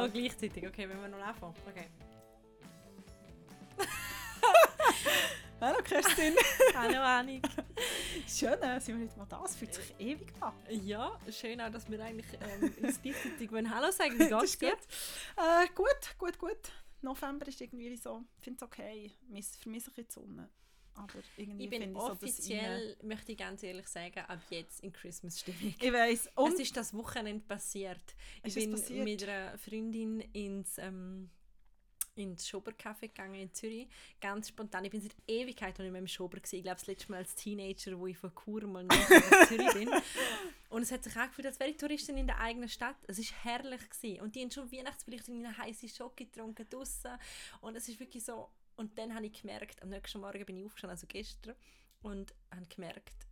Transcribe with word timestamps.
Oh, 0.00 0.08
gleichzeitig. 0.08 0.66
Okay, 0.66 0.88
wenn 0.88 1.00
wir 1.00 1.08
noch 1.08 1.18
anfangen. 1.18 1.54
Okay. 1.68 1.88
Hallo 5.60 5.78
Kerstin. 5.82 6.34
Hallo 6.74 7.00
Annik. 7.00 7.46
Schön, 8.26 8.62
äh, 8.62 8.80
sind 8.80 8.98
wir 8.98 9.06
heute 9.06 9.18
mal 9.18 9.26
da. 9.26 9.42
Es 9.44 9.56
fühlt 9.56 9.74
sich 9.74 9.94
ewig 9.98 10.32
an. 10.40 10.54
Ja, 10.70 11.18
schön 11.30 11.60
auch, 11.60 11.70
dass 11.70 11.90
wir 11.90 12.00
eigentlich 12.02 12.26
ähm, 12.40 12.72
uns 12.82 13.02
gleichzeitig 13.02 13.50
Hallo 13.52 13.90
sagen. 13.90 14.18
Wie 14.18 14.28
geht's 14.28 14.58
dir? 14.58 14.70
gut. 14.70 14.78
Äh, 15.36 15.66
gut, 15.74 16.18
gut, 16.18 16.38
gut. 16.38 16.72
November 17.02 17.46
ist 17.48 17.60
irgendwie 17.60 17.94
so, 17.96 18.22
ich 18.38 18.44
finde 18.44 18.56
es 18.56 18.62
okay. 18.62 19.12
Ist 19.34 19.66
ein 19.66 19.72
bisschen 19.72 19.92
die 19.96 20.06
Sonne. 20.08 20.48
Aber 20.94 21.14
irgendwie 21.36 21.64
Ich 21.64 21.70
bin 21.70 21.82
finde 21.82 21.98
ich 21.98 22.04
offiziell, 22.04 22.96
möchte 23.02 23.32
ich 23.32 23.38
ganz 23.38 23.62
ehrlich 23.62 23.86
sagen, 23.88 24.20
ab 24.20 24.40
jetzt 24.50 24.80
in 24.80 24.92
Christmas-Stimmung. 24.92 25.74
Ich 25.80 25.92
weiss. 25.92 26.28
Und 26.34 26.54
Es 26.54 26.60
ist 26.60 26.76
das 26.76 26.92
Wochenende 26.94 27.44
passiert. 27.46 28.02
Ich 28.42 28.48
Ist 28.48 28.56
es 28.56 28.64
bin 28.64 28.72
passiert? 28.72 29.04
mit 29.04 29.22
einer 29.22 29.56
Freundin 29.58 30.20
ins, 30.32 30.78
ähm, 30.78 31.30
ins 32.16 32.46
Schobercafé 32.48 33.02
gegangen 33.02 33.36
in 33.36 33.54
Zürich. 33.54 33.88
Ganz 34.20 34.48
spontan. 34.48 34.84
Ich 34.84 34.90
bin 34.90 35.00
seit 35.00 35.14
Ewigkeit 35.26 35.78
noch 35.78 35.84
nicht 35.84 35.92
mehr 35.92 36.00
im 36.00 36.08
Schober. 36.08 36.36
Gewesen. 36.38 36.56
Ich 36.56 36.62
glaube, 36.64 36.78
das 36.78 36.86
letzte 36.86 37.10
Mal 37.10 37.18
als 37.18 37.34
Teenager, 37.34 37.98
wo 37.98 38.06
ich 38.06 38.18
von 38.18 38.32
Chur 38.34 38.66
mal 38.66 38.84
nach 38.84 39.46
Zürich 39.48 39.72
bin. 39.72 39.88
Und 40.68 40.82
es 40.82 40.92
hat 40.92 41.02
sich 41.02 41.16
angefühlt, 41.16 41.46
als 41.46 41.58
wäre 41.58 41.70
ich 41.70 41.76
Touristin 41.76 42.16
in 42.18 42.26
der 42.26 42.38
eigenen 42.40 42.68
Stadt. 42.68 42.96
Es 43.06 43.18
war 43.18 43.44
herrlich. 43.44 43.80
Gewesen. 43.88 44.20
Und 44.20 44.34
die 44.34 44.42
haben 44.42 44.50
schon 44.50 44.70
Weihnachtsbeleuchtung 44.70 45.36
in 45.36 45.46
einer 45.46 45.56
heißen 45.56 45.88
Schoki 45.88 46.26
getrunken 46.26 46.66
draussen. 46.68 47.12
Und 47.60 47.76
es 47.76 47.88
ist 47.88 47.98
wirklich 47.98 48.24
so... 48.24 48.50
Und 48.80 48.96
dann 48.96 49.14
habe 49.14 49.26
ich 49.26 49.42
gemerkt, 49.42 49.82
am 49.82 49.90
nächsten 49.90 50.20
Morgen 50.20 50.42
bin 50.46 50.56
ich 50.56 50.64
aufgestanden, 50.64 50.96
also 50.96 51.06
gestern, 51.06 51.54
und 52.00 52.34
habe 52.50 52.64
gemerkt, 52.66 53.26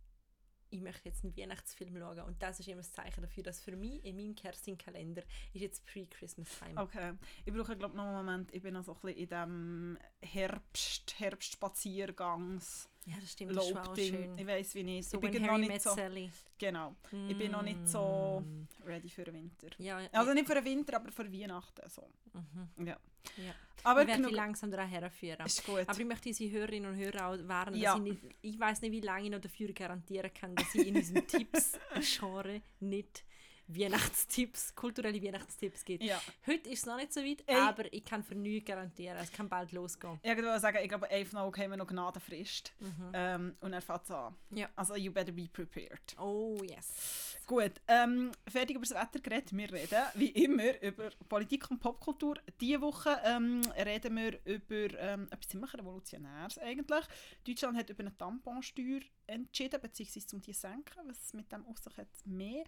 ich 0.69 0.79
möchte 0.79 1.09
jetzt 1.09 1.23
einen 1.23 1.35
Weihnachtsfilm 1.35 1.97
schauen. 1.97 2.19
Und 2.19 2.39
das 2.43 2.59
ist 2.59 2.67
immer 2.67 2.77
das 2.77 2.91
Zeichen 2.91 3.21
dafür, 3.21 3.41
dass 3.41 3.59
für 3.59 3.75
mich 3.75 4.05
in 4.05 4.15
meinem 4.15 4.35
Kerstin-Kalender 4.35 5.23
ist 5.53 5.61
jetzt 5.61 5.83
Pre-Christmas-Time. 5.87 6.79
Okay. 6.79 7.13
Ich 7.45 7.51
brauche 7.51 7.75
glaube 7.75 7.97
noch 7.97 8.03
einen 8.03 8.13
Moment. 8.13 8.53
Ich 8.53 8.61
bin 8.61 8.75
noch 8.75 8.83
so 8.83 8.93
ein 8.93 8.99
bisschen 9.01 9.17
in 9.17 9.27
diesem 9.27 9.97
Herbst, 10.21 11.19
Herbstspaziergangs 11.19 12.87
Ja, 13.05 13.15
das 13.19 13.31
stimmt, 13.31 13.55
das 13.55 13.67
schon 13.67 13.77
auch 13.77 13.95
schön. 13.95 14.37
Ich 14.37 14.45
weiß 14.45 14.75
wie 14.75 14.83
nicht. 14.83 15.09
So 15.09 15.17
ich 15.17 15.21
bin 15.21 15.33
when 15.33 15.41
noch 15.43 15.49
Harry 15.53 15.67
nicht 15.67 15.81
so. 15.81 15.95
Sally. 15.95 16.29
Genau. 16.59 16.95
Ich 17.27 17.37
bin 17.37 17.51
noch 17.51 17.61
nicht 17.63 17.87
so 17.87 18.43
Mm. 18.45 18.67
ready 18.87 19.09
für 19.09 19.23
den 19.23 19.33
Winter. 19.35 19.67
Ja, 19.79 19.97
Also 20.11 20.33
nicht 20.33 20.45
für 20.47 20.55
den 20.55 20.65
Winter, 20.65 20.97
aber 20.97 21.11
für 21.11 21.31
Weihnachten 21.31 21.89
so. 21.89 22.07
mhm. 22.33 22.85
Ja. 22.85 22.97
ja. 23.37 23.53
Aber 23.83 24.01
ich 24.01 24.07
werde 24.09 24.21
genug. 24.23 24.35
langsam 24.35 24.69
daran 24.69 24.89
herführen. 24.89 25.45
Ist 25.45 25.65
gut. 25.65 25.85
Aber 25.87 25.99
ich 25.99 26.05
möchte 26.05 26.29
unsere 26.29 26.51
Hörerinnen 26.51 26.91
und 26.91 26.97
Hörer 26.99 27.27
auch 27.29 27.47
warnen, 27.47 27.77
Ja. 27.79 27.95
ich 27.95 28.01
nicht, 28.01 28.19
ich 28.41 28.59
weiß 28.59 28.81
nicht, 28.81 28.91
wie 28.91 29.01
lange 29.01 29.23
ich 29.25 29.31
noch 29.31 29.39
dafür 29.41 29.71
garantieren 29.73 30.31
kann, 30.33 30.53
dass 30.55 30.75
ich 30.75 30.85
in 30.85 30.93
diesem 30.95 31.25
Tipps-Genre 31.25 32.61
nicht 32.81 33.23
Weihnachtstipps, 33.69 34.75
kulturelle 34.75 35.21
Weihnachtstipps 35.21 35.85
gibt. 35.85 36.03
ja. 36.03 36.19
Heute 36.47 36.69
ist 36.69 36.79
es 36.79 36.85
noch 36.85 36.97
nicht 36.97 37.13
so 37.13 37.21
weit, 37.21 37.43
Ey. 37.45 37.55
aber 37.55 37.91
ich 37.93 38.03
kann 38.03 38.23
für 38.23 38.35
nichts 38.35 38.67
garantieren, 38.67 39.17
es 39.17 39.31
kann 39.31 39.47
bald 39.47 39.71
losgehen. 39.71 40.19
Ich 40.23 40.35
würde 40.35 40.59
sagen, 40.59 40.79
ich 40.81 40.89
glaube, 40.89 41.09
11 41.09 41.33
noch 41.33 41.55
haben 41.55 41.69
wir 41.69 41.77
noch 41.77 41.87
Gnadenfrist. 41.87 42.73
Ähm, 43.13 43.55
und 43.61 43.73
er 43.73 43.81
fängt 43.81 44.09
an. 44.11 44.35
Mhm. 44.49 44.57
Ja. 44.57 44.69
Also, 44.75 44.95
you 44.95 45.11
better 45.11 45.31
be 45.31 45.47
prepared. 45.51 46.15
Oh 46.19 46.57
yes. 46.63 47.37
Gut, 47.45 47.73
ähm, 47.87 48.31
fertig 48.47 48.75
über 48.75 48.85
das 48.85 48.95
Wetter 48.95 49.19
geredet. 49.19 49.55
Wir 49.55 49.71
reden, 49.71 50.03
wie 50.15 50.29
immer, 50.29 50.81
über 50.81 51.09
Politik 51.27 51.69
und 51.71 51.79
Popkultur. 51.79 52.35
Diese 52.59 52.81
Woche 52.81 53.19
ähm, 53.23 53.61
reden 53.75 54.15
wir 54.15 54.39
über 54.45 54.99
ähm, 54.99 55.27
etwas 55.31 55.47
ziemlich 55.47 55.73
Revolutionäres 55.73 56.57
eigentlich. 56.59 57.05
Deutschland 57.47 57.77
hat 57.77 57.89
über 57.89 58.01
eine 58.01 58.15
Tamponsteuer 58.15 58.99
entschieden, 59.29 59.79
beziehungsweise 59.81 60.27
zum 60.27 60.41
die 60.41 60.53
senken, 60.53 61.07
was 61.07 61.33
mit 61.33 61.51
dem 61.51 61.65
auf 61.67 61.77
sich 61.77 61.95
hat 61.97 62.07
mehr. 62.25 62.63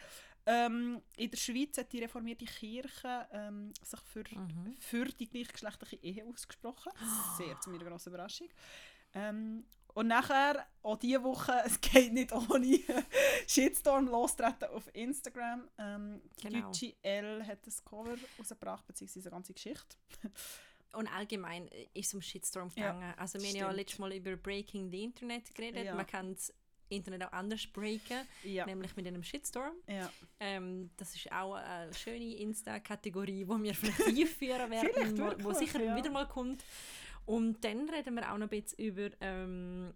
Ähm, 0.45 1.01
in 1.17 1.29
der 1.29 1.37
Schweiz 1.37 1.77
hat 1.77 1.91
die 1.91 1.99
reformierte 1.99 2.45
Kirche 2.45 3.27
ähm, 3.31 3.73
sich 3.83 3.99
für, 4.01 4.23
Mhm. 4.31 4.75
für 4.79 5.05
die 5.05 5.29
gleichgeschlechtliche 5.29 5.97
Ehe 6.03 6.25
ausgesprochen. 6.25 6.91
Sehr 7.37 7.59
zu 7.61 7.69
meiner 7.69 7.85
grossen 7.85 8.09
Überraschung. 8.09 8.47
Ähm, 9.13 9.65
und 9.93 10.07
nachher, 10.07 10.65
auch 10.83 10.95
diese 10.97 11.21
Woche, 11.21 11.51
es 11.65 11.79
geht 11.81 12.13
nicht 12.13 12.31
ohne 12.31 12.79
Shitstorm 13.47 14.07
lostreten 14.07 14.69
auf 14.69 14.89
Instagram. 14.93 15.69
Ähm, 15.77 16.21
die 16.39 16.47
Genau. 16.47 16.67
deutsche 16.67 16.95
L 17.01 17.45
hat 17.45 17.67
das 17.67 17.83
Cover 17.83 18.15
rausgebracht, 18.39 18.87
beziehungsweise 18.87 19.27
eine 19.27 19.35
ganze 19.35 19.53
Geschichte. 19.53 19.97
Und 20.93 21.07
allgemein 21.07 21.67
äh, 21.69 21.87
ist 21.93 22.07
es 22.07 22.13
um 22.13 22.21
Shitstorm 22.21 22.69
Ja, 22.75 22.91
gegangen. 22.93 23.13
also 23.17 23.39
wir 23.39 23.47
haben 23.47 23.55
ja 23.55 23.63
stimmt. 23.65 23.77
letztes 23.77 23.99
Mal 23.99 24.13
über 24.13 24.35
Breaking 24.35 24.89
the 24.91 25.03
Internet 25.03 25.53
geredet. 25.55 25.85
Ja. 25.85 25.95
Man 25.95 26.05
kann 26.07 26.33
das 26.33 26.53
Internet 26.89 27.23
auch 27.23 27.31
anders 27.31 27.65
breaken, 27.67 28.27
Ja, 28.43 28.65
nämlich 28.65 28.95
mit 28.97 29.07
einem 29.07 29.23
Shitstorm. 29.23 29.73
ja. 29.87 30.11
Ähm, 30.41 30.89
das 30.97 31.15
ist 31.15 31.31
auch 31.31 31.53
eine 31.53 31.93
schöne 31.93 32.35
Insta-Kategorie, 32.35 33.47
wo 33.47 33.57
wir 33.61 33.73
vielleicht 33.73 34.01
einführen 34.07 34.69
werden, 34.71 34.89
Vielleicht 34.93 35.17
wo, 35.17 35.23
wirklich, 35.45 35.57
sicher 35.57 35.81
ja. 35.83 35.95
wieder 35.95 36.09
mal 36.11 36.27
kommt. 36.27 36.65
Und 37.25 37.63
dann 37.63 37.87
reden 37.89 38.15
wir 38.15 38.29
auch 38.33 38.37
noch 38.37 38.47
ein 38.47 38.61
bisschen 38.61 38.79
über 38.79 39.09
ähm, 39.21 39.93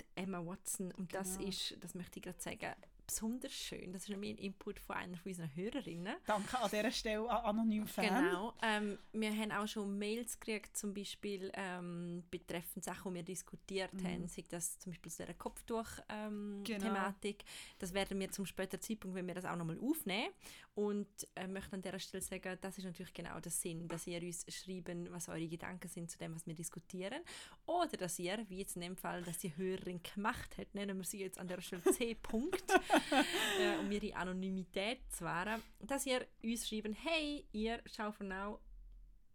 die 0.00 0.04
Emma 0.22 0.44
Watson. 0.46 0.90
Und 0.92 1.12
das 1.14 1.36
Genau. 1.36 1.48
ist, 1.50 1.76
das 1.80 1.94
möchte 1.94 2.18
ich 2.18 2.22
gerade 2.22 2.40
sagen, 2.40 2.72
besonders 3.12 3.52
schön. 3.52 3.92
Das 3.92 4.08
ist 4.08 4.14
ein 4.14 4.22
Input 4.22 4.80
von 4.80 4.96
einer 4.96 5.16
von 5.18 5.30
unseren 5.30 5.54
Hörerinnen. 5.54 6.16
Danke 6.26 6.58
an 6.58 6.70
dieser 6.70 6.90
Stelle 6.90 7.28
an 7.28 7.44
anonym 7.44 7.86
Fan. 7.86 8.06
Genau. 8.06 8.54
Ähm, 8.62 8.98
wir 9.12 9.36
haben 9.36 9.52
auch 9.52 9.66
schon 9.66 9.98
Mails 9.98 10.40
gekriegt, 10.40 10.76
zum 10.76 10.94
Beispiel 10.94 11.52
ähm, 11.54 12.24
betreffend 12.30 12.84
Sachen, 12.84 13.12
die 13.12 13.16
wir 13.16 13.22
diskutiert 13.22 13.92
haben, 14.02 14.26
sei 14.28 14.44
das 14.48 14.78
zum 14.78 14.92
Beispiel 14.92 15.12
zu 15.12 15.22
dieser 15.22 15.34
Kopftuch-Thematik. 15.34 17.38
Genau. 17.38 17.50
Das 17.78 17.92
werden 17.92 18.18
wir 18.18 18.30
zum 18.30 18.46
späteren 18.46 18.80
Zeitpunkt, 18.80 19.14
wenn 19.14 19.26
wir 19.26 19.34
das 19.34 19.44
auch 19.44 19.56
nochmal 19.56 19.78
aufnehmen. 19.78 20.32
Und 20.74 21.06
äh, 21.34 21.46
möchte 21.46 21.74
an 21.74 21.82
dieser 21.82 21.98
Stelle 21.98 22.22
sagen, 22.22 22.56
das 22.62 22.78
ist 22.78 22.84
natürlich 22.84 23.12
genau 23.12 23.38
der 23.40 23.52
Sinn, 23.52 23.88
dass 23.88 24.06
ihr 24.06 24.22
uns 24.22 24.46
schreiben, 24.48 25.06
was 25.12 25.28
eure 25.28 25.46
Gedanken 25.46 25.88
sind 25.88 26.10
zu 26.10 26.16
dem, 26.16 26.34
was 26.34 26.46
wir 26.46 26.54
diskutieren. 26.54 27.22
Oder 27.66 27.98
dass 27.98 28.18
ihr, 28.18 28.44
wie 28.48 28.60
jetzt 28.60 28.76
in 28.76 28.82
dem 28.82 28.96
Fall, 28.96 29.22
dass 29.22 29.38
die 29.38 29.54
Hörerin 29.54 30.00
gemacht 30.02 30.56
hat, 30.56 30.74
nennen 30.74 30.96
wir 30.96 31.04
sie 31.04 31.20
jetzt 31.20 31.38
an 31.38 31.48
der 31.48 31.60
Stelle 31.60 31.82
C. 31.82 32.14
Punkt, 32.14 32.64
äh, 33.60 33.76
um 33.80 33.92
ihre 33.92 34.16
Anonymität 34.16 35.00
zu 35.10 35.24
wahren, 35.24 35.62
dass 35.80 36.06
ihr 36.06 36.26
uns 36.42 36.66
schreiben, 36.66 36.94
hey, 36.94 37.44
ihr 37.52 37.82
schaut 37.84 38.14
von 38.14 38.28
now 38.28 38.58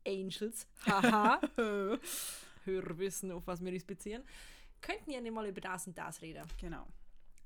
Angels, 0.07 0.67
haha, 0.87 1.39
Hörer 2.65 2.97
wissen, 2.97 3.31
auf 3.31 3.45
was 3.45 3.63
wir 3.63 3.71
uns 3.71 3.83
beziehen, 3.83 4.23
könnten 4.81 5.11
ihr 5.11 5.21
nicht 5.21 5.33
mal 5.33 5.47
über 5.47 5.61
das 5.61 5.85
und 5.85 5.97
das 5.97 6.21
reden. 6.21 6.43
genau. 6.59 6.87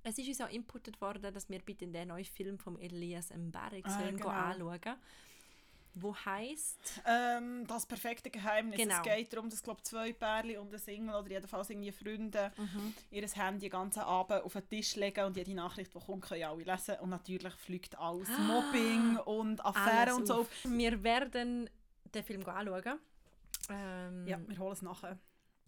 Es 0.03 0.17
ist 0.17 0.27
uns 0.27 0.41
auch 0.41 0.49
inputet 0.49 0.99
worden, 1.01 1.33
dass 1.33 1.49
wir 1.49 1.59
bitte 1.59 1.85
den 1.87 2.07
neuen 2.07 2.25
Film 2.25 2.57
von 2.57 2.79
Elias 2.79 3.29
Mbarek 3.31 3.85
Ah, 3.85 3.99
sollen 3.99 4.17
genau. 4.17 4.29
anschauen 4.29 4.95
wo 5.93 6.15
heisst 6.15 7.01
Ähm, 7.05 7.67
das 7.67 7.85
perfekte 7.85 8.29
Geheimnis. 8.29 8.77
Genau. 8.77 8.95
Es 8.95 9.01
geht 9.03 9.33
darum, 9.33 9.49
dass 9.49 9.61
glaub, 9.61 9.83
zwei 9.85 10.13
Pärchen 10.13 10.59
und 10.59 10.71
ein 10.73 10.79
Single 10.79 11.15
oder 11.15 11.29
jedenfalls 11.29 11.69
irgendwie 11.69 11.91
Freunde 11.91 12.49
ihr 13.11 13.27
Handy 13.27 13.59
den 13.65 13.71
ganzen 13.71 13.99
Abend 13.99 14.41
auf 14.41 14.53
den 14.53 14.69
Tisch 14.69 14.95
legen 14.95 15.25
und 15.25 15.35
jede 15.35 15.53
Nachricht, 15.53 15.93
die 15.93 15.99
kommt, 15.99 16.23
können 16.23 16.43
alle 16.43 16.63
lesen. 16.63 16.95
Und 17.01 17.09
natürlich 17.09 17.53
fliegt 17.55 17.97
alles 17.99 18.29
Mobbing 18.29 19.17
und 19.25 19.65
Affären 19.65 20.15
und 20.15 20.27
so. 20.27 20.35
auf. 20.41 20.47
Wir 20.63 21.03
werden 21.03 21.69
den 22.13 22.23
Film 22.23 22.45
anschauen. 22.47 22.97
Ähm, 23.69 24.27
Ja, 24.27 24.39
wir 24.47 24.57
holen 24.59 24.71
es 24.73 24.81
nachher. 24.81 25.19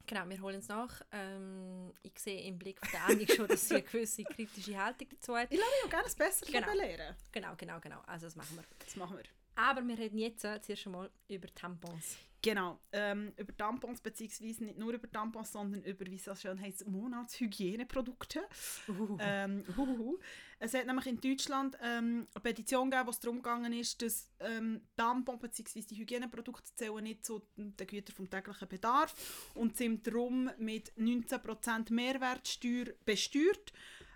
Genau, 0.05 0.27
wir 0.27 0.41
holen 0.41 0.59
es 0.59 0.67
nach. 0.67 1.01
Ähm, 1.11 1.93
ich 2.01 2.19
sehe 2.19 2.41
im 2.43 2.59
Blick 2.59 2.79
von 2.79 2.89
der 2.91 3.05
Annik 3.05 3.31
schon, 3.33 3.47
dass 3.47 3.67
sie 3.69 3.75
eine 3.75 3.83
gewisse 3.83 4.23
kritische 4.23 4.77
Haltung 4.77 5.07
dazu 5.09 5.35
hat. 5.35 5.47
Ich 5.51 5.57
lasse 5.57 5.71
mich 5.71 5.85
auch 5.85 5.89
gerne 5.89 6.15
besser 6.15 6.45
Genau. 6.45 6.59
genau. 6.71 6.73
lernen. 6.73 7.15
Genau, 7.31 7.55
genau, 7.57 7.79
genau. 7.79 8.01
Also 8.05 8.27
das 8.27 8.35
machen 8.35 8.57
wir. 8.57 8.63
Das 8.79 8.95
machen 8.97 9.17
wir. 9.17 9.23
Aber 9.55 9.81
wir 9.87 9.97
reden 9.97 10.17
jetzt 10.17 10.41
zuerst 10.41 10.85
einmal 10.85 11.09
über 11.29 11.47
Tampons. 11.55 12.17
Genau, 12.43 12.77
ähm, 12.91 13.31
über 13.37 13.55
Tampons, 13.55 14.01
beziehungsweise 14.01 14.65
nicht 14.65 14.77
nur 14.77 14.91
über 14.91 15.09
Tampons, 15.09 15.53
sondern 15.53 15.81
über, 15.83 16.05
wie 16.07 16.17
es 16.17 16.25
so 16.25 16.35
schön 16.35 16.59
heisst, 16.59 16.85
Monatshygieneprodukte. 16.85 18.41
Uh. 18.89 19.17
Ähm, 19.21 19.63
huhuhu. 19.77 20.19
Es 20.59 20.73
hat 20.73 20.85
nämlich 20.85 21.07
in 21.07 21.21
Deutschland 21.21 21.77
ähm, 21.81 22.27
eine 22.33 22.41
Petition 22.41 22.89
gegeben, 22.89 23.07
wo 23.07 23.11
es 23.11 23.19
darum 23.21 23.37
gegangen 23.37 23.71
ist, 23.71 24.01
dass 24.01 24.29
ähm, 24.41 24.81
Tampons 24.97 25.39
bzw. 25.39 25.83
die 25.83 25.95
Hygieneprodukte 25.95 26.75
zählen 26.75 27.01
nicht 27.01 27.25
zu 27.25 27.43
den 27.55 27.77
Gütern 27.77 28.13
vom 28.13 28.29
täglichen 28.29 28.67
Bedarf 28.67 29.15
und 29.55 29.77
sind 29.77 30.05
darum 30.05 30.51
mit 30.57 30.91
19% 30.97 31.93
Mehrwertsteuer 31.93 32.87
besteuert. 33.05 33.71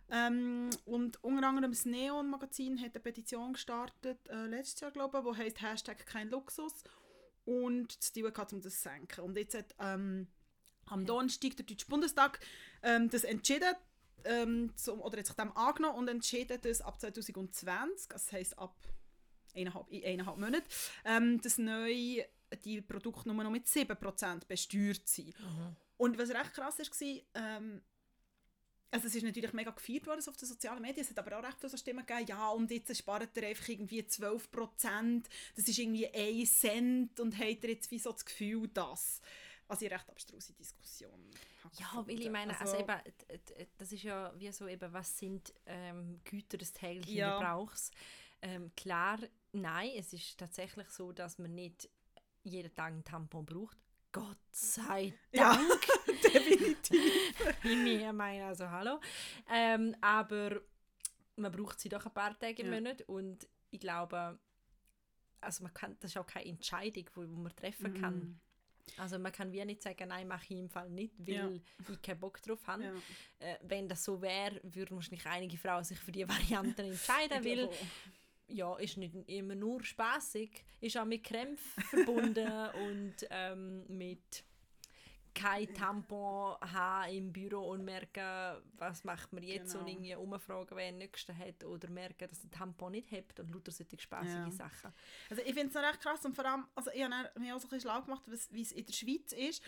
Ähm, 0.09 0.69
und 0.83 1.23
unter 1.23 1.47
anderem 1.47 1.71
das 1.71 1.85
Neon-Magazin 1.85 2.77
hat 2.81 2.94
eine 2.94 3.00
Petition 3.00 3.53
gestartet, 3.53 4.19
äh, 4.27 4.47
letztes 4.47 4.81
Jahr 4.81 4.91
glaube 4.91 5.23
ich, 5.25 5.33
die 5.33 5.41
heisst 5.44 5.62
Hashtag 5.62 6.06
kein 6.06 6.30
Luxus 6.30 6.83
und 7.47 7.97
das 7.97 8.11
Ziel 8.11 8.31
hat, 8.35 8.53
um 8.53 8.61
das 8.61 8.73
zu 8.73 8.89
senken. 8.89 9.21
Und 9.23 9.38
jetzt 9.38 9.55
hat 9.55 9.73
ähm, 9.79 10.27
am 10.85 11.05
Donnerstag 11.05 11.55
der 11.55 11.65
Deutsche 11.65 11.85
Bundestag 11.88 12.39
ähm, 12.83 13.09
das 13.09 13.23
entschieden, 13.23 13.73
ähm, 14.25 14.73
zum, 14.75 14.99
oder 14.99 15.17
hat 15.17 15.27
sich 15.27 15.35
dem 15.35 15.55
angenommen 15.55 15.97
und 15.97 16.07
entschieden, 16.09 16.59
dass 16.61 16.81
ab 16.81 16.99
2020, 16.99 18.09
das 18.09 18.31
heisst 18.33 18.59
ab 18.59 18.75
eineinhalb, 19.55 19.89
in 19.89 20.03
eineinhalb 20.03 20.38
Monaten, 20.38 20.67
ähm, 21.05 21.39
dass 21.41 21.57
neu 21.57 22.21
die 22.65 22.81
Produkte 22.81 23.29
nur 23.29 23.44
noch 23.44 23.51
mit 23.51 23.65
7% 23.65 24.45
besteuert 24.45 25.07
sind. 25.07 25.33
Und 25.95 26.17
was 26.17 26.29
recht 26.29 26.53
krass 26.53 26.79
war, 26.79 27.17
ähm, 27.33 27.81
also 28.92 29.07
es 29.07 29.16
ist 29.16 29.24
natürlich 29.24 29.54
mega 29.54 29.72
gefeiert 29.72 30.07
worden 30.07 30.22
so 30.22 30.31
auf 30.31 30.38
den 30.38 30.48
sozialen 30.48 30.81
Medien, 30.81 31.04
es 31.04 31.10
hat 31.10 31.19
aber 31.19 31.38
auch 31.38 31.44
recht 31.44 31.60
viele 31.60 31.69
so 31.69 31.78
Stimmen 31.78 32.06
gegeben, 32.06 32.28
ja 32.28 32.50
und 32.50 32.72
jetzt 32.72 32.95
spart 32.95 33.36
ihr 33.36 33.48
einfach 33.48 33.68
irgendwie 33.68 34.01
12%, 34.01 35.24
das 35.56 35.68
ist 35.68 35.78
irgendwie 35.78 36.07
1 36.07 36.60
Cent 36.60 37.19
und 37.19 37.38
habt 37.38 37.63
ihr 37.63 37.69
jetzt 37.72 37.92
wie 37.92 38.00
so 38.00 38.12
das 38.12 38.25
Gefühl, 38.25 38.68
dass... 38.69 39.22
Also 39.69 39.86
eine 39.86 39.95
recht 39.95 40.10
abstruse 40.10 40.54
Diskussion. 40.54 41.30
Ja, 41.74 42.04
weil 42.07 42.22
ich 42.22 42.30
meine, 42.30 42.57
also, 42.57 42.78
also 42.78 42.84
eben, 42.84 43.69
das 43.78 43.92
ist 43.92 44.04
ja 44.04 44.34
wie 44.38 44.51
so 44.51 44.68
eben, 44.68 44.94
was 44.94 45.18
sind 45.18 45.54
ähm, 45.66 46.22
Güter 46.24 46.57
des 46.57 46.72
täglichen 46.72 47.18
ja. 47.18 47.38
Gebrauchs. 47.38 47.92
Ähm, 48.42 48.72
klar, 48.75 49.19
nein, 49.51 49.92
es 49.98 50.13
ist 50.13 50.38
tatsächlich 50.38 50.90
so, 50.90 51.12
dass 51.12 51.38
man 51.38 51.54
nicht 51.54 51.90
jeden 52.44 52.74
Tag 52.74 52.94
einen 52.94 53.04
Tampon 53.04 53.45
braucht. 53.45 53.78
Gott 54.19 54.38
sei 54.52 55.14
Dank. 55.31 55.31
Ja, 55.31 55.60
definitiv. 56.34 57.02
ich 57.64 57.78
mir 57.78 58.14
meine, 58.14 58.46
also 58.46 58.69
hallo. 58.69 59.00
Ähm, 59.50 59.96
aber 60.02 60.62
man 61.36 61.52
braucht 61.52 61.80
sie 61.80 61.90
doch 61.90 62.06
ein 62.06 62.14
paar 62.14 62.38
Tage 62.38 62.62
im 62.62 62.72
ja. 62.72 62.80
Monat 62.80 63.02
und 63.04 63.48
ich 63.69 63.80
glaube, 63.80 64.40
also 65.42 65.64
man 65.64 65.74
kann, 65.74 65.96
das 66.00 66.12
ist 66.12 66.18
auch 66.18 66.25
keine 66.25 66.48
Entscheidung, 66.48 67.06
die 67.16 67.36
man 67.36 67.56
treffen 67.56 67.94
kann. 67.94 68.16
Mm. 68.16 68.40
Also 68.96 69.19
man 69.19 69.31
kann 69.31 69.52
wie 69.52 69.64
nicht 69.66 69.81
sagen, 69.81 70.08
nein, 70.08 70.28
mache 70.28 70.46
ich 70.46 70.52
im 70.52 70.69
Fall 70.69 70.90
nicht, 70.90 71.14
weil 71.19 71.34
ja. 71.34 71.50
ich 71.92 72.02
keinen 72.02 72.19
Bock 72.19 72.42
drauf 72.42 72.66
habe. 72.68 72.86
Ja. 72.86 72.94
Äh, 73.40 73.58
wenn 73.64 73.88
das 73.88 74.04
so 74.04 74.22
wäre, 74.22 74.60
würden 74.64 74.96
wahrscheinlich 74.96 75.25
einige 75.25 75.58
Frauen 75.58 75.84
sich 75.84 76.00
für 76.00 76.12
die 76.12 76.28
Varianten 76.30 76.81
entscheiden, 76.81 77.44
weil 77.44 77.69
ja, 78.47 78.75
ist 78.77 78.97
nicht 78.97 79.15
immer 79.27 79.55
nur 79.55 79.83
spaßig, 79.83 80.63
ist 80.81 80.97
auch 80.97 81.05
mit 81.05 81.23
Krämpfen 81.23 81.83
verbunden 81.83 82.47
und 82.88 83.15
ähm, 83.29 83.85
mit 83.88 84.44
kein 85.38 85.71
Tampon 85.73 86.55
haben 86.61 87.13
im 87.13 87.31
Büro 87.31 87.69
und 87.69 87.85
merken, 87.85 88.59
was 88.77 89.03
macht 89.03 89.31
man 89.33 89.44
jetzt 89.44 89.73
genau. 89.73 89.83
und 89.83 89.91
irgendwie 89.91 90.15
umfragen, 90.15 90.75
wer 90.75 90.91
den 90.91 90.97
nächsten 90.97 91.38
hat 91.38 91.63
oder 91.63 91.89
merken, 91.89 92.27
dass 92.27 92.41
der 92.41 92.49
Tampon 92.49 92.94
nicht 92.94 93.11
hat 93.11 93.39
und 93.39 93.51
lauter 93.51 93.71
solche 93.71 93.99
spaßige 93.99 94.33
ja. 94.33 94.51
Sachen. 94.51 94.91
Also 95.29 95.44
ich 95.44 95.53
finde 95.53 95.67
es 95.67 95.73
noch 95.75 95.83
recht 95.83 96.01
krass 96.01 96.25
und 96.25 96.35
vor 96.35 96.45
allem, 96.45 96.65
also 96.73 96.89
ich 96.91 97.03
habe 97.03 97.39
mir 97.39 97.55
auch 97.55 97.59
so 97.59 97.67
ein 97.67 97.69
bisschen 97.69 97.89
schlau 97.89 98.01
gemacht, 98.01 98.23
wie 98.51 98.61
es 98.61 98.71
in 98.71 98.85
der 98.85 98.94
Schweiz 98.94 99.31
ist 99.33 99.63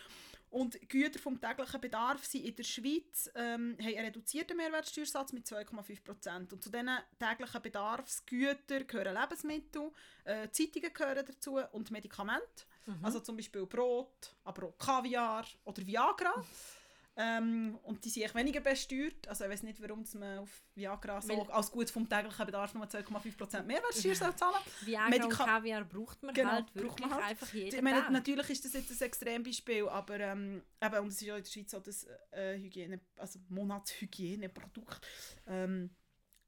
und 0.51 0.89
Güter 0.89 1.19
vom 1.19 1.39
täglichen 1.39 1.81
Bedarf 1.81 2.25
sind 2.25 2.45
in 2.45 2.55
der 2.55 2.63
Schweiz 2.63 3.29
ähm, 3.35 3.77
haben 3.79 3.87
einen 3.87 4.05
reduzierten 4.05 4.57
Mehrwertsteuersatz 4.57 5.31
mit 5.33 5.45
2,5%. 5.45 6.51
Und 6.51 6.63
zu 6.63 6.71
diesen 6.71 6.89
täglichen 7.19 7.61
Bedarfsgütern 7.61 8.87
gehören 8.87 9.15
Lebensmittel, 9.15 9.91
äh, 10.23 10.49
Zeitungen 10.49 10.93
gehören 10.93 11.25
dazu 11.25 11.59
und 11.71 11.91
Medikamente. 11.91 12.65
Mhm. 12.85 12.99
Also 13.03 13.19
zum 13.19 13.37
Beispiel 13.37 13.65
Brot, 13.65 14.35
aber 14.43 14.67
auch 14.67 14.77
Kaviar 14.77 15.45
oder 15.65 15.85
Viagra. 15.85 16.43
Ähm, 17.21 17.77
und 17.83 18.05
die 18.05 18.09
sind 18.09 18.23
echt 18.23 18.33
weniger 18.33 18.61
besteuert. 18.61 19.27
Also 19.27 19.43
ich 19.43 19.49
weiß 19.49 19.63
nicht, 19.63 19.81
warum 19.81 20.05
man 20.13 20.39
auf 20.39 20.63
Viagra 20.73 21.21
so 21.21 21.27
Weil, 21.27 21.51
als 21.51 21.69
gut 21.69 21.89
vom 21.89 22.07
täglichen 22.07 22.45
Bedarf 22.45 22.73
nur 22.73 22.85
2,5% 22.85 23.63
Mehrwertsteuer 23.63 24.13
ja. 24.13 24.35
zahlen 24.37 24.55
Viagra 24.85 25.09
Medika 25.09 25.25
und 25.25 25.49
Kaviar 25.49 25.83
braucht 25.83 26.23
man 26.23 26.33
genau, 26.33 26.51
halt 26.51 26.73
wirklich 26.73 26.99
man 26.99 27.13
halt. 27.15 27.25
einfach 27.25 27.53
jeden 27.53 27.75
ich 27.75 27.81
meine, 27.81 28.09
Natürlich 28.09 28.49
ist 28.51 28.63
das 28.63 28.71
jetzt 28.71 28.89
ein 28.89 29.05
Extrembeispiel, 29.05 29.89
aber 29.89 30.17
ähm, 30.17 30.61
eben, 30.81 30.95
und 30.99 31.07
es 31.09 31.15
ist 31.15 31.21
ja 31.21 31.35
in 31.35 31.43
der 31.43 31.49
Schweiz 31.49 31.71
so 31.71 31.79
das 31.81 32.07
äh, 32.31 32.57
Hygiene, 32.57 33.01
also 33.17 33.39
Monatshygieneprodukt. 33.49 35.05
Ähm, 35.45 35.89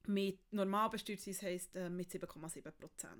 mit 0.06 0.40
normal 0.52 0.88
besteuert 0.88 1.20
sein, 1.20 1.34
heisst 1.42 1.76
äh, 1.76 1.90
mit 1.90 2.10
7,7% 2.10 2.72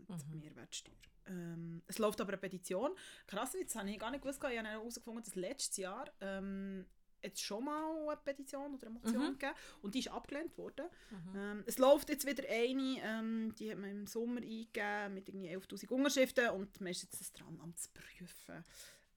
mhm. 0.08 0.40
Mehrwertsteuer. 0.40 0.94
Ähm, 1.26 1.82
es 1.87 1.98
läuft 1.98 2.20
aber 2.20 2.31
eine 2.31 2.38
Petition. 2.38 2.93
Krass, 3.26 3.52
jetzt 3.52 3.76
habe 3.76 3.90
ich 3.90 3.98
gar 3.98 4.10
nicht 4.10 4.22
gewusst, 4.22 4.40
ich 4.43 4.58
habe 4.58 4.69
herausgefunden, 4.69 5.22
dass 5.22 5.34
letztes 5.34 5.76
Jahr 5.76 6.10
ähm, 6.20 6.87
jetzt 7.22 7.42
schon 7.42 7.64
mal 7.64 8.08
eine 8.08 8.16
Petition 8.16 8.74
oder 8.74 8.86
eine 8.86 8.98
Motion 8.98 9.28
mhm. 9.28 9.38
gegeben 9.38 9.54
und 9.82 9.94
die 9.94 10.00
ist 10.00 10.08
abgelehnt 10.08 10.56
worden. 10.58 10.86
Mhm. 11.10 11.36
Ähm, 11.36 11.64
es 11.66 11.78
läuft 11.78 12.08
jetzt 12.08 12.26
wieder 12.26 12.44
eine, 12.48 13.00
ähm, 13.02 13.54
die 13.58 13.70
hat 13.70 13.78
man 13.78 13.90
im 13.90 14.06
Sommer 14.06 14.40
eingegeben 14.40 15.14
mit 15.14 15.28
irgendwie 15.28 15.56
11'000 15.56 15.88
Unterschriften 15.88 16.50
und 16.50 16.80
man 16.80 16.90
ist 16.90 17.02
jetzt 17.02 17.38
dran, 17.38 17.58
am 17.60 17.74
zu 17.76 17.88
prüfen. 17.90 18.64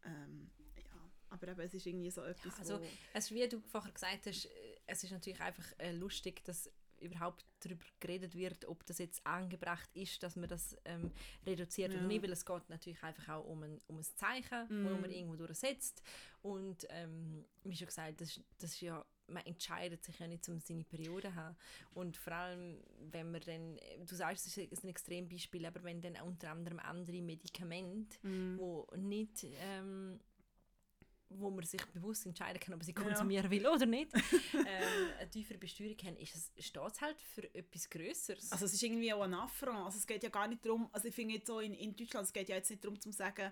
Ähm, 0.06 0.52
ja, 0.78 1.12
aber 1.30 1.48
eben, 1.50 1.62
es 1.62 1.74
ist 1.74 1.86
irgendwie 1.86 2.12
so 2.12 2.22
etwas, 2.22 2.54
ja, 2.54 2.60
also, 2.60 2.88
also 3.14 3.36
wie 3.36 3.48
du 3.48 3.60
vorher 3.60 3.92
gesagt 3.92 4.28
hast, 4.28 4.46
äh, 4.46 4.50
es 4.88 5.04
ist 5.04 5.12
natürlich 5.12 5.42
einfach 5.42 5.66
äh, 5.80 5.92
lustig, 5.92 6.44
dass 6.44 6.70
überhaupt 7.00 7.46
darüber 7.60 7.84
geredet 8.00 8.36
wird, 8.36 8.66
ob 8.66 8.86
das 8.86 9.00
jetzt 9.00 9.26
angebracht 9.26 9.90
ist, 9.94 10.22
dass 10.24 10.36
man 10.36 10.50
das 10.50 10.78
ähm, 10.86 11.12
reduziert 11.46 11.94
ja. 11.94 12.00
oder 12.00 12.08
nicht, 12.08 12.24
weil 12.24 12.32
es 12.32 12.46
geht 12.46 12.70
natürlich 12.70 13.02
einfach 13.04 13.30
auch 13.36 13.46
um 13.46 13.64
ein, 13.64 13.82
um 13.88 13.98
ein 13.98 14.04
Zeichen, 14.04 14.68
mm. 14.70 14.86
wo 14.86 14.98
man 14.98 15.12
irgendwo 15.12 15.36
durchsetzt 15.36 16.02
und 16.42 16.86
ähm, 16.90 17.46
wie 17.64 17.76
schon 17.76 17.88
gesagt, 17.88 18.22
das, 18.22 18.40
das 18.60 18.72
ist 18.72 18.82
ja 18.82 19.06
man 19.28 19.46
entscheidet 19.46 20.04
sich 20.04 20.20
ja 20.20 20.28
nicht, 20.28 20.48
um 20.50 20.60
seine 20.60 20.84
Periode 20.84 21.30
zu 21.30 21.36
haben. 21.36 21.56
Und 21.94 22.18
vor 22.18 22.34
allem, 22.34 22.78
wenn 23.12 23.32
man 23.32 23.42
dann, 23.42 23.80
du 24.06 24.16
sagst, 24.16 24.46
es 24.46 24.58
ist 24.58 24.84
ein 24.84 24.90
Extrembeispiel, 24.90 25.66
aber 25.66 25.84
wenn 25.84 26.02
dann 26.02 26.16
unter 26.22 26.52
anderem 26.52 26.80
andere 26.80 27.22
Medikamente, 27.22 28.18
mm. 28.22 28.58
wo 28.58 28.88
nicht 28.96 29.46
ähm, 29.60 30.20
wo 31.40 31.50
man 31.50 31.64
sich 31.66 31.84
bewusst 31.88 32.26
entscheiden 32.26 32.60
kann, 32.60 32.74
ob 32.74 32.80
man 32.80 32.86
sie 32.86 32.94
konsumieren 32.94 33.46
ja. 33.46 33.52
will 33.52 33.68
oder 33.68 33.86
nicht, 33.86 34.14
ähm, 34.54 34.64
eine 35.20 35.30
tiefere 35.30 35.58
Besteuerung 35.58 35.98
haben, 36.06 36.18
ist 36.18 36.36
es, 36.36 36.66
steht 36.66 36.92
es 36.92 37.02
halt 37.02 37.22
für 37.22 37.54
etwas 37.54 37.90
Größeres. 37.90 38.52
Also 38.52 38.66
es 38.66 38.74
ist 38.74 38.84
irgendwie 38.84 39.14
auch 39.14 39.22
ein 39.22 39.34
Affront. 39.34 39.86
Also 39.86 39.98
es 39.98 40.08
geht 40.08 40.24
ja 40.24 40.30
gar 40.30 40.48
nicht 40.48 40.66
darum, 40.66 40.90
also 40.92 41.08
ich 41.08 41.16
finde 41.16 41.36
jetzt 41.36 41.48
so 41.48 41.60
in, 41.60 41.74
in 41.74 41.96
Deutschland, 41.96 42.28
es 42.28 42.34
geht 42.34 42.50
ja 42.50 42.56
jetzt 42.56 42.70
nicht 42.70 42.84
darum 42.84 43.00
zu 43.00 43.12
sagen, 43.12 43.52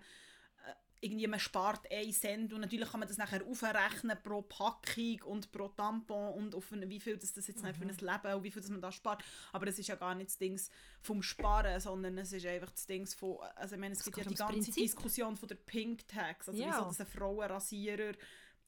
irgendwie 1.04 1.28
man 1.28 1.40
spart 1.40 1.92
1 1.92 2.20
Cent 2.20 2.54
und 2.54 2.62
natürlich 2.62 2.90
kann 2.90 3.00
man 3.00 3.10
das 3.10 3.18
nachher 3.18 3.46
aufrechnen 3.46 4.18
pro 4.24 4.42
Packung 4.42 5.22
und 5.26 5.52
pro 5.52 5.68
Tampon 5.68 6.34
und 6.34 6.56
auf 6.56 6.72
wie 6.72 7.00
viel 7.00 7.18
das, 7.18 7.34
das 7.34 7.48
jetzt 7.48 7.64
mhm. 7.64 7.74
für 7.74 7.84
ein 7.84 7.90
Leben 7.90 8.36
und 8.36 8.44
wie 8.44 8.52
viel 8.52 8.62
das 8.62 8.72
man 8.72 8.82
da 8.82 8.92
spart. 8.92 9.24
Aber 9.52 9.68
es 9.68 9.78
ist 9.78 9.88
ja 9.88 9.96
gar 9.96 10.16
nicht 10.16 10.30
das 10.30 10.38
Ding 10.38 10.60
vom 11.02 11.22
Sparen, 11.22 11.80
sondern 11.80 12.18
es 12.18 12.32
ist 12.32 12.46
einfach 12.46 12.72
das 12.72 12.86
Ding 12.86 13.06
von, 13.06 13.38
also 13.56 13.76
ich 13.76 13.82
meine, 13.82 13.94
es 13.94 14.00
das 14.00 14.06
gibt 14.06 14.18
ja 14.18 14.24
die 14.24 14.36
ganze 14.36 14.54
Prinzip. 14.54 14.76
Diskussion 14.76 15.36
von 15.36 15.50
der 15.50 15.56
Pink 15.56 16.08
Tax, 16.08 16.50
also 16.50 16.62
ja. 16.62 16.70
wieso 16.70 16.86
dass 16.86 17.02
ein 17.02 17.08
Frauenrasierer 17.08 18.14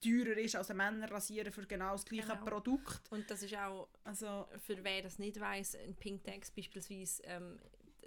teurer 0.01 0.37
ist 0.37 0.55
als 0.55 0.69
ein 0.69 0.77
Männerrasierer 0.77 1.51
für 1.51 1.65
genau 1.65 1.93
das 1.93 2.05
gleiche 2.05 2.27
genau. 2.33 2.45
Produkt. 2.45 3.01
Und 3.11 3.29
das 3.31 3.41
ist 3.43 3.55
auch, 3.55 3.87
also, 4.03 4.45
für 4.59 4.83
wer 4.83 5.01
das 5.01 5.19
nicht 5.19 5.39
weiß, 5.39 5.75
ein 5.75 5.95
Pink 5.95 6.23
Tax 6.23 6.51
beispielsweise 6.51 7.23
ähm, 7.23 7.59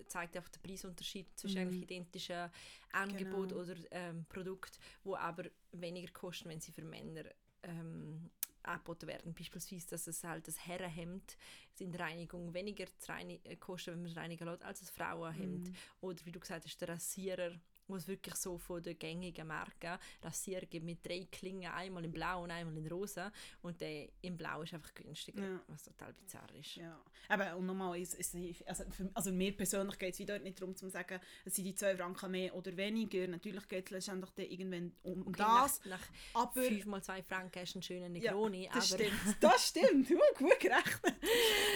zeigt 0.06 0.36
einfach 0.36 0.50
den 0.50 0.62
Preisunterschied 0.62 1.26
zwischen 1.38 1.68
mhm. 1.68 1.82
identischen 1.82 2.50
Angebot 2.92 3.50
genau. 3.50 3.62
oder 3.62 3.74
ähm, 3.90 4.24
Produkt, 4.28 4.78
wo 5.04 5.16
aber 5.16 5.44
weniger 5.72 6.12
kosten, 6.12 6.48
wenn 6.48 6.60
sie 6.60 6.72
für 6.72 6.82
Männer 6.82 7.24
ähm, 7.62 8.30
angeboten 8.62 9.06
werden. 9.06 9.34
Beispielsweise, 9.34 9.88
dass 9.88 10.06
es 10.06 10.24
halt 10.24 10.46
das 10.46 10.66
Herrenhemd 10.66 11.36
in 11.78 11.92
der 11.92 12.00
Reinigung 12.00 12.52
weniger 12.54 12.86
zu 12.98 13.12
reinigen, 13.12 13.44
äh, 13.46 13.56
kostet, 13.56 13.94
wenn 13.94 14.02
man 14.02 14.10
es 14.10 14.16
reinigen 14.16 14.46
lässt, 14.46 14.62
als 14.62 14.80
das 14.80 14.90
Frauenhemd. 14.90 15.68
Mhm. 15.68 15.74
Oder 16.00 16.24
wie 16.24 16.32
du 16.32 16.40
gesagt 16.40 16.64
hast, 16.64 16.80
der 16.80 16.88
Rasierer 16.88 17.52
wo 17.88 17.96
es 17.96 18.06
wirklich 18.06 18.34
so 18.36 18.58
von 18.58 18.82
den 18.82 18.98
gängigen 18.98 19.46
Marken 19.46 19.98
Rasierer 20.22 20.66
gibt 20.66 20.84
mit 20.84 21.04
drei 21.04 21.26
Klingen, 21.30 21.70
einmal 21.72 22.04
in 22.04 22.12
blau 22.12 22.44
und 22.44 22.50
einmal 22.50 22.76
in 22.76 22.86
rosa 22.86 23.32
und 23.62 23.80
der 23.80 24.08
in 24.20 24.36
blau 24.36 24.62
ist 24.62 24.74
einfach 24.74 24.94
günstiger, 24.94 25.42
ja. 25.42 25.60
was 25.68 25.82
total 25.82 26.12
bizarr 26.12 26.48
ist. 26.54 26.76
Ja, 26.76 27.00
aber 27.28 27.56
und 27.56 27.66
nochmal, 27.66 27.98
ist, 27.98 28.14
ist, 28.14 28.34
also, 28.66 28.84
für, 28.90 29.10
also 29.14 29.32
mir 29.32 29.56
persönlich 29.56 29.98
geht 29.98 30.14
es 30.14 30.20
wieder 30.20 30.38
nicht 30.38 30.60
darum 30.60 30.76
zu 30.76 30.88
sagen, 30.88 31.20
es 31.44 31.54
sind 31.54 31.64
die 31.64 31.74
zwei 31.74 31.96
Franken 31.96 32.30
mehr 32.30 32.54
oder 32.54 32.76
weniger, 32.76 33.26
natürlich 33.26 33.66
geht 33.68 33.86
es 33.86 33.90
letztendlich 33.90 34.30
dann 34.32 34.46
irgendwann 34.46 34.92
um, 35.02 35.26
okay, 35.26 35.38
das. 35.38 35.84
Nach, 35.84 35.98
nach 35.98 36.08
aber, 36.34 36.62
5 36.62 36.86
mal 36.86 37.02
2 37.02 37.22
Franken 37.22 37.60
hast 37.60 37.74
du 37.74 37.78
einen 37.78 37.82
schönen 37.82 38.12
Negroni. 38.12 38.64
Ja, 38.64 38.72
das 38.74 38.92
aber 38.92 39.04
stimmt, 39.04 39.36
das 39.40 39.68
stimmt, 39.68 40.08
gut, 40.08 40.34
gut 40.36 40.60
gerechnet. 40.60 41.16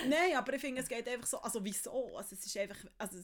Nein, 0.09 0.37
aber 0.37 0.55
ich 0.55 0.61
finde, 0.61 0.83
es 0.83 0.89
geht 0.89 1.09
einfach 1.09 1.27
so, 1.27 1.39
also 1.39 1.65
wieso, 1.65 2.17
also 2.17 2.35
es 2.35 2.45
ist 2.45 2.57
einfach, 2.57 2.79
also 2.99 3.19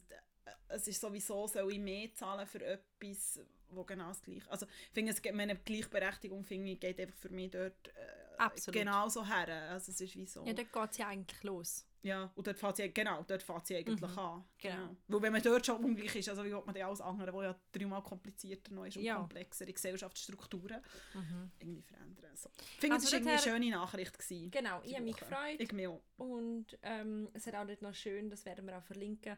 es 0.68 0.88
ist 0.88 1.00
sowieso, 1.00 1.46
soll 1.46 1.72
ich 1.72 1.78
mehr 1.78 2.14
zahlen 2.14 2.46
für 2.46 2.64
etwas, 2.64 3.40
wo 3.70 3.84
genau 3.84 4.08
das 4.08 4.22
gleiche 4.22 4.50
Also 4.50 4.66
ich 4.66 4.92
finde, 4.92 5.12
es, 5.12 5.22
meine 5.34 5.56
Gleichberechtigung 5.56 6.44
finde 6.44 6.70
ich, 6.70 6.80
geht 6.80 7.00
einfach 7.00 7.16
für 7.16 7.30
mich 7.30 7.50
dort 7.50 7.88
äh, 7.88 8.70
genauso 8.70 9.26
her. 9.26 9.70
Also 9.70 9.92
es 9.92 10.00
ist 10.00 10.16
wie 10.16 10.26
so. 10.26 10.44
Ja, 10.46 10.52
dort 10.52 10.72
geht 10.72 10.90
es 10.90 10.98
ja 10.98 11.08
eigentlich 11.08 11.42
los. 11.42 11.86
Ja, 12.02 12.30
und 12.34 12.46
dort 12.46 12.58
fährt 12.58 12.76
sie, 12.76 12.92
genau, 12.92 13.24
dort 13.24 13.42
fährt 13.42 13.66
sie 13.66 13.76
eigentlich 13.76 14.00
mhm. 14.00 14.18
an. 14.18 14.44
Genau. 14.58 14.74
genau. 14.74 14.96
Weil 15.08 15.22
wenn 15.22 15.32
man 15.32 15.42
dort 15.42 15.66
schon 15.66 15.84
ungleich 15.84 16.14
ist, 16.14 16.28
also 16.28 16.44
wie 16.44 16.50
wird 16.50 16.64
man 16.64 16.74
dann 16.74 16.84
alles 16.84 17.00
andere, 17.00 17.32
wo 17.32 17.42
ja 17.42 17.58
dreimal 17.72 18.02
komplizierter 18.02 18.72
noch 18.72 18.84
ist 18.84 18.96
und 18.96 19.02
ja. 19.02 19.16
komplexere 19.16 19.72
Gesellschaftsstrukturen 19.72 20.80
mhm. 21.14 21.50
irgendwie 21.58 21.82
verändern. 21.82 22.36
So. 22.36 22.50
Ich 22.56 22.80
finde, 22.80 22.96
also 22.96 23.06
es 23.16 23.24
war 23.24 23.32
eine 23.32 23.38
schöne 23.38 23.70
Nachricht. 23.70 24.18
Gewesen, 24.18 24.50
genau, 24.50 24.80
ich 24.84 24.94
habe 24.94 25.04
mich 25.04 25.16
gefreut. 25.16 25.56
Ich 25.58 25.72
mich 25.72 25.88
auch. 25.88 26.02
Und 26.16 26.78
ähm, 26.82 27.28
es 27.32 27.46
hat 27.46 27.54
auch 27.54 27.66
dort 27.66 27.82
noch 27.82 27.94
schön, 27.94 28.30
das 28.30 28.44
werden 28.44 28.66
wir 28.66 28.78
auch 28.78 28.82
verlinken, 28.82 29.36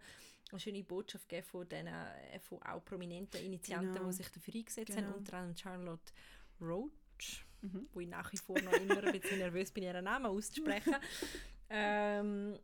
eine 0.50 0.60
schöne 0.60 0.82
Botschaft 0.82 1.28
gegeben 1.28 1.46
von, 1.46 1.68
den, 1.68 1.86
äh, 1.86 2.40
von 2.40 2.62
auch 2.62 2.84
prominenten 2.84 3.42
Initianten, 3.42 3.94
genau. 3.94 4.06
die 4.06 4.12
sich 4.12 4.28
dafür 4.28 4.54
eingesetzt 4.54 4.94
genau. 4.94 5.08
haben, 5.08 5.14
unter 5.14 5.36
anderem 5.36 5.56
Charlotte 5.56 6.12
Roach, 6.60 7.46
mhm. 7.62 7.88
wo 7.92 8.00
ich 8.00 8.08
nach 8.08 8.32
wie 8.32 8.36
vor 8.36 8.60
noch 8.60 8.72
immer 8.72 9.02
ein 9.02 9.18
bisschen 9.18 9.38
nervös 9.38 9.70
bin, 9.70 9.84
ihren 9.84 10.04
Namen 10.04 10.26
auszusprechen. 10.26 10.96
ähm, 11.70 12.58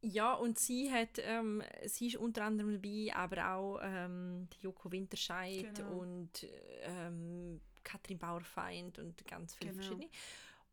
ja, 0.00 0.34
und 0.34 0.58
sie 0.58 0.90
hat, 0.90 1.18
ähm, 1.18 1.62
sie 1.86 2.08
ist 2.08 2.16
unter 2.16 2.44
anderem 2.44 2.72
dabei, 2.72 3.14
aber 3.14 3.54
auch 3.54 3.80
ähm, 3.82 4.48
Joko 4.60 4.90
Winterscheid 4.90 5.74
genau. 5.74 5.98
und 5.98 6.46
ähm, 6.82 7.60
Katrin 7.84 8.18
Bauerfeind 8.18 8.98
und 8.98 9.26
ganz 9.26 9.54
viele 9.54 9.72
genau. 9.72 9.82
verschiedene. 9.82 10.10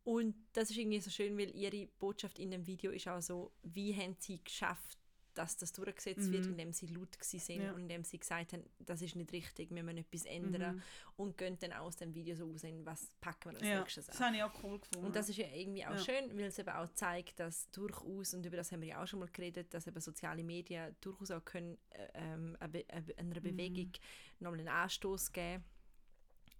Und 0.03 0.35
das 0.53 0.71
ist 0.71 0.77
irgendwie 0.77 0.99
so 0.99 1.09
schön, 1.09 1.37
weil 1.37 1.55
ihre 1.55 1.87
Botschaft 1.99 2.39
in 2.39 2.51
dem 2.51 2.65
Video 2.65 2.91
ist 2.91 3.07
auch 3.07 3.21
so, 3.21 3.51
wie 3.63 3.93
haben 3.95 4.15
sie 4.17 4.43
geschafft, 4.43 4.99
dass 5.39 5.55
das 5.55 5.72
durchgesetzt 5.72 6.27
Mhm. 6.27 6.31
wird, 6.34 6.46
indem 6.48 6.74
sie 6.74 6.88
laut 6.88 7.17
waren 7.17 7.62
Ja. 7.62 7.72
und 7.72 7.79
indem 7.84 8.03
sie 8.03 8.19
gesagt 8.19 8.51
haben, 8.53 8.63
das 8.79 9.01
ist 9.01 9.15
nicht 9.15 9.31
richtig, 9.31 9.69
wir 9.74 9.84
müssen 9.84 10.00
etwas 10.00 10.25
ändern 10.25 10.75
Mhm. 10.75 10.81
und 11.15 11.38
gehen 11.38 11.58
dann 11.60 11.72
aus 11.74 11.96
dem 11.96 12.13
Video 12.13 12.36
so 12.36 12.51
aussehen, 12.51 12.86
was 12.86 13.08
packen 13.22 13.51
wir 13.51 13.58
als 13.60 13.67
Ja, 13.67 13.79
nächstes 13.79 14.08
das 14.08 14.17
an. 14.17 14.25
habe 14.27 14.36
ich 14.38 14.43
auch 14.43 14.63
cool 14.63 14.79
gefunden. 14.79 15.05
Und 15.08 15.15
das 15.15 15.29
ist 15.29 15.38
ja 15.38 15.48
irgendwie 15.48 15.86
auch 15.86 15.91
Ja. 15.91 15.98
schön, 16.00 16.38
weil 16.38 16.46
es 16.46 16.60
eben 16.60 16.69
auch 16.69 16.89
zeigt, 16.93 17.39
dass 17.39 17.69
durchaus, 17.72 18.34
und 18.34 18.46
über 18.46 18.58
das 18.58 18.72
haben 18.74 18.81
wir 18.81 18.89
ja 18.89 19.01
auch 19.01 19.08
schon 19.08 19.19
mal 19.19 19.29
geredet, 19.29 19.74
dass 19.74 19.88
eben 19.88 20.01
soziale 20.01 20.43
Medien 20.43 20.93
durchaus 21.00 21.31
auch 21.31 21.46
können, 21.46 21.77
äh, 21.91 22.08
ähm, 22.15 22.58
eine 22.60 22.69
Be- 22.69 22.86
eine 22.89 23.01
Be- 23.03 23.13
Mhm. 23.13 23.31
einer 23.31 23.39
Bewegung 23.41 23.91
nochmal 24.39 24.60
einen 24.60 24.67
Anstoß 24.67 25.31
geben 25.31 25.63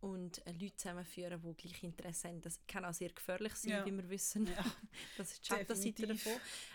und 0.02 0.46
äh, 0.48 0.54
Leute 0.54 0.78
zusammenführen, 0.78 1.42
die 1.42 1.54
gleiche 1.68 1.86
Interesse 1.86 2.30
haben. 2.30 2.42
Das 2.42 2.60
kann 2.68 2.86
auch 2.86 2.94
sehr 2.94 3.10
gefährlich 3.10 3.54
sein, 3.56 3.72
Ja. 3.72 3.86
wie 3.86 3.92
wir 3.92 4.10
wissen. 4.10 4.48
Ja. 4.48 4.54
Das 5.18 5.32
ist 5.34 5.44
die 5.44 5.48
Schattenseite 5.48 6.08
davon. 6.08 6.32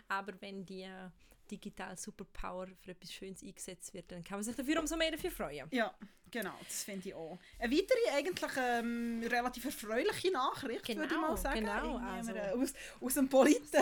Aber 0.08 0.38
wenn 0.42 0.66
die 0.66 0.82
äh, 0.82 1.08
digitale 1.50 1.96
Superpower 1.96 2.68
für 2.80 2.92
etwas 2.92 3.12
Schönes 3.12 3.42
eingesetzt 3.42 3.92
wird, 3.94 4.10
dann 4.12 4.22
kann 4.24 4.38
man 4.38 4.44
sich 4.44 4.54
dafür 4.56 4.80
umso 4.80 4.96
mehr 4.96 5.10
dafür 5.10 5.30
freuen. 5.30 5.68
Ja, 5.70 5.94
genau, 6.30 6.54
das 6.66 6.84
finde 6.84 7.08
ich 7.08 7.14
auch. 7.14 7.38
Eine 7.58 7.76
weitere 7.76 8.10
eigentlich 8.16 8.50
ähm, 8.58 9.22
relativ 9.28 9.64
erfreuliche 9.66 10.30
Nachricht, 10.32 10.88
würde 10.88 11.04
ich 11.04 11.08
Genau, 11.10 11.20
mal 11.28 11.36
sagen. 11.36 11.60
genau, 11.60 11.98
also- 11.98 12.32
äh, 12.32 12.50
aus, 12.50 12.72
aus 13.00 13.14
dem 13.14 13.28
Politen, 13.28 13.76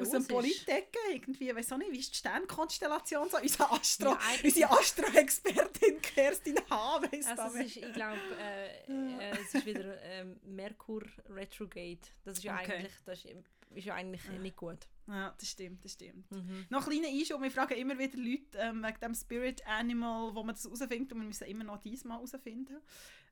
aus 0.00 0.10
dem. 0.10 0.26
Politecke, 0.26 0.98
irgendwie, 1.12 1.54
weiß 1.54 1.72
auch 1.72 1.78
nicht, 1.78 1.92
wie 1.92 1.98
ist 1.98 2.12
die 2.12 2.16
Sternkonstellation 2.18 3.28
so? 3.28 3.36
Unser 3.38 3.72
Astro, 3.72 4.10
Ja, 4.10 4.18
unsere 4.42 4.70
Astro-Expertin 4.70 6.00
Kerstin 6.02 6.56
H. 6.70 7.02
weiss 7.02 7.26
Also 7.26 7.58
ist, 7.58 7.76
ich 7.76 7.92
glaube, 7.92 8.18
äh, 8.40 8.86
äh, 8.90 9.30
es 9.42 9.54
ist 9.54 9.66
wieder 9.66 10.00
ähm, 10.02 10.40
Merkur 10.44 11.02
Retrograde. 11.28 11.98
Das 12.24 12.38
ist 12.38 12.44
ja 12.44 12.58
Okay. 12.60 12.72
eigentlich, 12.72 12.92
das 13.04 13.24
ist, 13.24 13.34
ist 13.74 13.84
ja 13.86 13.94
eigentlich 13.94 14.28
nicht 14.40 14.56
gut. 14.56 14.78
Ja, 15.08 15.34
das 15.38 15.48
stimmt, 15.48 15.84
das 15.84 15.92
stimmt. 15.92 16.30
Mhm. 16.30 16.66
Noch 16.70 16.86
ein 16.86 16.92
kleiner 16.92 17.08
Einschub, 17.08 17.42
wir 17.42 17.50
fragen 17.50 17.74
immer 17.74 17.98
wieder 17.98 18.16
Leute 18.16 18.58
ähm, 18.58 18.82
wegen 18.82 19.00
dem 19.00 19.14
Spirit 19.14 19.66
Animal, 19.66 20.34
wo 20.34 20.42
man 20.42 20.54
das 20.54 20.64
herausfindet 20.64 21.12
und 21.12 21.20
wir 21.20 21.26
müssen 21.26 21.48
immer 21.48 21.64
noch 21.64 21.78
diesmal 21.78 22.18
herausfinden. 22.18 22.78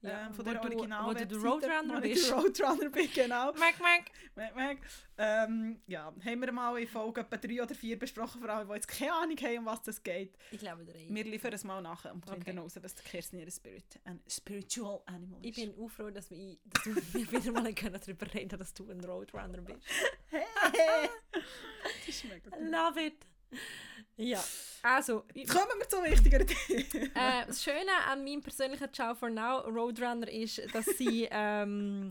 Ja, 0.03 0.27
ähm, 0.29 0.33
von 0.35 0.47
wo 0.47 0.51
der 0.51 0.61
du- 0.61 0.69
original 0.69 1.05
wo 1.07 1.13
du 1.13 1.27
der 1.27 1.39
Roadrunner 1.39 2.01
bist. 2.01 2.33
Roadrunner 2.33 2.89
bin, 2.89 3.11
genau. 3.13 3.53
Mac, 3.53 3.79
Mac. 3.81 4.11
Merk, 4.35 4.57
merk. 4.57 4.79
Ähm, 5.19 5.81
ja, 5.87 6.07
haben 6.25 6.41
wir 6.41 6.53
mal 6.53 6.79
in 6.81 6.89
Folge 6.89 7.21
etwa 7.21 7.37
drei 7.37 7.63
oder 7.63 7.75
vier 7.75 7.99
besprochen, 7.99 8.41
vor 8.41 8.49
allem, 8.49 8.67
die 8.69 8.75
jetzt 8.75 8.89
keine 8.89 9.13
Ahnung 9.13 9.37
haben, 9.37 9.59
um 9.59 9.67
was 9.67 9.83
das 9.83 10.03
geht. 10.03 10.35
Ich 10.53 10.59
glaube 10.61 10.87
drei. 10.87 11.07
Wir 11.11 11.25
liefern 11.25 11.53
es 11.53 11.65
mal 11.65 11.83
nachher 11.83 12.15
und 12.15 12.25
finden 12.25 12.41
Okay. 12.51 12.59
raus, 12.59 12.79
was 12.81 12.95
der 12.95 13.05
Kerstin 13.05 13.41
ihr 13.41 13.51
Spirit, 13.51 14.01
ein 14.05 14.23
Spiritual 14.27 15.03
Animal 15.05 15.39
ist. 15.45 15.59
Ich 15.59 15.65
bin 15.67 15.75
auch 15.85 15.89
froh, 15.91 16.09
dass 16.11 16.31
wir, 16.31 16.57
dass 16.65 16.87
wir 16.87 17.31
wieder 17.33 17.53
mal 17.53 17.75
können 17.75 18.01
darüber 18.01 18.33
reden 18.33 18.59
dass 18.59 18.73
du 18.73 18.89
ein 18.91 19.05
Roadrunner 19.05 19.61
bist. 19.61 19.81
das 20.31 22.09
ist 22.09 22.25
mega 22.25 22.49
gut. 22.49 22.59
Love 22.71 23.05
it. 23.07 23.27
Ja, 24.17 24.43
also, 24.83 25.25
Kommen 25.49 25.79
wir 25.79 25.89
zum 25.89 26.05
wichtigeren 26.05 26.47
Thema. 26.47 27.43
äh, 27.43 27.47
das 27.47 27.63
Schöne 27.63 27.93
an 28.09 28.23
meinem 28.25 28.43
persönlichen 28.43 28.93
Ciao 28.93 29.15
for 29.15 29.31
Now 29.31 29.61
Roadrunner 29.61 30.29
ist, 30.31 30.63
dass 30.75 30.85
sie 30.85 31.29
ähm, 31.31 32.11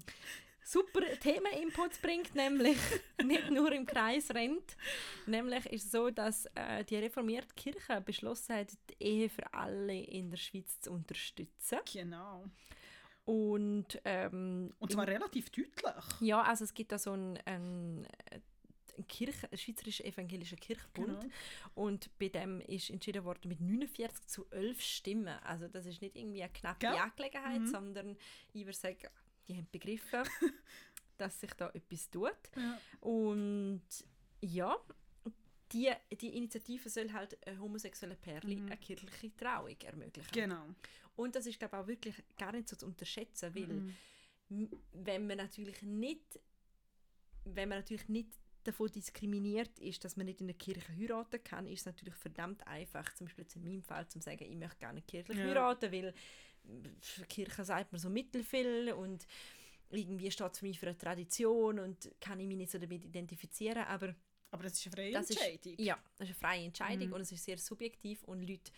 super 0.64 1.02
Themeninputs 1.20 2.00
bringt, 2.00 2.36
nämlich 2.36 2.78
nicht 3.24 3.50
nur 3.50 3.72
im 3.72 3.86
Kreis 3.86 4.30
rennt. 4.32 4.76
Nämlich 5.26 5.66
ist 5.68 5.86
es 5.86 5.92
so, 5.92 6.10
dass 6.12 6.46
äh, 6.56 6.84
die 6.86 6.98
reformierte 6.98 7.54
Kirche 7.56 8.02
beschlossen 8.02 8.56
hat, 8.56 8.72
die 8.90 9.04
Ehe 9.04 9.30
für 9.30 9.52
alle 9.54 10.00
in 10.00 10.30
der 10.30 10.38
Schweiz 10.38 10.80
zu 10.80 10.92
unterstützen. 10.92 11.80
Genau. 11.92 12.46
Und, 13.26 14.00
ähm, 14.06 14.74
Und 14.80 14.92
zwar 14.92 15.08
relativ 15.08 15.50
deutlich. 15.52 16.06
ja, 16.22 16.42
also 16.42 16.64
es 16.64 16.74
gibt 16.74 16.92
da 16.92 16.98
so 16.98 17.12
einen, 17.12 17.38
einen 17.46 18.08
Kirche, 19.08 19.48
einen 19.52 19.58
schweizerischen 19.58 20.06
evangelischen 20.06 20.60
Kirchbund 20.60 21.22
Genau. 21.22 21.34
und 21.76 22.10
bei 22.20 22.30
dem 22.30 22.62
ist 22.62 22.90
entschieden 22.90 23.24
worden 23.24 23.48
mit 23.50 23.60
49 23.62 24.28
zu 24.28 24.46
11 24.52 24.82
Stimmen. 24.82 25.28
Also 25.44 25.68
das 25.68 25.86
ist 25.86 26.02
nicht 26.02 26.16
irgendwie 26.16 26.44
eine 26.44 26.52
knappe 26.54 26.80
Gell? 26.88 26.96
Angelegenheit, 26.96 27.62
Mhm. 27.62 27.68
sondern 27.68 28.18
ich 28.54 28.66
würde 28.66 28.78
sagen, 28.78 28.98
die 29.48 29.56
haben 29.58 29.68
begriffen, 29.72 30.24
dass 31.18 31.40
sich 31.40 31.52
da 31.54 31.70
etwas 31.72 32.10
tut. 32.10 32.32
Ja. 32.56 32.80
Und 33.02 33.82
ja, 34.42 34.76
die, 35.72 35.92
die 36.20 36.36
Initiative 36.38 36.90
soll 36.90 37.12
halt 37.12 37.38
homosexuellen 37.60 38.18
Pärchen 38.18 38.62
Mhm. 38.64 38.66
eine 38.68 38.78
kirchliche 38.78 39.36
Trauung 39.36 39.76
ermöglichen. 39.84 40.32
Genau. 40.32 40.66
Und 41.16 41.36
das 41.36 41.46
ist 41.46 41.60
glaube 41.60 41.76
ich 41.78 41.84
auch 41.84 41.88
wirklich 41.88 42.16
gar 42.38 42.52
nicht 42.54 42.70
so 42.70 42.76
zu 42.76 42.86
unterschätzen, 42.86 43.54
weil 43.54 43.68
Mhm. 43.68 44.70
wenn 44.94 45.28
man 45.28 45.38
natürlich 45.38 45.82
nicht 45.82 46.40
wenn 47.46 47.70
man 47.70 47.80
natürlich 47.80 48.08
nicht 48.10 48.30
davon 48.72 48.92
diskriminiert 48.92 49.78
ist, 49.80 50.04
dass 50.04 50.16
man 50.18 50.26
nicht 50.26 50.42
in 50.42 50.48
der 50.48 50.56
Kirche 50.58 50.88
heiraten 50.98 51.44
kann, 51.44 51.68
ist 51.68 51.82
es 51.82 51.86
natürlich 51.86 52.16
verdammt 52.16 52.66
einfach, 52.68 53.14
zum 53.14 53.28
Beispiel 53.28 53.44
jetzt 53.44 53.56
in 53.56 53.64
meinem 53.64 53.84
Fall, 53.84 54.08
zu 54.08 54.20
sagen, 54.20 54.44
ich 54.44 54.56
möchte 54.56 54.78
gerne 54.80 55.02
kirchlich 55.02 55.38
Ja. 55.38 55.44
heiraten, 55.46 55.92
weil 55.92 56.14
für 57.02 57.22
die 57.22 57.28
Kirche 57.28 57.64
sagt 57.64 57.92
man 57.92 58.00
so 58.00 58.10
mittelfiel 58.10 58.94
und 58.94 59.26
irgendwie 59.90 60.30
steht 60.32 60.52
es 60.54 60.60
für 60.60 60.66
mich 60.66 60.80
für 60.80 60.88
eine 60.88 60.98
Tradition 60.98 61.80
und 61.80 62.12
kann 62.22 62.40
ich 62.40 62.48
mich 62.48 62.58
nicht 62.58 62.72
so 62.72 62.78
damit 62.78 63.04
identifizieren, 63.06 63.84
aber 63.86 64.16
Aber 64.52 64.64
das 64.64 64.74
ist 64.74 64.86
eine 64.88 64.96
freie 64.96 65.14
das 65.14 65.30
Entscheidung. 65.30 65.74
ist, 65.74 65.80
ja, 65.80 65.98
das 66.18 66.30
ist 66.30 66.36
eine 66.44 66.52
freie 66.54 66.66
Entscheidung 66.66 67.08
Mhm. 67.08 67.14
und 67.14 67.22
es 67.22 67.32
ist 67.32 67.46
sehr 67.46 67.58
subjektiv 67.58 68.24
und 68.24 68.42
Leute, 68.48 68.72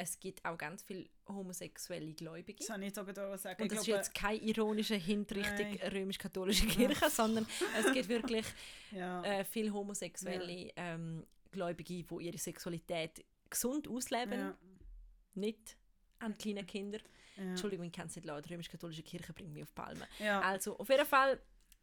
es 0.00 0.18
gibt 0.18 0.42
auch 0.44 0.56
ganz 0.56 0.82
viele 0.82 1.06
homosexuelle 1.28 2.12
Gläubige. 2.14 2.58
Das 2.58 2.70
habe 2.70 2.80
ich 2.80 2.86
jetzt 2.86 2.96
gerade 2.96 3.38
sagen. 3.38 3.62
Und 3.62 3.66
Ich 3.66 3.72
das 3.72 3.80
ist 3.80 3.84
glaube, 3.84 3.98
jetzt 3.98 4.14
keine 4.14 4.38
ironische 4.38 4.94
Hint 4.94 5.30
Richtung 5.32 5.76
Nein. 5.78 5.92
römisch-katholische 5.92 6.66
Kirche, 6.66 7.10
sondern 7.10 7.46
es 7.78 7.92
gibt 7.92 8.08
wirklich 8.08 8.46
ja. 8.92 9.22
äh, 9.22 9.44
viele 9.44 9.72
homosexuelle 9.72 10.70
ähm, 10.76 11.26
Gläubige, 11.52 12.02
die 12.02 12.24
ihre 12.24 12.38
Sexualität 12.38 13.24
gesund 13.50 13.88
ausleben, 13.88 14.38
ja. 14.38 14.58
nicht 15.34 15.76
an 16.18 16.36
kleinen 16.38 16.66
Kindern. 16.66 17.02
Ja. 17.36 17.42
Entschuldigung, 17.42 17.86
ich 17.86 17.92
kann 17.92 18.06
es 18.06 18.16
nicht 18.16 18.24
laut. 18.24 18.44
Die 18.44 18.52
römisch-katholische 18.52 19.02
Kirche 19.02 19.32
bringt 19.32 19.52
mich 19.52 19.62
auf 19.62 19.74
Palme. 19.74 20.06
Ja. 20.18 20.40
Also, 20.40 20.78
auf 20.78 20.88
jeden 20.88 21.06
Fall 21.06 21.40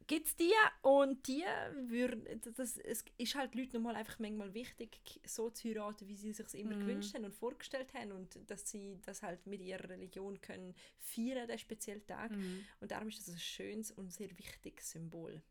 gibt 0.07 0.27
es 0.27 0.35
die 0.35 0.53
und 0.81 1.27
die 1.27 1.43
würden, 1.87 2.25
das, 2.55 2.77
es 2.77 3.03
ist 3.17 3.35
halt 3.35 3.53
Leuten 3.55 3.73
nochmal 3.77 3.95
einfach 3.95 4.19
manchmal 4.19 4.53
wichtig, 4.53 4.99
so 5.25 5.49
zu 5.49 5.67
heiraten, 5.67 6.07
wie 6.07 6.15
sie 6.15 6.33
sich 6.33 6.53
immer 6.55 6.75
Mhm. 6.75 6.79
gewünscht 6.79 7.13
haben 7.13 7.25
und 7.25 7.35
vorgestellt 7.35 7.93
haben 7.93 8.11
und 8.13 8.39
dass 8.49 8.69
sie 8.69 8.97
das 9.05 9.21
halt 9.21 9.45
mit 9.45 9.61
ihrer 9.61 9.89
Religion 9.89 10.39
können 10.41 10.73
feiern, 10.99 11.47
den 11.47 11.59
speziellen 11.59 12.05
Tag. 12.07 12.31
Mhm. 12.31 12.65
Und 12.79 12.91
darum 12.91 13.09
ist 13.09 13.19
das 13.19 13.29
ein 13.35 13.39
schönes 13.39 13.91
und 13.91 14.11
sehr 14.11 14.29
wichtiges 14.37 14.91
Symbol. 14.91 15.41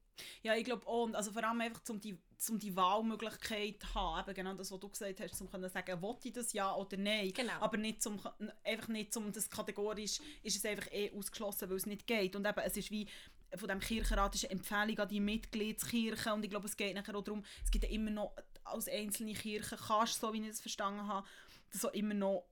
Ja, 0.42 0.54
ich 0.54 0.64
glaube 0.64 0.86
auch. 0.86 1.04
Und 1.04 1.14
Also 1.14 1.30
vor 1.30 1.44
allem 1.44 1.60
einfach, 1.60 1.82
um 1.90 2.00
die, 2.00 2.16
um 2.48 2.58
die 2.58 2.74
Wahlmöglichkeit 2.74 3.82
zu 3.82 3.94
haben. 3.94 4.30
Eben 4.30 4.34
genau 4.34 4.54
das, 4.54 4.70
was 4.70 4.80
du 4.80 4.88
gesagt 4.88 5.20
hast, 5.20 5.38
um 5.42 5.50
zu 5.50 5.68
sagen, 5.68 6.00
will 6.02 6.16
ich 6.24 6.32
das 6.32 6.54
ja 6.54 6.74
oder 6.74 6.96
nein. 6.96 7.32
Genau. 7.34 7.52
Aber 7.60 7.76
nicht 7.76 8.02
zum, 8.02 8.18
einfach 8.64 8.88
nicht 8.88 9.12
zum 9.12 9.30
das 9.30 9.50
kategorisch, 9.50 10.20
ist 10.42 10.56
es 10.56 10.64
einfach 10.64 10.90
eh 10.90 11.10
ausgeschlossen, 11.12 11.68
weil 11.68 11.76
es 11.76 11.84
nicht 11.84 12.06
geht. 12.06 12.34
Und 12.34 12.46
eben, 12.46 12.60
es 12.60 12.76
ist 12.78 12.90
wie 12.90 13.06
von 13.54 13.68
dem 13.68 13.80
Kirchenrat 13.80 14.34
ist 14.34 14.44
eine 14.44 14.52
Empfehlung 14.52 14.98
an 14.98 15.08
die 15.08 15.20
Mitgliedskirchen 15.20 16.32
und 16.32 16.44
ich 16.44 16.50
glaube, 16.50 16.66
es 16.66 16.76
geht 16.76 16.94
nachher 16.94 17.14
auch 17.16 17.24
darum, 17.24 17.44
es 17.64 17.70
gibt 17.70 17.84
ja 17.84 17.90
immer 17.90 18.10
noch, 18.10 18.34
als 18.64 18.88
einzelne 18.88 19.34
Kirchen 19.34 19.78
kannst 19.78 20.20
so 20.20 20.32
wie 20.32 20.40
ich 20.40 20.48
das 20.48 20.60
verstanden 20.60 21.06
habe, 21.06 21.26
das 21.72 21.84
auch 21.84 21.92
immer 21.92 22.14
noch 22.14 22.46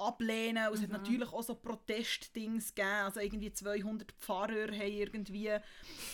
ablehnen. 0.00 0.68
Und 0.68 0.74
es 0.74 0.82
hat 0.82 0.90
natürlich 0.90 1.28
auch 1.32 1.42
so 1.42 1.54
Protestdings 1.54 2.74
gegeben. 2.74 3.04
Also 3.04 3.20
irgendwie 3.20 3.52
200 3.52 4.12
Pfarrer 4.12 4.72
haben 4.72 4.92
irgendwie, 4.92 5.50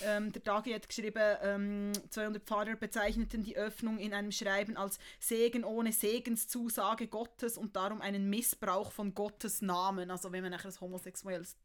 ähm, 0.03 0.33
der 0.33 0.43
Dagi 0.43 0.73
hat 0.73 0.89
geschrieben, 0.89 1.37
ähm, 1.43 1.93
200 2.11 2.43
Pfarrer 2.43 2.77
bezeichneten 2.77 3.43
die 3.43 3.57
Öffnung 3.57 3.99
in 3.99 4.13
einem 4.13 4.33
Schreiben 4.33 4.77
als 4.77 4.99
Segen 5.21 5.65
ohne 5.65 5.93
Segenszusage 5.93 7.07
Gottes 7.09 7.57
und 7.57 7.77
darum 7.77 8.01
einen 8.01 8.29
Missbrauch 8.29 8.93
von 8.93 9.15
Gottes 9.15 9.63
Namen. 9.63 10.11
Also 10.11 10.33
wenn 10.33 10.43
man 10.43 10.53
nachher 10.53 10.71
ein 10.71 10.81
homosexuelles 10.81 11.57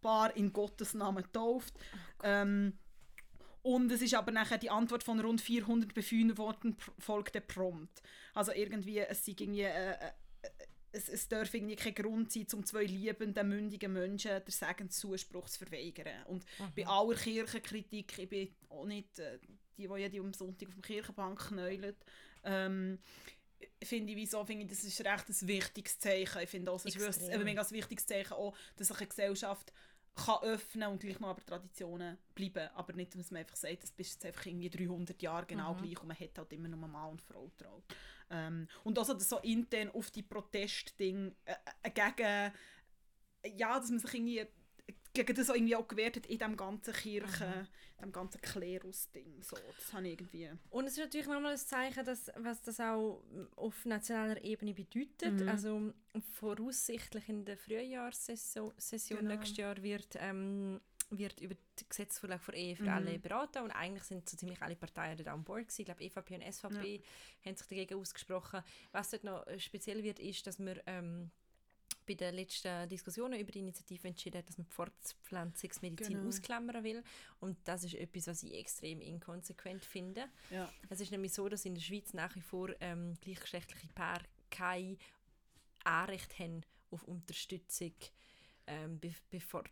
Paar 0.00 0.34
in 0.36 0.52
Gottes 0.52 0.94
Namen 0.94 1.24
tauft. 1.32 1.74
ähm, 2.22 2.78
und 3.62 3.90
es 3.92 4.00
ist 4.00 4.14
aber 4.14 4.30
nachher 4.30 4.58
die 4.58 4.70
Antwort 4.70 5.02
von 5.02 5.20
rund 5.20 5.40
400 5.40 5.92
Befürwortern 5.92 6.76
folgte 6.98 7.40
prompt. 7.40 8.02
Also 8.32 8.52
irgendwie, 8.52 9.00
es 9.00 9.24
sei 9.24 9.34
irgendwie, 9.38 9.62
äh, 9.62 9.90
äh, 9.90 10.12
es, 10.92 11.08
es 11.08 11.28
darf 11.28 11.52
irgendwie 11.52 11.76
kein 11.76 11.94
Grund 11.94 12.32
sein, 12.32 12.46
um 12.54 12.64
zwei 12.64 12.84
liebenden, 12.84 13.48
mündigen 13.48 13.92
Menschen 13.92 14.42
den 14.42 14.50
Segenszuspruch 14.50 15.48
zu 15.48 15.58
verweigern. 15.58 16.24
Und 16.28 16.44
bei 16.74 16.86
aller 16.86 17.14
Kirchenkritik, 17.14 18.18
ich 18.18 18.28
bin 18.28 18.54
auch 18.70 18.86
nicht 18.86 19.18
äh, 19.18 19.38
die, 19.76 19.86
die 19.86 20.20
am 20.20 20.32
Sonntag 20.32 20.68
auf 20.68 20.74
dem 20.74 20.82
Kirchenbank 20.82 21.38
knäulen, 21.48 21.94
ähm, 22.44 22.98
finde 23.82 24.12
ich, 24.12 24.16
wieso, 24.16 24.44
finde 24.44 24.64
ich, 24.64 24.70
das 24.70 24.84
ist 24.84 25.00
recht 25.04 25.28
ein 25.28 25.48
wichtiges 25.48 25.98
Zeichen. 25.98 26.42
Ich 26.42 26.48
finde 26.48 26.70
auch, 26.70 26.84
es 26.84 26.94
ist 26.94 27.28
ein 27.28 27.44
mega 27.44 27.68
wichtiges 27.70 28.06
Zeichen, 28.06 28.32
auch, 28.32 28.56
dass 28.76 28.88
sich 28.88 28.96
eine 28.98 29.06
Gesellschaft 29.06 29.72
kann 30.24 30.42
öffnen 30.42 30.88
und 30.88 31.00
gleich 31.00 31.18
noch 31.20 31.28
aber 31.28 31.44
Traditionen 31.44 32.18
bleiben. 32.34 32.68
Aber 32.74 32.92
nicht, 32.92 33.14
dass 33.14 33.30
man 33.30 33.40
einfach 33.40 33.56
sagt, 33.56 33.82
das 33.82 33.90
bist 33.92 34.14
jetzt 34.14 34.26
einfach 34.26 34.46
irgendwie 34.46 34.70
300 34.70 35.20
Jahre 35.22 35.46
genau 35.46 35.74
Mhm. 35.74 35.78
gleich 35.78 36.00
und 36.00 36.08
man 36.08 36.18
hat 36.18 36.36
halt 36.38 36.52
immer 36.52 36.68
nur 36.68 36.88
Mann 36.88 37.10
und 37.10 37.22
Frau 37.22 37.50
traut. 37.56 37.84
Ähm, 38.30 38.68
und 38.84 38.98
also 38.98 39.18
so 39.18 39.38
intern 39.38 39.90
auf 39.90 40.10
die 40.10 40.22
Protestdinge 40.22 41.32
äh, 41.44 41.54
äh, 41.82 41.90
gegen 41.90 42.52
ja, 43.56 43.78
dass 43.78 43.88
man 43.90 44.00
sich 44.00 44.14
irgendwie 44.14 44.46
gegen 45.12 45.34
das 45.34 45.50
auch 45.50 45.54
irgendwie 45.54 45.76
auch 45.76 45.88
gewehrt 45.88 46.16
hat 46.16 46.26
in 46.26 46.38
diesem 46.38 46.56
ganzen 46.56 46.92
Kirchen, 46.94 47.48
mhm. 47.48 48.02
dem 48.02 48.12
ganzen 48.12 48.40
Klerus-Ding. 48.40 49.42
So, 49.42 49.56
das 49.76 49.92
habe 49.92 50.06
ich 50.06 50.20
irgendwie... 50.20 50.50
Und 50.70 50.84
es 50.86 50.92
ist 50.92 50.98
natürlich 50.98 51.26
nochmal 51.26 51.52
ein 51.52 51.58
Zeichen, 51.58 52.04
dass, 52.04 52.30
was 52.36 52.62
das 52.62 52.80
auch 52.80 53.22
auf 53.56 53.84
nationaler 53.84 54.42
Ebene 54.42 54.74
bedeutet. 54.74 55.40
Mhm. 55.40 55.48
Also 55.48 55.92
voraussichtlich 56.34 57.28
in 57.28 57.44
der 57.44 57.56
Frühjahrssession 57.56 58.72
Session 58.76 59.20
genau. 59.20 59.34
nächstes 59.34 59.56
Jahr 59.56 59.82
wird... 59.82 60.16
Ähm, 60.18 60.80
wird 61.10 61.40
über 61.40 61.54
die 61.54 61.88
Gesetzesvorlage 61.88 62.42
für 62.42 62.54
Ehe 62.54 62.76
für 62.76 62.82
mhm. 62.82 62.88
alle 62.90 63.18
beraten 63.18 63.62
und 63.62 63.70
eigentlich 63.70 64.04
sind 64.04 64.28
so 64.28 64.36
ziemlich 64.36 64.60
alle 64.60 64.76
Parteien 64.76 65.16
dort 65.16 65.28
an 65.28 65.44
Bord 65.44 65.62
gewesen. 65.68 65.80
Ich 65.80 65.86
glaube, 65.86 66.04
EVP 66.04 66.34
und 66.34 66.52
SVP 66.52 66.96
ja. 66.96 67.00
haben 67.46 67.56
sich 67.56 67.66
dagegen 67.66 67.98
ausgesprochen. 67.98 68.62
Was 68.92 69.10
dort 69.10 69.24
noch 69.24 69.46
äh, 69.46 69.58
speziell 69.58 70.02
wird, 70.02 70.18
ist, 70.18 70.46
dass 70.46 70.58
wir 70.58 70.82
ähm, 70.86 71.30
bei 72.08 72.14
den 72.14 72.34
letzten 72.34 72.88
Diskussionen 72.88 73.38
über 73.38 73.52
die 73.52 73.58
Initiative 73.60 74.08
entschieden 74.08 74.38
hat, 74.38 74.48
dass 74.48 74.56
man 74.56 74.66
die 74.66 74.72
Fortpflanzungsmedizin 74.72 76.14
genau. 76.14 76.28
ausklammern 76.28 76.82
will. 76.82 77.04
Und 77.40 77.58
das 77.64 77.84
ist 77.84 77.94
etwas, 77.94 78.26
was 78.26 78.42
ich 78.42 78.54
extrem 78.54 79.00
inkonsequent 79.02 79.84
finde. 79.84 80.24
Ja. 80.50 80.72
Es 80.88 81.00
ist 81.00 81.12
nämlich 81.12 81.34
so, 81.34 81.48
dass 81.48 81.66
in 81.66 81.74
der 81.74 81.82
Schweiz 81.82 82.14
nach 82.14 82.34
wie 82.34 82.40
vor 82.40 82.70
ähm, 82.80 83.14
gleichgeschlechtliche 83.20 83.88
Paare 83.94 84.24
kein 84.50 84.96
Anrecht 85.84 86.38
haben 86.38 86.62
auf 86.90 87.04
Unterstützung 87.04 87.92
ähm, 88.66 88.98
be 88.98 89.14
bevor 89.30 89.64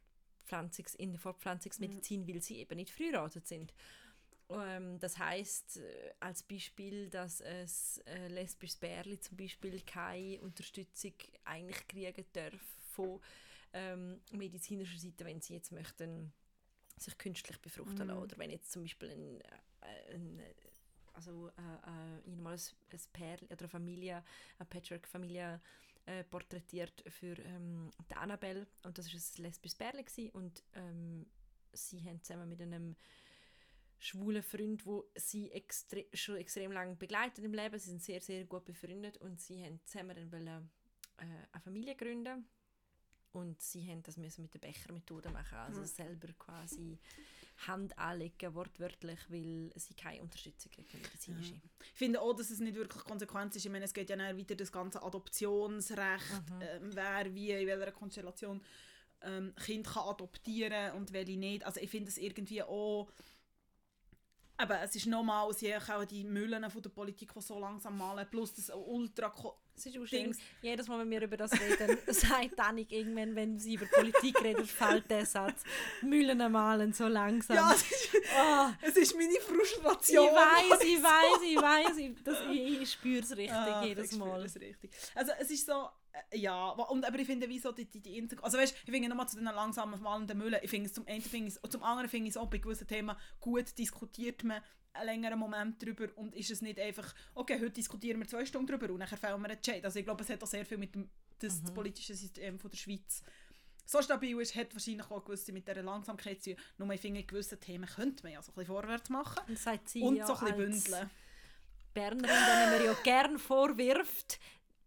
Pflanzungs 0.45 0.95
in 0.95 1.13
der 1.13 1.21
Fortpflanzungsmedizin, 1.21 2.23
mhm. 2.23 2.29
weil 2.29 2.43
sie 2.43 2.59
eben 2.59 2.77
nicht 2.77 2.91
verheiratet 2.91 3.47
sind. 3.49 3.73
Ähm, 4.49 4.99
das 4.99 5.19
heißt 5.19 5.79
äh, 5.79 6.13
als 6.21 6.43
Beispiel, 6.43 7.09
dass 7.09 7.43
ein 7.43 7.67
äh, 8.07 8.29
lesbisches 8.29 8.77
Bärli 8.77 9.19
zum 9.19 9.37
Beispiel 9.37 9.81
keine 9.81 10.41
Unterstützung 10.41 11.15
eigentlich 11.45 11.87
kriegen 11.89 12.25
darf 12.33 12.61
von 12.93 13.21
ähm, 13.73 14.21
medizinischer 14.33 14.99
Seite, 14.99 15.25
wenn 15.25 15.41
sie 15.41 15.55
jetzt 15.55 15.73
möchten 15.73 16.33
sich 16.97 17.19
künstlich 17.19 17.61
befruchten 17.61 17.99
mhm. 17.99 18.09
lassen. 18.09 18.23
Oder 18.23 18.39
wenn 18.39 18.51
jetzt 18.51 18.73
zum 18.73 18.83
Beispiel 18.83 19.11
ein, 19.11 19.41
äh, 19.41 20.15
ein 20.15 20.41
also 21.13 21.49
äh, 21.49 21.61
äh, 21.61 22.31
ein, 22.31 22.47
ein 22.47 23.01
Pärli 23.13 23.47
oder 23.47 23.61
eine 23.61 23.69
Familie, 23.69 24.25
eine 24.59 24.67
Patchwork-Familie 24.67 25.61
äh, 26.05 26.25
porträtiert 26.25 27.03
für 27.09 27.39
ähm, 27.39 27.91
die 28.11 28.15
Annabelle 28.15 28.67
und 28.85 28.97
das 28.97 29.13
war 29.13 29.21
ein 29.21 29.43
lesbisches 29.43 29.77
Pärchen 29.77 30.31
und 30.31 30.63
ähm, 30.75 31.27
sie 31.73 32.01
haben 32.03 32.23
zusammen 32.23 32.49
mit 32.49 32.61
einem 32.61 32.97
schwulen 33.99 34.43
Freund, 34.43 34.85
wo 34.87 35.05
sie 35.15 35.51
extre 35.53 36.07
schon 36.13 36.37
extrem 36.37 36.73
lange 36.73 36.97
begleitet 36.97 37.45
im 37.45 37.55
Leben. 37.55 37.79
Sie 37.79 37.91
sind 37.91 38.03
sehr, 38.03 38.21
sehr 38.21 38.45
gut 38.45 38.65
befreundet 38.65 39.17
und 39.19 39.41
sie 39.41 39.63
haben 39.65 39.81
zusammen 39.85 40.31
wollen, 40.31 40.71
äh, 41.19 41.23
eine 41.53 41.63
Familie 41.63 41.95
gründen 41.95 42.47
und 43.33 43.61
sie 43.61 43.87
haben 43.87 44.03
das 44.03 44.17
müssen 44.17 44.43
mit 44.43 44.55
der 44.55 44.59
Bechermethode 44.59 45.31
machen, 45.31 45.59
also 45.59 45.81
mhm. 45.81 45.87
selber 45.87 46.29
quasi 46.39 46.99
Hand 47.67 47.99
anlegen, 47.99 48.55
wortwörtlich, 48.55 49.19
weil 49.29 49.71
sie 49.77 49.95
keine 49.95 50.23
Unterstützung 50.23 50.71
kriegen. 50.73 50.89
Ja. 51.27 51.35
Ich 51.39 51.99
finde 51.99 52.21
auch, 52.21 52.35
dass 52.35 52.51
es 52.51 52.61
nicht 52.61 52.75
wirklich 52.75 53.03
Konsequenz 53.05 53.57
ist. 53.57 53.65
Ich 53.65 53.73
meine, 53.73 53.87
es 53.87 53.95
geht 53.95 54.11
ja 54.11 54.17
dann 54.17 54.39
weiter 54.39 54.55
das 54.55 54.71
ganze 54.71 55.03
Adoptionsrecht, 55.03 56.51
mhm. 56.51 56.61
äh, 56.61 56.81
wer 56.83 57.35
wie, 57.35 57.53
in 57.53 57.67
welcher 57.67 57.93
Konstellation 57.93 58.63
ähm, 59.23 59.55
Kind 59.57 59.87
kann 59.87 60.09
adoptieren 60.09 60.93
und 60.95 61.13
welche 61.13 61.39
nicht. 61.39 61.65
Also 61.65 61.81
ich 61.81 61.91
finde 61.91 62.11
es 62.11 62.19
irgendwie 62.19 62.63
auch 62.63 63.11
aber 64.57 64.83
es 64.83 64.97
ist 64.97 65.07
nochmal, 65.07 65.53
sie 65.53 65.75
auch 65.77 66.05
die 66.05 66.25
Müllen 66.25 66.69
von 66.71 66.83
der 66.83 66.91
Politik, 66.91 67.33
die 67.35 67.41
so 67.41 67.59
langsam 67.59 67.99
malen, 67.99 68.27
plus 68.31 68.55
das 68.55 68.71
ultra 68.71 69.33
es 69.77 69.85
ist 69.85 69.99
auch 69.99 70.41
jedes 70.63 70.89
Mal, 70.89 71.01
wenn 71.01 71.11
wir 71.11 71.21
über 71.21 71.37
das 71.37 71.53
reden, 71.53 71.99
sagt 72.07 72.59
Annik 72.59 72.91
irgendwann, 72.91 73.37
wenn 73.37 73.59
sie 73.59 73.75
über 73.75 73.85
Politik 73.87 74.43
redet, 74.43 74.67
fällt 74.67 75.11
der 75.11 75.27
Satz, 75.27 75.63
Mühlen 76.01 76.39
malen 76.51 76.95
so 76.95 77.07
langsam. 77.07 77.57
Ja, 77.57 77.73
es 77.75 77.83
ist, 77.83 78.11
oh. 78.15 78.69
es 78.81 78.97
ist 78.97 79.17
meine 79.17 79.39
Frustration. 79.39 80.27
Ich 80.27 80.33
weiß, 80.33 80.83
ich 80.83 81.03
weiß, 81.03 81.43
ich 81.45 81.57
weiß, 81.57 81.97
ich, 81.99 82.25
das, 82.25 82.39
ich, 82.51 82.81
ich 82.83 82.93
spüre 82.93 83.23
es 83.23 83.37
richtig 83.37 83.53
ah, 83.53 83.85
jedes 83.85 84.13
Mal. 84.17 84.45
Es 84.47 84.59
richtig. 84.59 84.91
Also 85.15 85.33
es 85.39 85.51
ist 85.51 85.67
so, 85.67 85.91
ja, 86.33 86.69
und, 86.71 87.05
aber 87.05 87.19
ich 87.19 87.27
finde, 87.27 87.49
wieso 87.49 87.73
die, 87.73 87.85
die, 87.85 88.01
die 88.01 88.19
Inter 88.19 88.43
also 88.43 88.59
weißt, 88.59 88.75
ich 88.85 88.91
finde 88.91 89.09
nochmal 89.09 89.29
zu 89.29 89.37
den 89.37 89.45
langsamen 89.45 90.01
malenden 90.01 90.39
Müllen, 90.39 90.61
ich 90.63 90.71
finde 90.71 90.87
es 90.87 90.95
zum 90.95 91.07
einen 91.07 91.23
finde 91.23 91.49
ich, 91.49 91.71
zum 91.71 91.83
anderen 91.83 92.09
finde 92.09 92.29
ich 92.29 92.35
es 92.35 92.37
auch 92.37 92.49
bei 92.49 92.59
gewissen 92.59 92.87
Themen 92.87 93.17
gut 93.41 93.77
diskutiert 93.79 94.45
man 94.45 94.63
einen 94.93 95.07
längeren 95.07 95.39
Moment 95.39 95.83
drüber 95.83 96.09
und 96.17 96.35
ist 96.35 96.51
es 96.51 96.63
nicht 96.63 96.81
einfach, 96.81 97.15
okay, 97.35 97.57
heute 97.61 97.71
diskutieren 97.71 98.19
wir 98.21 98.27
zwei 98.27 98.47
Stunden 98.47 98.67
drüber 98.67 98.93
und 98.93 99.01
dann 99.01 99.09
fällen 99.09 99.41
wir 99.43 99.51
einen 99.51 99.61
Chat. 99.61 99.85
Also 99.85 99.99
ich 99.99 100.05
glaube, 100.05 100.23
es 100.23 100.31
hat 100.31 100.43
auch 100.43 100.47
sehr 100.47 100.65
viel 100.65 100.79
mit 100.79 100.95
dem 100.95 101.11
das 101.39 101.63
mhm. 101.63 101.75
politische 101.75 102.15
System 102.15 102.59
von 102.59 102.71
der 102.71 102.79
Schweiz 102.79 103.23
so 103.87 104.03
stabil 104.03 104.39
ist, 104.41 104.55
hat 104.57 104.75
wahrscheinlich 104.75 105.11
auch 105.11 105.25
gewusst 105.25 105.51
mit 105.53 105.67
dieser 105.67 105.83
Langsamkeit 105.83 106.43
zu 106.43 106.55
tun. 106.55 106.63
Nur 106.79 106.91
ich 106.91 107.01
finde, 107.01 107.23
gewisse 107.23 107.59
Themen 107.59 107.87
könnte 107.87 108.25
man 108.25 108.33
ja 108.33 108.43
so 108.43 108.51
ein 108.51 108.55
bisschen 108.57 108.75
vorwärts 108.75 109.11
machen 109.11 109.43
und, 109.47 110.03
und 110.03 110.17
ja 110.17 110.27
so 110.27 110.35
ein 110.35 110.41
bisschen 110.41 110.57
bündeln. 110.57 111.11
Bernerin, 111.95 112.21
denen 112.29 112.71
man 112.73 112.85
ja 112.85 112.93
gerne 113.05 113.39
vorwirft, 113.39 114.39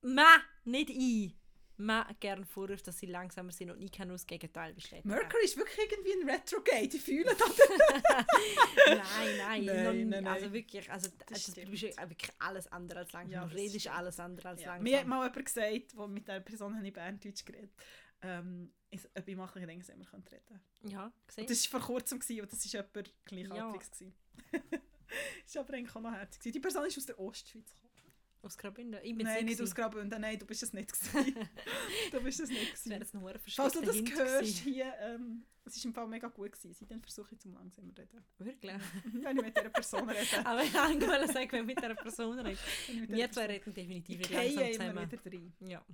man 0.01 0.41
nicht 0.65 0.89
ein 0.89 1.39
man 1.79 2.05
gerne 2.19 2.45
vorwirft, 2.45 2.85
dass 2.88 2.99
sie 2.99 3.05
langsamer 3.05 3.53
sind 3.53 3.71
und 3.71 3.79
nie 3.79 3.89
kann 3.89 4.09
das 4.09 4.27
Gegenteil 4.27 4.73
bestätigen. 4.73 5.07
Mercury 5.07 5.45
ist 5.45 5.55
wirklich 5.55 5.89
irgendwie 5.89 6.12
ein 6.12 6.29
Retrogate, 6.29 6.97
ich 6.97 7.01
fühle 7.01 7.23
das. 7.39 7.57
nein, 8.85 9.38
nein, 9.38 9.65
nein, 9.65 10.09
nein, 10.09 10.27
Also 10.27 10.51
wirklich, 10.51 10.91
also, 10.91 11.09
also 11.31 11.53
du 11.53 11.71
bist 11.71 11.83
wirklich 11.83 12.31
alles 12.39 12.67
andere 12.71 12.99
als 12.99 13.13
langsam. 13.13 13.31
Ja, 13.31 13.45
du 13.45 13.55
redest 13.55 13.88
alles 13.88 14.19
andere 14.19 14.49
als 14.49 14.62
ja. 14.62 14.67
langsam. 14.67 14.83
Mir 14.83 14.99
hat 14.99 15.07
mal 15.07 15.25
jemand 15.25 15.45
gesagt, 15.45 15.95
wo 15.95 16.07
mit 16.07 16.27
dieser 16.27 16.41
Person 16.41 16.75
habe 16.75 16.85
ich 16.85 16.93
Berndeutsch 16.93 17.45
geredet, 17.45 17.71
ähm, 18.23 18.73
ob 19.17 19.27
ich 19.27 19.35
mal 19.38 19.49
ein 19.55 19.65
länger 19.65 19.88
reden 19.88 20.05
könnte. 20.05 20.41
Ja, 20.83 21.13
gesehen. 21.27 21.47
Das 21.47 21.71
war 21.71 21.79
vor 21.79 21.95
kurzem 21.95 22.19
gewesen, 22.19 22.41
und 22.41 22.51
das 22.51 22.73
war 22.73 22.81
jemand 22.81 23.25
gleichaltriges. 23.25 23.99
Ja. 24.01 24.07
das 25.45 25.55
war 25.55 25.63
aber 25.63 25.73
eigentlich 25.75 25.95
auch 25.95 26.01
noch 26.01 26.12
herzig. 26.12 26.51
Die 26.51 26.59
Person 26.59 26.85
ist 26.85 26.97
aus 26.97 27.05
der 27.05 27.17
Ostschweiz 27.17 27.73
gekommen. 27.73 27.88
Aus 28.41 28.58
Graubünden? 28.58 28.99
Ich 29.04 29.15
bin 29.15 29.25
nein, 29.25 29.45
nicht 29.45 29.62
aus 29.62 29.75
Graubünden, 29.75 30.21
nein, 30.21 30.39
du 30.39 30.45
bist 30.45 30.63
es 30.63 30.71
nicht 30.71 30.91
du 32.12 32.21
bist 32.21 32.39
es 32.39 32.49
nicht 32.49 32.73
gewesen. 32.73 32.99
Das 32.99 33.13
wäre 33.13 33.39
Falls 33.56 33.73
du 33.73 33.82
das 33.82 33.97
hörst 33.97 34.58
hier, 34.60 34.93
ähm, 35.02 35.45
es 35.65 35.78
war 35.78 35.86
im 35.86 35.93
Fall 35.93 36.08
mega 36.08 36.28
gut 36.30 36.52
gewesen. 36.52 36.73
Seitdem 36.73 37.02
versuche 37.02 37.36
ich 37.36 37.39
zum 37.39 37.54
langsamer 37.54 37.91
reden. 37.97 38.23
Wirklich? 38.38 38.73
wenn 39.06 39.38
ich 39.38 39.43
mit 39.43 39.58
dieser 39.58 39.69
Person 39.69 40.10
rede. 40.10 40.25
Aber 40.45 40.63
ich 40.63 40.73
wollte 40.73 41.34
sagen, 41.34 41.52
wenn 41.52 41.62
ich 41.62 41.65
mit 41.65 41.78
dieser 41.80 41.95
Person 41.95 42.39
rede. 42.39 42.60
Wir 43.08 43.32
zwei 43.32 43.45
reden 43.45 43.73
definitiv 43.73 44.19
nicht 44.19 44.32
langsam 44.32 44.71
zusammen. 44.71 45.12
wieder 45.12 45.25
rein. 45.25 45.54
Ja. 45.60 45.86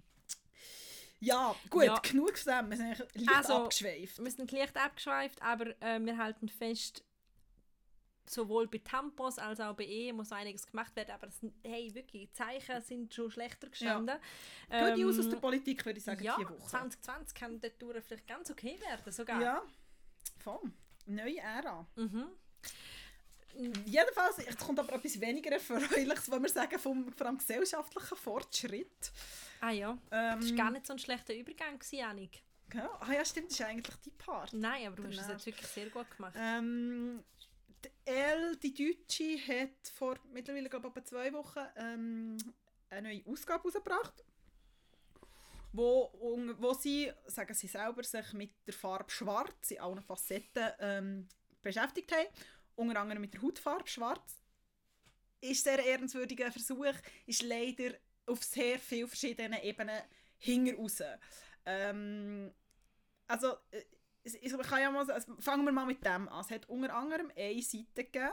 Ja, 1.19 1.55
gut, 1.69 1.85
ja. 1.85 1.97
genug 1.99 2.37
von 2.37 2.53
dem. 2.53 2.69
Wir 2.69 2.77
sind 2.77 2.97
leicht 3.15 3.35
also, 3.35 3.53
abgeschweift. 3.53 4.23
Wir 4.23 4.31
sind 4.31 4.51
leicht 4.51 4.77
abgeschweift, 4.77 5.41
aber 5.41 5.81
äh, 5.81 5.99
wir 5.99 6.17
halten 6.17 6.49
fest, 6.49 7.03
sowohl 8.29 8.67
bei 8.67 8.79
Tampons 8.79 9.37
als 9.37 9.59
auch 9.59 9.75
bei 9.75 9.85
Ehe 9.85 10.13
muss 10.13 10.31
einiges 10.31 10.65
gemacht 10.65 10.95
werden, 10.95 11.11
aber 11.11 11.27
das, 11.27 11.39
hey, 11.63 11.93
wirklich, 11.93 12.31
Zeichen 12.33 12.81
sind 12.81 13.13
schon 13.13 13.31
schlechter 13.31 13.69
gestanden. 13.69 14.17
Ja. 14.69 14.87
Ähm, 14.89 15.07
aus 15.07 15.29
der 15.29 15.37
Politik, 15.37 15.85
würde 15.85 15.99
ich 15.99 16.05
sagen, 16.05 16.23
ja, 16.23 16.35
vier 16.35 16.49
Wochen. 16.49 16.67
2020 16.67 17.35
kann 17.35 17.59
der 17.59 17.77
Tour 17.77 18.01
vielleicht 18.01 18.27
ganz 18.27 18.49
okay 18.49 18.79
werden, 18.81 19.11
sogar. 19.11 19.41
Ja, 19.41 19.63
voll. 20.39 20.71
Neue 21.05 21.37
Ära. 21.37 21.87
Mhm. 21.95 22.25
Jedenfalls, 23.85 24.39
es 24.39 24.57
kommt 24.57 24.79
aber 24.79 24.93
etwas 24.93 25.19
weniger 25.21 25.51
Erfreuliches, 25.51 26.29
wenn 26.29 26.41
wir 26.41 26.49
sagen, 26.49 26.77
vom, 26.77 27.11
vom 27.13 27.37
gesellschaftlichen 27.37 28.17
Fortschritt. 28.17 29.11
Ah 29.61 29.71
ja, 29.71 29.91
ähm, 30.11 30.39
das 30.41 30.49
war 30.49 30.57
gar 30.57 30.71
nicht 30.71 30.85
so 30.85 30.93
ein 30.93 30.99
schlechter 30.99 31.33
Übergang, 31.33 31.79
Annik. 32.03 32.41
Ja, 32.73 32.89
ah 32.99 33.13
ja, 33.13 33.23
stimmt, 33.23 33.51
das 33.51 33.59
ist 33.59 33.65
eigentlich 33.65 33.95
die 33.97 34.11
Part. 34.11 34.51
Nein, 34.53 34.87
aber 34.87 34.97
du 34.97 35.03
genau. 35.03 35.15
hast 35.17 35.25
es 35.25 35.31
jetzt 35.31 35.45
wirklich 35.45 35.67
sehr 35.67 35.89
gut 35.89 36.09
gemacht. 36.11 36.33
Ähm, 36.37 37.23
die 37.85 38.11
Elle, 38.11 38.57
die 38.57 38.73
Deutsche, 38.73 39.37
hat 39.47 39.87
vor 39.93 40.17
mittlerweile 40.31 40.69
glaube 40.69 40.91
ich, 40.95 41.05
zwei 41.05 41.31
Wochen 41.33 41.59
ähm, 41.75 42.37
eine 42.89 43.09
neue 43.09 43.25
Ausgabe 43.25 43.63
herausgebracht, 43.63 44.23
wo, 45.71 46.11
wo 46.57 46.73
sie, 46.73 47.11
sagen 47.25 47.53
sie 47.53 47.67
selber, 47.67 48.03
sich 48.03 48.33
mit 48.33 48.51
der 48.65 48.73
Farbe 48.73 49.11
Schwarz 49.11 49.71
in 49.71 49.79
allen 49.79 50.01
Facetten 50.01 50.71
ähm, 50.79 51.27
beschäftigt 51.61 52.11
haben. 52.11 52.27
Unter 52.75 52.99
anderem 52.99 53.21
mit 53.21 53.33
der 53.33 53.41
Hautfarbe 53.41 53.87
Schwarz. 53.87 54.41
Ist 55.41 55.67
ein 55.67 55.75
sehr 55.75 55.85
ehrenswürdiger 55.85 56.51
Versuch, 56.51 56.85
ist 57.25 57.43
leider 57.43 57.93
auf 58.25 58.43
sehr 58.43 58.79
vielen 58.79 59.07
verschiedenen 59.07 59.61
Ebenen 59.61 60.01
hinter. 60.37 61.19
Ähm, 61.65 62.53
also, 63.27 63.53
äh, 63.71 63.83
ich 64.25 64.57
kann 64.57 64.81
ja 64.81 64.91
mal, 64.91 65.09
also 65.09 65.33
fangen 65.39 65.65
wir 65.65 65.71
mal 65.71 65.85
mit 65.85 66.03
dem 66.05 66.27
an. 66.27 66.41
Es 66.41 66.51
hat 66.51 66.67
unter 66.67 66.93
anderem 66.93 67.31
eine 67.35 67.61
Seite 67.61 68.03
gegeben, 68.03 68.31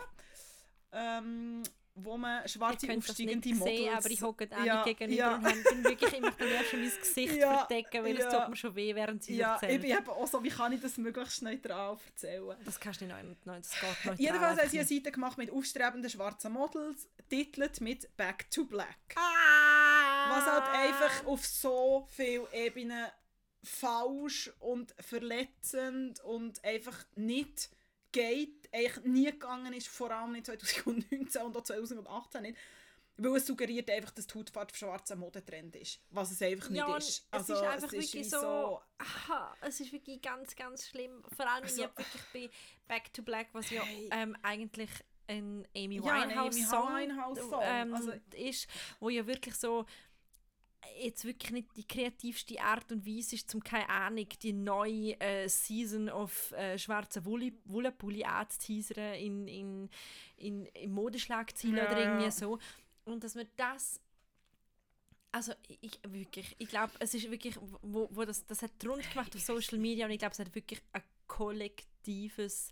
ähm, 0.92 1.62
wo 1.94 2.16
man 2.16 2.48
schwarze 2.48 2.86
ich 2.86 2.96
aufsteigende 2.96 3.50
das 3.50 3.58
Models... 3.58 3.76
Sehen, 3.76 3.94
aber 3.94 4.10
ich 4.10 4.22
hocke 4.22 4.48
auch 4.50 4.64
ja, 4.64 4.82
gegenüber 4.82 5.14
ja. 5.14 5.34
und 5.34 5.42
bin 5.42 5.84
wirklich, 5.84 6.12
ich 6.12 6.20
möchte 6.20 6.44
schon 6.70 6.80
mein 6.80 6.92
Gesicht 7.00 7.36
ja, 7.36 7.58
verdecken, 7.58 8.04
weil 8.04 8.18
ja. 8.18 8.26
es 8.26 8.34
tut 8.34 8.48
mir 8.48 8.56
schon 8.56 8.74
weh, 8.74 8.94
während 8.94 9.22
sie 9.22 9.36
ja, 9.36 9.54
erzählt. 9.54 9.84
Ja, 9.84 9.98
ich 9.98 10.04
bin 10.04 10.14
auch 10.14 10.26
so, 10.26 10.42
wie 10.42 10.48
kann 10.48 10.72
ich 10.72 10.80
das 10.80 10.96
möglichst 10.96 11.42
neutral 11.42 11.98
erzählen? 12.06 12.56
Das 12.64 12.80
kannst 12.80 13.02
du 13.02 13.04
nicht 13.04 13.14
neutral, 13.14 13.60
das 13.60 13.72
geht 13.72 13.82
neutral. 13.82 14.14
Jedenfalls 14.16 14.60
haben 14.60 14.68
sie 14.70 14.78
eine 14.78 14.88
Seite 14.88 15.12
gemacht 15.12 15.38
mit 15.38 15.50
aufstrebenden 15.50 16.10
schwarzen 16.10 16.52
Models, 16.52 17.08
titelt 17.28 17.80
mit 17.82 18.16
«Back 18.16 18.50
to 18.50 18.64
Black». 18.64 19.14
Ah! 19.16 20.30
Was 20.30 20.46
halt 20.46 20.64
einfach 20.74 21.26
auf 21.26 21.44
so 21.44 22.06
vielen 22.10 22.46
Ebenen 22.52 23.06
falsch 23.62 24.50
und 24.60 24.94
verletzend 25.00 26.20
und 26.20 26.62
einfach 26.64 27.04
nicht 27.14 27.70
geht, 28.10 28.68
eigentlich 28.72 29.04
nie 29.04 29.24
gegangen 29.26 29.72
ist, 29.72 29.88
vor 29.88 30.10
allem 30.10 30.32
nicht 30.32 30.46
2019 30.46 31.42
und 31.42 31.56
auch 31.56 31.62
2018 31.62 32.42
nicht. 32.42 32.58
Weil 33.18 33.36
es 33.36 33.46
suggeriert 33.46 33.90
einfach, 33.90 34.10
dass 34.12 34.26
die 34.26 34.38
Hautfarbe 34.38 34.74
schwarzer 34.74 35.16
Modetrend 35.16 35.76
ist. 35.76 36.00
Was 36.10 36.30
es 36.30 36.40
einfach 36.42 36.70
nicht 36.70 36.78
Ja, 36.78 36.96
ist. 36.96 37.08
es 37.08 37.26
Also, 37.30 37.54
ist 37.54 37.62
einfach 37.62 37.76
es 37.76 37.92
ist 37.92 38.14
wirklich 38.14 38.24
wie 38.24 38.28
so, 38.28 38.80
aha, 38.98 39.54
es 39.60 39.80
ist 39.80 39.92
wirklich 39.92 40.20
ganz, 40.22 40.56
ganz 40.56 40.88
schlimm. 40.88 41.22
Vor 41.36 41.46
allem 41.48 41.62
Also- 41.64 41.82
ich 41.84 41.88
wirklich 41.98 42.22
bei 42.32 42.50
Back 42.88 43.12
to 43.12 43.22
Black, 43.22 43.48
was 43.52 43.68
ja 43.70 43.82
ähm, 44.12 44.34
eigentlich 44.42 44.90
ein 45.28 45.66
Amy 45.76 45.96
Ja, 45.96 46.22
ein 46.22 46.30
Winehouse 46.30 46.56
Winehouse-Song. 46.56 47.60
ähm, 47.62 47.94
Also- 47.94 48.12
ist, 48.34 48.66
wo 48.98 49.08
ja 49.10 49.26
wirklich 49.26 49.54
so 49.56 49.84
jetzt 51.00 51.24
wirklich 51.24 51.50
nicht 51.52 51.76
die 51.76 51.86
kreativste 51.86 52.60
Art 52.60 52.90
und 52.92 53.06
Weise 53.06 53.36
ist, 53.36 53.50
zum 53.50 53.62
keine 53.62 53.88
Ahnung 53.88 54.28
die 54.42 54.52
neue 54.52 55.18
äh, 55.20 55.48
Season 55.48 56.08
of 56.08 56.52
äh, 56.52 56.78
schwarzen 56.78 57.24
Wolle- 57.24 57.52
Wollenpulli 57.64 58.24
anzuteasern 58.24 59.14
in, 59.14 59.48
in, 59.48 59.90
in, 60.36 60.66
in 60.66 60.92
Modeschlagzeilen 60.92 61.76
Ja, 61.76 61.84
oder 61.86 61.98
irgendwie 61.98 62.24
ja. 62.24 62.30
so. 62.30 62.58
Und 63.04 63.24
dass 63.24 63.34
man 63.34 63.46
das 63.56 64.00
also 65.34 65.52
ich 65.80 65.98
wirklich, 66.06 66.54
ich 66.58 66.68
glaube, 66.68 66.92
es 66.98 67.14
ist 67.14 67.30
wirklich, 67.30 67.56
wo, 67.80 68.06
wo 68.12 68.24
das, 68.24 68.44
das 68.46 68.60
hat 68.60 68.72
rund 68.86 69.08
gemacht 69.10 69.34
auf 69.34 69.40
Social 69.40 69.78
Media 69.78 70.04
und 70.04 70.12
ich 70.12 70.18
glaube, 70.18 70.32
es 70.32 70.38
hat 70.38 70.54
wirklich 70.54 70.80
ein 70.92 71.02
kollektives, 71.26 72.70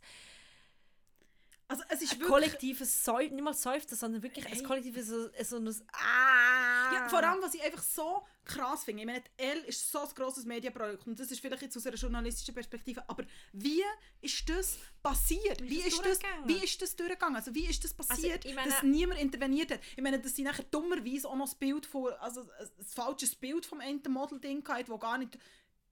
also 1.70 1.82
es 1.88 2.02
ist 2.02 2.12
ein 2.12 2.20
wirklich... 2.20 2.28
kollektives 2.28 3.04
Seufzen, 3.04 3.34
nicht 3.36 3.44
mal 3.44 3.54
Seufzen, 3.54 3.96
sondern 3.96 4.22
wirklich 4.22 4.44
Hey. 4.44 4.58
ein 4.58 4.64
kollektives 4.64 5.06
so, 5.06 5.28
so 5.42 5.56
ein 5.56 5.68
ah. 5.92 6.92
Ja, 6.94 7.08
vor 7.08 7.22
allem, 7.22 7.40
was 7.42 7.54
ich 7.54 7.62
einfach 7.62 7.82
so 7.82 8.26
krass 8.44 8.84
finde, 8.84 9.02
ich 9.02 9.06
meine, 9.06 9.22
die 9.22 9.42
L 9.42 9.58
ist 9.64 9.90
so 9.92 10.00
ein 10.00 10.08
grosses 10.14 10.44
Medienprojekt 10.44 11.06
und 11.06 11.18
das 11.20 11.30
ist 11.30 11.40
vielleicht 11.40 11.62
jetzt 11.62 11.76
aus 11.76 11.86
einer 11.86 11.96
journalistischen 11.96 12.52
Perspektive, 12.54 13.08
aber 13.08 13.24
wie 13.52 13.82
ist 14.20 14.48
das 14.48 14.78
passiert? 15.02 15.62
Wie 15.62 15.70
Wie, 15.70 15.76
ist 15.82 15.84
das 15.86 15.92
ist, 15.92 15.98
das, 15.98 16.18
durchgegangen? 16.18 16.48
wie 16.48 16.64
ist 16.64 16.82
das 16.82 16.96
durchgegangen? 16.96 17.36
Also 17.36 17.54
wie 17.54 17.66
ist 17.66 17.84
das 17.84 17.94
passiert, 17.94 18.44
ich 18.44 18.54
meine- 18.54 18.70
dass 18.70 18.82
niemand 18.82 19.20
interveniert 19.20 19.70
hat? 19.70 19.80
Ich 19.96 20.02
meine, 20.02 20.18
dass 20.18 20.34
sie 20.34 20.42
nachher 20.42 20.64
dummerweise 20.64 21.28
auch 21.28 21.36
noch 21.36 21.46
das 21.46 21.54
Bild 21.54 21.86
von, 21.86 22.12
also 22.14 22.40
ein, 22.40 22.48
ein 22.78 22.84
falsches 22.84 23.34
Bild 23.36 23.64
vom 23.66 23.80
einen 23.80 24.02
Model-Ding 24.08 24.66
hatten, 24.68 24.88
wo 24.88 24.98
gar 24.98 25.18
nicht 25.18 25.38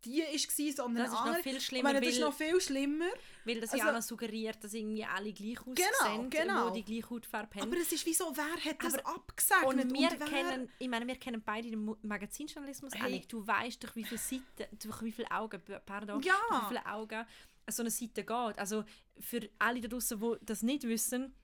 die 0.05 0.21
war, 0.23 0.73
sondern 0.87 1.05
Das 1.05 1.13
ist 1.13 1.13
eine 1.13 1.13
noch 1.13 1.27
andere. 1.27 1.43
viel 1.43 1.57
Ich 1.57 1.65
schlimmer, 1.67 1.83
meine, 1.85 2.01
das 2.01 2.09
ist 2.11 2.21
weil- 2.21 2.29
noch 2.29 2.35
viel 2.37 2.61
schlimmer. 2.61 3.05
Weil 3.45 3.61
das 3.61 3.73
ja 3.73 3.89
auch 3.89 3.93
noch 3.93 4.03
suggeriert, 4.03 4.63
dass 4.63 4.75
irgendwie 4.75 5.05
alle 5.05 5.33
gleich 5.33 5.59
aussehen, 5.61 6.31
Genau, 6.31 6.45
genau. 6.45 6.71
die 6.71 6.85
gleiche 6.85 7.11
Hautfarbe 7.11 7.61
haben. 7.61 7.73
Aber 7.73 7.81
es 7.81 7.91
ist 7.93 8.05
wie 8.07 8.15
so, 8.15 8.31
wer 8.37 8.65
hat 8.71 8.83
das 8.83 8.95
Aber- 8.95 9.07
abgesegnet? 9.15 9.67
und 9.67 9.93
wir 9.95 10.11
wer- 10.11 10.27
kennen, 10.27 10.71
ich 10.79 10.89
meine, 10.89 11.07
wir 11.07 11.17
kennen 11.17 11.43
beide 11.45 11.71
den 11.71 11.85
Mu- 11.85 11.97
Magazinjournalismus. 12.03 12.93
Hey. 12.95 13.25
Du 13.29 13.47
weißt 13.47 13.83
durch 13.83 13.97
wie 13.97 14.05
viele 14.05 14.19
Seiten, 14.19 14.79
durch 14.83 15.03
wie 15.03 15.13
viele 15.13 15.31
Augen, 15.31 15.61
pardon, 15.85 16.23
Ja. 16.23 16.35
durch 16.51 16.63
wie 16.63 16.67
viele 16.69 16.87
Augen 16.87 17.27
so 17.71 17.83
eine 17.83 17.91
Seite 17.91 18.25
geht. 18.25 18.59
Also 18.59 18.85
für 19.19 19.49
alle 19.59 19.81
da 19.81 19.89
draußen, 19.89 20.19
die 20.21 20.37
das 20.47 20.63
nicht 20.63 20.85
wissen, 20.85 21.35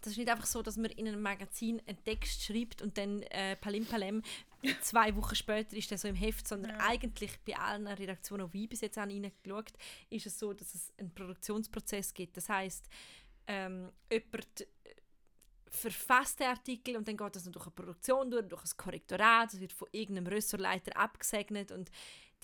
das 0.00 0.12
ist 0.12 0.18
nicht 0.18 0.28
einfach 0.28 0.46
so, 0.46 0.62
dass 0.62 0.76
man 0.76 0.90
in 0.90 1.08
einem 1.08 1.22
Magazin 1.22 1.80
einen 1.86 2.02
Text 2.04 2.42
schreibt 2.44 2.82
und 2.82 2.98
dann 2.98 3.22
äh, 3.22 3.56
Palim 3.56 3.86
Palem 3.86 4.22
zwei 4.80 5.14
Wochen 5.16 5.34
später 5.34 5.76
ist 5.76 5.90
der 5.90 5.98
so 5.98 6.08
im 6.08 6.14
Heft, 6.14 6.46
sondern 6.48 6.72
Ja. 6.72 6.78
eigentlich 6.80 7.38
bei 7.44 7.56
allen 7.56 7.86
Redaktionen, 7.86 8.52
wie 8.52 8.64
ich 8.64 8.68
bis 8.70 8.80
jetzt 8.80 8.98
auch 8.98 9.02
reingeschaut 9.02 9.72
ist 10.10 10.26
es 10.26 10.38
so, 10.38 10.52
dass 10.52 10.74
es 10.74 10.92
einen 10.98 11.14
Produktionsprozess 11.14 12.14
gibt. 12.14 12.36
Das 12.36 12.48
heißt, 12.48 12.88
ähm, 13.46 13.90
jemand 14.10 14.60
äh, 14.62 14.66
verfasst 15.70 16.40
den 16.40 16.46
Artikel 16.48 16.96
und 16.96 17.06
dann 17.08 17.16
geht 17.16 17.36
das 17.36 17.44
noch 17.46 17.52
durch 17.52 17.66
eine 17.66 17.74
Produktion 17.74 18.30
durch, 18.30 18.46
durch 18.48 18.62
ein 18.64 18.76
Korrektorat, 18.76 19.52
das 19.52 19.60
wird 19.60 19.72
von 19.72 19.88
irgendeinem 19.92 20.28
Ressortleiter 20.28 20.96
abgesegnet 20.96 21.72
und 21.72 21.90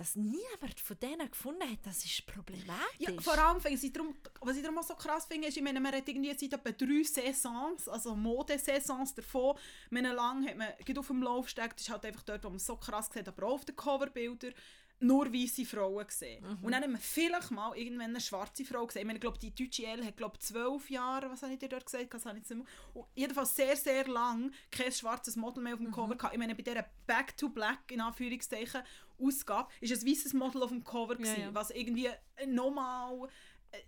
dass 0.00 0.16
niemand 0.16 0.80
von 0.82 0.98
denen 0.98 1.30
gefunden 1.30 1.70
hat, 1.70 1.84
das 1.84 2.02
ist 2.06 2.24
problematisch. 2.24 2.80
Ja, 2.96 3.12
vor 3.20 3.36
allem, 3.36 3.60
finde 3.60 3.78
ich, 3.86 3.92
darum, 3.92 4.14
was 4.40 4.56
ich 4.56 4.62
darum 4.62 4.78
auch 4.78 4.82
so 4.82 4.94
krass 4.94 5.26
finde, 5.26 5.48
ist, 5.48 5.58
ich 5.58 5.62
meine, 5.62 5.78
man 5.78 5.92
hat 5.92 6.08
irgendwie 6.08 6.30
seit 6.30 6.54
etwa 6.54 6.70
drei 6.70 7.02
Saisons, 7.02 7.86
also 7.86 8.16
Modesaisons 8.16 9.14
davon, 9.14 9.58
meine, 9.90 10.14
lang 10.14 10.48
hat 10.48 10.56
man, 10.56 10.68
gerade 10.86 11.00
auf 11.00 11.08
dem 11.08 11.22
Laufsteg, 11.22 11.76
das 11.76 11.82
ist 11.82 11.90
halt 11.90 12.06
einfach 12.06 12.22
dort, 12.22 12.42
wo 12.44 12.48
man 12.48 12.58
so 12.58 12.76
krass 12.76 13.10
sieht, 13.12 13.28
aber 13.28 13.46
auch 13.46 13.52
auf 13.56 13.66
den 13.66 13.76
Coverbildern, 13.76 14.54
nur 15.02 15.32
weiße 15.32 15.64
Frauen 15.64 16.06
gesehen. 16.06 16.44
Und 16.62 16.72
dann 16.72 16.82
hat 16.82 16.90
man 16.90 17.00
vielleicht 17.00 17.50
mal 17.50 17.76
irgendwann 17.76 18.10
eine 18.10 18.20
schwarze 18.20 18.64
Frau 18.64 18.86
gesehen. 18.86 19.00
Ich 19.00 19.06
meine, 19.06 19.16
ich 19.16 19.22
glaube, 19.22 19.38
die 19.38 19.54
deutsche 19.54 19.86
L 19.86 20.04
hat, 20.04 20.16
glaube 20.16 20.38
zwölf 20.38 20.90
Jahre, 20.90 21.30
was 21.30 21.42
habe 21.42 21.54
ich 21.54 21.58
dir 21.58 21.68
dort 21.70 21.86
gesagt? 21.86 22.12
Das 22.12 22.26
habe 22.26 22.38
ich 22.38 22.48
nicht. 22.48 22.66
Und 22.92 23.06
jedenfalls 23.14 23.56
sehr, 23.56 23.76
sehr 23.76 24.06
lang 24.06 24.52
kein 24.70 24.92
schwarzes 24.92 25.36
Model 25.36 25.62
mehr 25.62 25.74
auf 25.74 25.80
dem 25.80 25.90
Cover 25.90 26.14
gehabt. 26.16 26.34
Ich 26.34 26.38
meine, 26.38 26.54
bei 26.54 26.62
dieser 26.62 26.84
Back 27.06 27.36
to 27.36 27.48
Black, 27.48 27.90
in 27.90 28.00
Anführungszeichen, 28.00 28.82
Ausgabe, 29.18 29.70
ist 29.80 29.92
ein 29.92 30.08
weißes 30.08 30.34
Model 30.34 30.62
auf 30.62 30.70
dem 30.70 30.84
Cover 30.84 31.12
Ja, 31.12 31.18
gewesen, 31.18 31.40
ja. 31.40 31.54
was 31.54 31.70
irgendwie 31.70 32.08
nochmal 32.46 33.28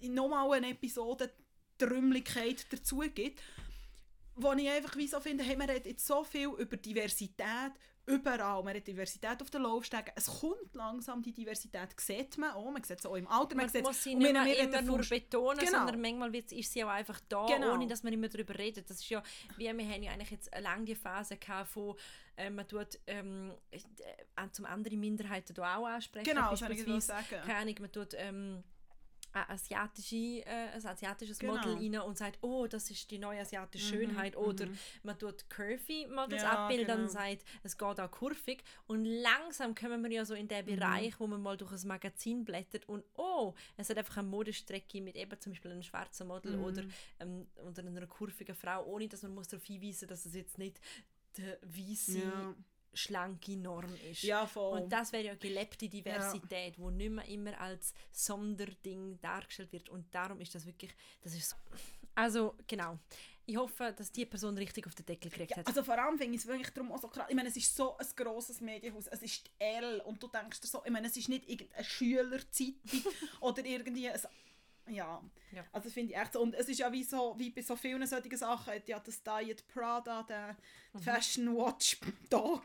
äh, 0.00 0.08
nochmal 0.08 0.50
eine 0.52 0.70
Episode 0.70 1.30
Trümmeligkeit 1.78 2.66
dazu 2.70 3.00
gibt. 3.14 3.42
Wo 4.34 4.52
ich 4.52 4.68
einfach 4.68 4.96
wie 4.96 5.06
so 5.06 5.20
finde, 5.20 5.44
hey, 5.44 5.56
man 5.56 5.68
redet 5.68 5.86
jetzt 5.86 6.06
so 6.06 6.24
viel 6.24 6.48
über 6.58 6.76
Diversität 6.78 7.72
überall. 8.06 8.62
Man 8.62 8.76
hat 8.76 8.86
Diversität 8.86 9.40
auf 9.40 9.50
den 9.50 9.62
Laufstegen. 9.62 10.12
Es 10.16 10.26
kommt 10.40 10.74
langsam, 10.74 11.22
die 11.22 11.32
Diversität 11.32 11.98
sieht 12.00 12.36
man 12.38 12.50
auch. 12.52 12.70
Man 12.70 12.82
sieht 12.82 12.98
es 12.98 13.06
auch 13.06 13.14
im 13.14 13.26
Alter. 13.28 13.54
Man, 13.56 13.70
man 13.72 13.82
muss 13.82 14.02
sie 14.02 14.14
nicht 14.14 14.32
mehr 14.32 14.58
immer 14.58 14.82
nur 14.82 15.02
von- 15.02 15.18
betonen, 15.18 15.58
Genau. 15.58 15.78
sondern 15.78 16.00
manchmal 16.00 16.34
ist 16.34 16.72
sie 16.72 16.84
auch 16.84 16.88
einfach 16.88 17.20
da, 17.28 17.46
Genau. 17.46 17.74
ohne 17.74 17.86
dass 17.86 18.02
man 18.02 18.12
immer 18.12 18.28
darüber 18.28 18.58
redet. 18.58 18.88
Das 18.90 18.98
ist 18.98 19.08
ja, 19.08 19.22
wir 19.56 19.70
haben 19.70 19.80
ja 19.80 20.12
eigentlich 20.12 20.30
jetzt 20.30 20.50
lange 20.60 20.84
die 20.84 20.94
Phase 20.94 21.36
gehabt, 21.36 21.74
wo 21.76 21.96
äh, 22.36 22.48
man 22.50 22.66
tut, 22.66 22.98
ähm, 23.06 23.52
äh, 23.70 23.78
zum 24.52 24.64
anderen 24.64 24.98
Minderheiten 24.98 25.56
auch 25.60 25.86
ansprechen. 25.86 26.24
Genau, 26.24 26.50
das 26.50 26.62
ich 26.62 27.04
sagen. 27.04 27.26
keine 27.44 27.56
Ahnung, 27.56 27.74
man 27.80 27.92
tut 27.92 28.14
ähm, 28.14 28.64
ein, 29.32 29.48
asiatische, 29.48 30.16
äh, 30.44 30.68
ein 30.74 30.86
asiatisches 30.86 31.38
Genau. 31.38 31.54
Model 31.54 31.74
rein 31.74 31.98
und 32.06 32.18
sagt, 32.18 32.38
oh, 32.42 32.66
das 32.66 32.90
ist 32.90 33.10
die 33.10 33.18
neue 33.18 33.40
asiatische 33.40 33.86
Schönheit. 33.86 34.36
Oder 34.36 34.66
man 35.02 35.18
tut 35.18 35.48
curvy 35.48 36.06
Models 36.08 36.42
Mhm, 36.42 36.48
Ja, 36.48 36.64
abbilden 36.64 36.86
genau. 36.86 37.02
und 37.02 37.10
sagt, 37.10 37.44
es 37.62 37.76
geht 37.78 38.00
auch 38.00 38.10
kurvig. 38.10 38.62
Und 38.86 39.04
langsam 39.04 39.74
kommen 39.74 40.02
wir 40.02 40.10
ja 40.10 40.24
so 40.24 40.34
in 40.34 40.44
Mhm. 40.44 40.48
den 40.48 40.66
Bereich, 40.66 41.18
wo 41.20 41.26
man 41.26 41.40
mal 41.42 41.56
durch 41.56 41.72
ein 41.72 41.88
Magazin 41.88 42.44
blättert 42.44 42.88
und 42.88 43.04
oh, 43.14 43.54
es 43.76 43.88
hat 43.90 43.98
einfach 43.98 44.18
eine 44.18 44.28
Modestrecke 44.28 45.00
mit 45.00 45.16
eben 45.16 45.40
zum 45.40 45.52
Beispiel 45.52 45.70
einem 45.70 45.82
schwarzen 45.82 46.26
Model 46.28 46.56
Mhm. 46.56 46.64
oder, 46.64 46.84
ähm, 47.20 47.46
oder 47.66 47.82
einer 47.84 48.06
kurvigen 48.06 48.54
Frau, 48.54 48.84
ohne 48.86 49.08
dass 49.08 49.22
man 49.22 49.34
muss 49.34 49.48
darauf 49.48 49.64
hinweisen 49.64 50.08
dass 50.08 50.26
es 50.26 50.34
jetzt 50.34 50.58
nicht 50.58 50.80
die 51.36 51.42
weiße, 51.62 52.18
Ja. 52.18 52.54
Schlanke 52.94 53.56
Norm 53.56 53.94
ist. 54.10 54.22
Ja, 54.22 54.46
voll. 54.46 54.80
Und 54.80 54.92
das 54.92 55.12
wäre 55.12 55.24
ja 55.24 55.34
gelebte 55.34 55.88
Diversität, 55.88 56.78
wo 56.78 56.90
nicht 56.90 57.10
mehr 57.10 57.26
immer 57.26 57.58
als 57.60 57.94
Sonderding 58.10 59.18
dargestellt 59.20 59.72
wird. 59.72 59.88
Und 59.88 60.14
darum 60.14 60.40
ist 60.40 60.54
das 60.54 60.66
wirklich, 60.66 60.94
das 61.22 61.34
ist 61.34 61.50
so. 61.50 61.56
Also, 62.14 62.54
genau. 62.66 62.98
Ich 63.44 63.56
hoffe, 63.56 63.92
dass 63.96 64.12
die 64.12 64.24
Person 64.24 64.56
richtig 64.56 64.86
auf 64.86 64.94
den 64.94 65.04
Deckel 65.04 65.28
gekriegt 65.30 65.56
hat. 65.56 65.66
Also 65.66 65.82
vor 65.82 65.98
allem 65.98 66.16
finde 66.16 66.36
ich 66.36 66.42
es 66.42 66.46
wirklich 66.46 66.70
darum 66.70 66.92
auch 66.92 67.00
so 67.00 67.08
krass. 67.08 67.26
Ich 67.28 67.34
meine, 67.34 67.48
es 67.48 67.56
ist 67.56 67.74
so 67.74 67.96
ein 67.98 68.06
grosses 68.14 68.60
Medienhaus. 68.60 69.08
Es 69.08 69.20
ist 69.20 69.46
die 69.46 69.50
L 69.58 70.00
und 70.02 70.22
du 70.22 70.28
denkst 70.28 70.60
dir 70.60 70.68
so, 70.68 70.82
ich 70.84 70.92
meine, 70.92 71.08
es 71.08 71.16
ist 71.16 71.28
nicht 71.28 71.48
irgendeine 71.48 71.84
Schülerzeitung 71.84 73.02
oder 73.40 73.64
irgendwie 73.64 74.08
ein 74.08 74.20
ja, 74.88 75.22
Ja. 75.52 75.64
also 75.72 75.90
finde 75.90 76.12
ich 76.12 76.18
echt 76.18 76.32
so. 76.32 76.40
Und 76.40 76.54
es 76.54 76.68
ist 76.68 76.78
ja 76.78 76.90
wie 76.92 77.04
so, 77.04 77.34
wie 77.38 77.50
bei 77.50 77.62
so 77.62 77.76
vielen 77.76 78.06
solchen 78.06 78.36
Sachen, 78.36 78.74
hat 78.74 78.88
ja 78.88 78.98
das 78.98 79.22
Diet 79.22 79.66
Prada, 79.68 80.22
der 80.24 80.56
Fashion 81.02 81.54
Watch 81.56 81.98
Dog 82.28 82.64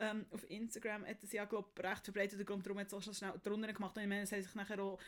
ähm, 0.00 0.26
auf 0.30 0.48
Instagram 0.50 1.06
hat 1.06 1.22
es 1.22 1.32
ja, 1.32 1.44
glaube 1.44 1.68
ich, 1.76 1.84
recht 1.84 2.04
verbreitet. 2.04 2.46
Grund 2.46 2.66
darum 2.66 2.78
hat 2.78 2.88
es 2.88 2.94
auch 2.94 3.02
schon 3.02 3.14
schnell 3.14 3.32
drunter 3.42 3.72
gemacht. 3.72 3.96
Und 3.96 4.02
ich 4.02 4.08
meine, 4.08 4.22
es 4.22 4.32
hat 4.32 4.42
sich 4.42 4.54
nachher 4.54 4.82
auch 4.82 4.98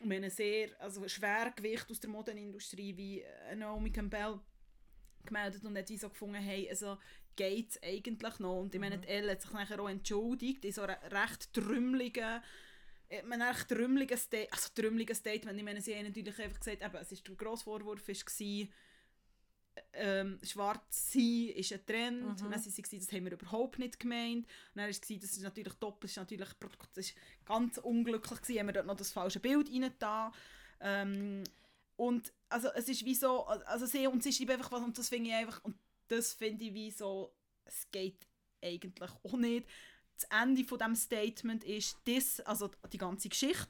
um 0.00 0.10
einen 0.10 0.30
sehr 0.30 0.70
also 0.80 1.06
Schwergewicht 1.08 1.90
aus 1.90 2.00
der 2.00 2.10
Modenindustrie 2.10 2.96
wie 2.96 3.20
äh, 3.20 3.56
Naomi 3.56 3.90
Campbell 3.90 4.40
gemeldet 5.24 5.64
und 5.64 5.76
hat 5.76 5.88
wie 5.88 5.98
so 5.98 6.08
gefunden, 6.08 6.36
hey, 6.36 6.68
also 6.70 6.96
geht 7.36 7.70
es 7.70 7.82
eigentlich 7.82 8.38
noch? 8.38 8.60
Und 8.60 8.74
ich 8.74 8.80
meine, 8.80 8.98
die 8.98 9.08
Elle 9.08 9.32
hat 9.32 9.42
sich 9.42 9.52
nachher 9.52 9.80
auch 9.80 9.88
entschuldigt 9.88 10.64
in 10.64 10.72
so 10.72 10.82
einer 10.82 10.98
recht 11.10 11.52
trümmeligen 11.52 12.40
man 13.24 13.40
echt 13.40 13.68
trümmeligen 13.68 14.18
Sta 14.18 14.38
also 14.50 14.68
trümmeligen 14.74 15.14
Statement, 15.14 15.58
ich 15.58 15.64
meine, 15.64 15.80
sie 15.80 15.94
haben 15.94 16.06
natürlich 16.06 16.38
einfach 16.38 16.60
gesagt, 16.60 16.82
eben, 16.82 16.96
es 16.96 17.12
ist 17.12 17.26
der 17.26 17.34
grosse 17.34 17.64
Vorwurf 17.64 18.06
war, 18.06 18.68
ähm, 19.92 20.38
schwarz 20.42 21.12
sein 21.12 21.52
ist 21.54 21.72
ein 21.72 21.86
Trend. 21.86 22.22
Mhm. 22.22 22.28
Und 22.28 22.40
dann 22.52 22.58
sie 22.58 22.82
gesagt, 22.82 23.02
das 23.02 23.12
haben 23.12 23.24
wir 23.24 23.32
überhaupt 23.32 23.78
nicht 23.78 23.98
gemeint. 23.98 24.46
Und 24.46 24.46
dann 24.74 24.84
war 24.84 24.90
es, 24.90 25.00
gesagt, 25.00 25.22
das 25.22 25.32
ist 25.32 25.42
natürlich 25.42 25.74
doppelt, 25.74 26.04
das 26.04 26.10
ist 26.12 26.16
natürlich 26.16 26.48
das 26.94 27.06
ist 27.06 27.14
ganz 27.44 27.78
unglücklich 27.78 28.40
gewesen, 28.40 28.58
haben 28.60 28.66
wir 28.66 28.72
dort 28.72 28.86
noch 28.86 28.96
das 28.96 29.12
falsche 29.12 29.40
Bild 29.40 29.70
rein 29.70 29.92
da. 29.98 30.32
Ähm, 30.80 31.44
und 31.96 32.32
also 32.48 32.68
es 32.74 32.88
ist 32.88 33.04
wie 33.04 33.14
so, 33.14 33.44
also 33.46 33.86
sie 33.86 34.06
und 34.06 34.22
sie 34.22 34.32
schreiben 34.32 34.52
einfach 34.52 34.72
was 34.72 34.82
und 34.82 34.96
das 34.96 35.08
finde 35.08 35.30
ich 35.30 35.36
einfach, 35.36 35.62
und 35.64 35.76
das 36.08 36.32
finde 36.32 36.64
ich 36.64 36.74
wie 36.74 36.90
so, 36.90 37.32
es 37.64 37.90
geht 37.90 38.26
eigentlich 38.62 39.10
auch 39.22 39.36
nicht. 39.36 39.66
Das 40.20 40.42
Ende 40.42 40.64
von 40.64 40.78
dem 40.78 40.94
Statement 40.94 41.64
ist, 41.64 41.96
this, 42.04 42.40
also 42.40 42.70
die 42.92 42.98
ganze 42.98 43.28
Geschichte, 43.28 43.68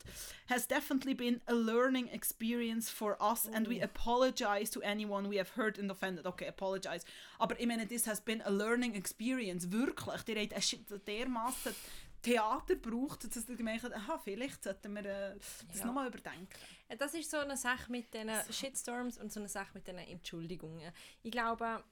has 0.49 0.67
definitely 0.67 1.15
been 1.15 1.41
a 1.47 1.53
learning 1.53 2.09
experience 2.09 2.91
for 2.91 3.17
us 3.21 3.47
and 3.49 3.69
we 3.69 3.83
apologize 3.83 4.71
to 4.71 4.81
anyone 4.81 5.29
we 5.31 5.39
have 5.39 5.51
hurt 5.57 5.79
and 5.79 5.91
offended. 5.91 6.27
Okay, 6.27 6.49
apologize. 6.49 7.05
Aber 7.39 7.59
ich 7.61 7.67
meine, 7.67 7.87
this 7.87 8.07
has 8.07 8.21
been 8.21 8.43
a 8.43 8.51
learning 8.51 8.95
experience, 8.95 9.71
wirklich. 9.71 10.23
Die 10.23 10.33
hat 10.39 10.55
eine 10.55 10.99
dermassen 11.01 11.75
Theater 12.23 12.75
braucht, 12.75 13.35
dass 13.35 13.47
du 13.47 13.57
gemerkt 13.57 13.83
hast, 13.85 13.95
aha, 13.95 14.19
vielleicht 14.23 14.63
sollten 14.63 14.93
wir 14.95 15.05
äh, 15.07 15.35
das 15.69 15.79
Ja. 15.81 15.87
nochmal 15.87 16.09
überdenken. 16.09 16.49
Ja, 16.91 16.97
Das 16.97 17.15
ist 17.15 17.31
so 17.31 17.39
eine 17.39 17.57
Sache 17.57 17.91
mit 17.91 18.13
den 18.13 18.31
Shitstorms 18.51 19.17
und 19.17 19.33
so 19.33 19.41
eine 19.41 19.49
Sache 19.49 19.71
mit 19.73 19.87
den 19.87 19.97
Entschuldigungen. 19.97 20.93
Ich 21.23 21.31
glaube, 21.31 21.83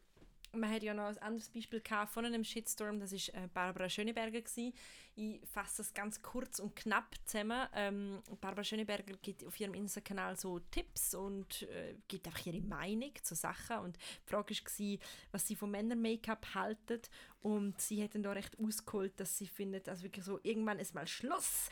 man 0.52 0.70
hat 0.70 0.82
ja 0.82 0.94
noch 0.94 1.04
ein 1.04 1.18
anderes 1.18 1.48
Beispiel 1.50 1.80
gehabt 1.80 2.10
von 2.12 2.24
einem 2.24 2.44
Shitstorm, 2.44 3.00
das 3.00 3.12
ist 3.12 3.28
äh, 3.30 3.48
Barbara 3.52 3.88
Schöneberger 3.88 4.40
gewesen. 4.40 4.72
Ich 5.14 5.40
fasse 5.46 5.82
es 5.82 5.92
ganz 5.92 6.22
kurz 6.22 6.58
und 6.58 6.76
knapp 6.76 7.14
zusammen. 7.24 7.66
Ähm, 7.74 8.22
Barbara 8.40 8.64
Schöneberger 8.64 9.14
gibt 9.20 9.44
auf 9.44 9.58
ihrem 9.58 9.74
Insta-Kanal 9.74 10.36
so 10.36 10.60
Tipps 10.70 11.14
und 11.14 11.62
äh, 11.62 11.96
gibt 12.06 12.26
einfach 12.26 12.46
ihre 12.46 12.60
Meinung 12.60 13.12
zu 13.22 13.34
Sachen 13.34 13.78
und 13.78 13.96
die 13.96 14.30
Frage 14.30 14.54
war, 14.54 14.98
was 15.32 15.46
sie 15.46 15.56
von 15.56 15.70
Männer-Make-up 15.70 16.54
halten 16.54 17.00
und 17.40 17.80
sie 17.80 18.02
hat 18.02 18.14
dann 18.14 18.22
da 18.22 18.32
recht 18.32 18.58
ausgeholt, 18.58 19.18
dass 19.18 19.36
sie 19.36 19.46
findet, 19.46 19.88
also 19.88 20.02
wirklich 20.02 20.24
so, 20.24 20.40
irgendwann 20.42 20.78
ist 20.78 20.94
mal 20.94 21.06
Schluss. 21.06 21.68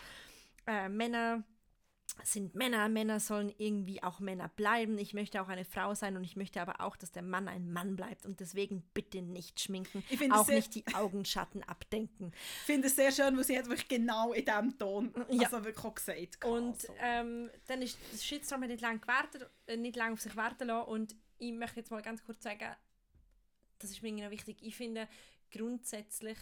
Äh, 0.67 0.89
Männer 0.89 1.45
sind 2.25 2.55
Männer, 2.55 2.89
Männer 2.89 3.21
sollen 3.21 3.53
irgendwie 3.59 4.03
auch 4.03 4.21
Männer 4.21 4.49
bleiben. 4.49 4.99
Ich 4.99 5.13
möchte 5.15 5.41
auch 5.43 5.49
eine 5.49 5.65
Frau 5.65 5.95
sein 5.95 6.17
und 6.17 6.25
ich 6.25 6.35
möchte 6.37 6.61
aber 6.61 6.81
auch, 6.81 6.97
dass 6.97 7.13
der 7.13 7.23
Mann 7.23 7.47
ein 7.47 7.71
Mann 7.73 7.95
bleibt 7.95 8.25
und 8.27 8.41
deswegen 8.41 8.83
bitte 8.95 9.23
nicht 9.23 9.61
schminken, 9.61 10.03
Ich 10.09 10.19
finde 10.19 10.35
es 10.35 10.41
auch 10.41 10.47
sehr- 10.47 10.57
nicht 10.57 10.75
die 10.75 10.85
Augenschatten 10.95 11.63
abdenken. 11.65 12.33
Ich 12.61 12.67
finde 12.67 12.89
es 12.89 12.97
sehr 12.97 13.13
schön, 13.13 13.37
weil 13.37 13.45
sie 13.45 13.59
hat 13.59 13.67
wirklich 13.67 13.89
genau 13.89 14.33
in 14.33 14.45
diesem 14.45 14.79
Ton 14.79 15.15
Ja. 15.31 15.45
also 15.51 15.65
wirklich 15.65 15.85
auch 15.85 15.95
gesagt. 15.95 16.45
Und 16.45 16.73
also. 16.75 16.95
ähm, 17.01 17.51
dann 17.67 17.83
ist 17.83 17.99
das 18.13 18.25
Shitstorm 18.25 18.63
hat 18.63 18.71
nicht 18.71 18.81
lange 18.81 18.99
gewartet, 18.99 19.49
äh, 19.67 19.77
nicht 19.77 19.97
lange 19.97 20.15
auf 20.15 20.21
sich 20.21 20.35
warten 20.37 20.69
lassen 20.69 20.89
und 20.89 21.15
ich 21.39 21.53
möchte 21.53 21.77
jetzt 21.81 21.91
mal 21.91 22.03
ganz 22.03 22.25
kurz 22.25 22.43
sagen, 22.43 22.75
das 23.79 23.91
ist 23.91 24.03
mir 24.03 24.11
noch 24.13 24.31
wichtig. 24.31 24.57
Ich 24.63 24.75
finde 24.75 25.07
grundsätzlich 25.53 26.39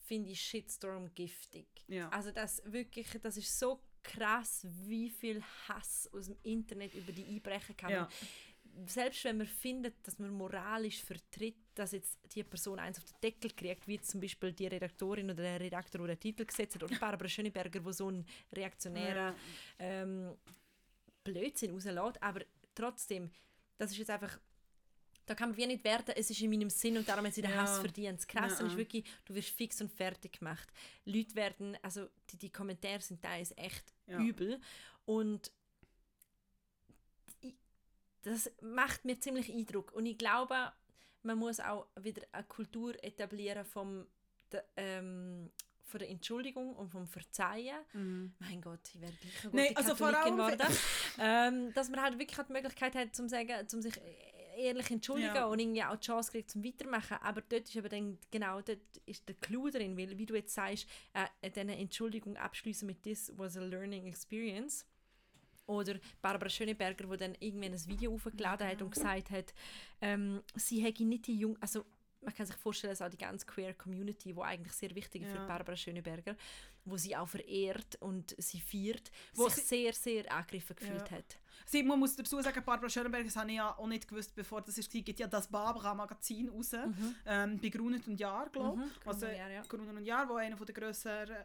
finde 0.00 0.30
ich 0.30 0.40
Shitstorm 0.42 1.14
giftig. 1.14 1.66
Ja. 1.88 2.08
Also 2.10 2.30
das 2.30 2.60
wirklich, 2.66 3.08
das 3.22 3.36
ist 3.36 3.58
so 3.58 3.80
krass, 4.04 4.66
wie 4.84 5.10
viel 5.10 5.42
Hass 5.66 6.08
aus 6.12 6.26
dem 6.26 6.36
Internet 6.42 6.94
über 6.94 7.12
die 7.12 7.26
einbrechen 7.26 7.76
kann. 7.76 7.90
Ja. 7.90 8.08
Selbst 8.86 9.24
wenn 9.24 9.38
man 9.38 9.46
findet, 9.46 9.94
dass 10.06 10.18
man 10.18 10.30
moralisch 10.30 11.02
vertritt, 11.02 11.56
dass 11.74 11.92
jetzt 11.92 12.18
die 12.34 12.42
Person 12.42 12.78
eins 12.78 12.98
auf 12.98 13.04
den 13.04 13.20
Deckel 13.22 13.50
kriegt, 13.50 13.86
wie 13.86 14.00
zum 14.00 14.20
Beispiel 14.20 14.52
die 14.52 14.66
Redaktorin 14.66 15.26
oder 15.26 15.42
der 15.42 15.60
Redaktor, 15.60 16.06
der 16.06 16.16
den 16.16 16.20
Titel 16.20 16.44
gesetzt 16.44 16.74
hat, 16.74 16.82
oder 16.82 16.96
Barbara 16.98 17.28
Schöneberger, 17.28 17.84
wo 17.84 17.92
so 17.92 18.10
ein 18.10 18.24
reaktionärer 18.52 19.34
ähm, 19.78 20.36
Blödsinn 21.22 21.70
rauslässt, 21.70 22.22
aber 22.22 22.42
trotzdem, 22.74 23.30
das 23.78 23.92
ist 23.92 23.98
jetzt 23.98 24.10
einfach 24.10 24.38
da 25.26 25.34
kann 25.34 25.50
man 25.50 25.56
wie 25.56 25.66
nicht 25.66 25.84
werten, 25.84 26.12
es 26.16 26.28
ist 26.30 26.40
in 26.40 26.50
meinem 26.50 26.68
Sinn 26.70 26.96
und 26.96 27.08
darum 27.08 27.24
hat 27.26 27.34
sie 27.34 27.42
den 27.42 27.50
Ja. 27.52 27.62
Hass 27.62 27.78
verdient. 27.78 28.18
Das 28.18 28.26
Krasse 28.26 28.62
Ja. 28.62 28.68
ist 28.68 28.76
wirklich, 28.76 29.04
du 29.24 29.34
wirst 29.34 29.48
fix 29.50 29.80
und 29.80 29.90
fertig 29.90 30.38
gemacht. 30.38 30.68
Leute 31.04 31.34
werden, 31.34 31.76
also 31.82 32.08
die, 32.30 32.36
die 32.36 32.50
Kommentare 32.50 33.00
sind 33.00 33.22
teilweise 33.22 33.56
echt 33.56 33.84
Ja. 34.06 34.18
übel 34.18 34.60
und 35.06 35.50
ich- 37.40 37.54
das 38.22 38.50
macht 38.60 39.04
mir 39.04 39.18
ziemlich 39.20 39.50
Eindruck 39.52 39.92
und 39.92 40.06
ich 40.06 40.18
glaube, 40.18 40.72
man 41.22 41.38
muss 41.38 41.60
auch 41.60 41.86
wieder 42.00 42.22
eine 42.32 42.44
Kultur 42.44 43.02
etablieren 43.02 43.64
vom, 43.64 44.06
de, 44.52 44.60
ähm, 44.76 45.50
von 45.86 46.00
der 46.00 46.10
Entschuldigung 46.10 46.74
und 46.76 46.90
vom 46.90 47.06
Verzeihen. 47.06 48.34
Mein 48.40 48.60
Gott, 48.60 48.80
ich 48.94 49.00
wäre 49.00 49.12
gleich 49.12 49.42
eine 49.44 49.50
gute 49.50 49.56
Nein, 49.64 49.76
also 49.76 49.94
vor 49.94 50.08
allem- 50.08 50.36
geworden. 50.36 50.76
ähm, 51.18 51.72
dass 51.74 51.88
man 51.88 52.02
halt 52.02 52.18
wirklich 52.18 52.38
die 52.46 52.52
Möglichkeit 52.52 52.94
hat, 52.94 53.14
zum 53.14 53.28
sagen, 53.28 53.68
zum 53.68 53.80
sich 53.80 53.94
ehrlich 54.56 54.90
entschuldigen 54.90 55.34
Ja. 55.34 55.46
und 55.46 55.58
irgendwie 55.58 55.82
auch 55.82 55.96
die 55.96 56.06
Chance 56.06 56.30
kriegt 56.32 56.50
zum 56.50 56.64
Weitermachen. 56.64 57.18
Aber 57.20 57.40
dort 57.42 57.68
ist 57.68 57.76
aber 57.76 57.88
dann, 57.88 58.18
genau, 58.30 58.60
dort 58.60 58.78
ist 59.06 59.28
der 59.28 59.34
Clou 59.36 59.70
drin, 59.70 59.96
weil, 59.96 60.16
wie 60.18 60.26
du 60.26 60.34
jetzt 60.34 60.54
sagst, 60.54 60.86
äh, 61.12 61.50
diese 61.50 61.60
Entschuldigung 61.60 62.36
abschließen 62.36 62.86
mit 62.86 63.02
«This 63.02 63.32
was 63.36 63.56
a 63.56 63.60
learning 63.62 64.06
experience». 64.06 64.86
Oder 65.66 65.98
Barbara 66.20 66.50
Schöneberger, 66.50 67.06
die 67.06 67.16
dann 67.16 67.34
irgendwann 67.40 67.72
ein 67.72 67.86
Video 67.86 68.12
hochgeladen 68.12 68.68
hat 68.68 68.82
und 68.82 68.90
gesagt 68.92 69.30
hat, 69.30 69.54
ähm, 70.02 70.42
sie 70.54 70.80
hätte 70.82 71.04
nicht 71.04 71.26
die 71.26 71.38
Jung... 71.38 71.56
Also 71.60 71.84
man 72.20 72.34
kann 72.34 72.46
sich 72.46 72.56
vorstellen, 72.56 72.90
dass 72.92 73.02
auch 73.02 73.08
die 73.10 73.18
ganze 73.18 73.46
Queer 73.46 73.74
Community, 73.74 74.32
die 74.32 74.40
eigentlich 74.40 74.72
sehr 74.72 74.94
wichtig 74.94 75.22
ist 75.22 75.28
Ja. 75.28 75.40
für 75.40 75.46
Barbara 75.46 75.76
Schöneberger, 75.76 76.36
wo 76.84 76.96
sie 76.96 77.16
auch 77.16 77.28
verehrt 77.28 77.96
und 78.00 78.34
sie 78.38 78.60
feiert, 78.60 79.10
Wo 79.34 79.48
sich 79.48 79.64
sie- 79.64 79.82
sehr, 79.84 79.92
sehr 79.92 80.30
angegriffen 80.32 80.76
gefühlt 80.76 81.10
Ja. 81.10 81.16
hat. 81.18 81.38
Sie, 81.66 81.82
man 81.82 81.98
muss 81.98 82.14
dazu 82.14 82.40
sagen, 82.42 82.62
Barbara 82.64 82.88
Schönenberg, 82.90 83.24
das 83.24 83.36
habe 83.36 83.50
ich 83.50 83.56
ja 83.56 83.76
auch 83.78 83.86
nicht 83.86 84.06
gewusst, 84.06 84.34
bevor 84.34 84.60
das 84.60 84.76
war, 84.76 85.00
gibt 85.02 85.18
ja 85.18 85.26
das 85.26 85.48
Barbara-Magazin 85.48 86.48
raus, 86.50 86.72
ähm, 87.24 87.58
bei 87.60 87.68
Grunet 87.70 88.06
und 88.06 88.20
Jahr, 88.20 88.50
glaube 88.50 88.76
Mhm, 88.78 88.84
ich. 89.00 89.06
Also, 89.06 89.20
Gruner 89.20 89.32
und 89.32 89.38
Jahr, 89.38 89.50
ja. 89.50 89.62
Grunet 89.62 89.96
und 89.96 90.04
Jahr, 90.04 90.28
wo 90.28 90.34
einer 90.34 90.56
der 90.56 90.74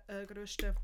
äh, 0.07 0.25
grössten 0.25 0.75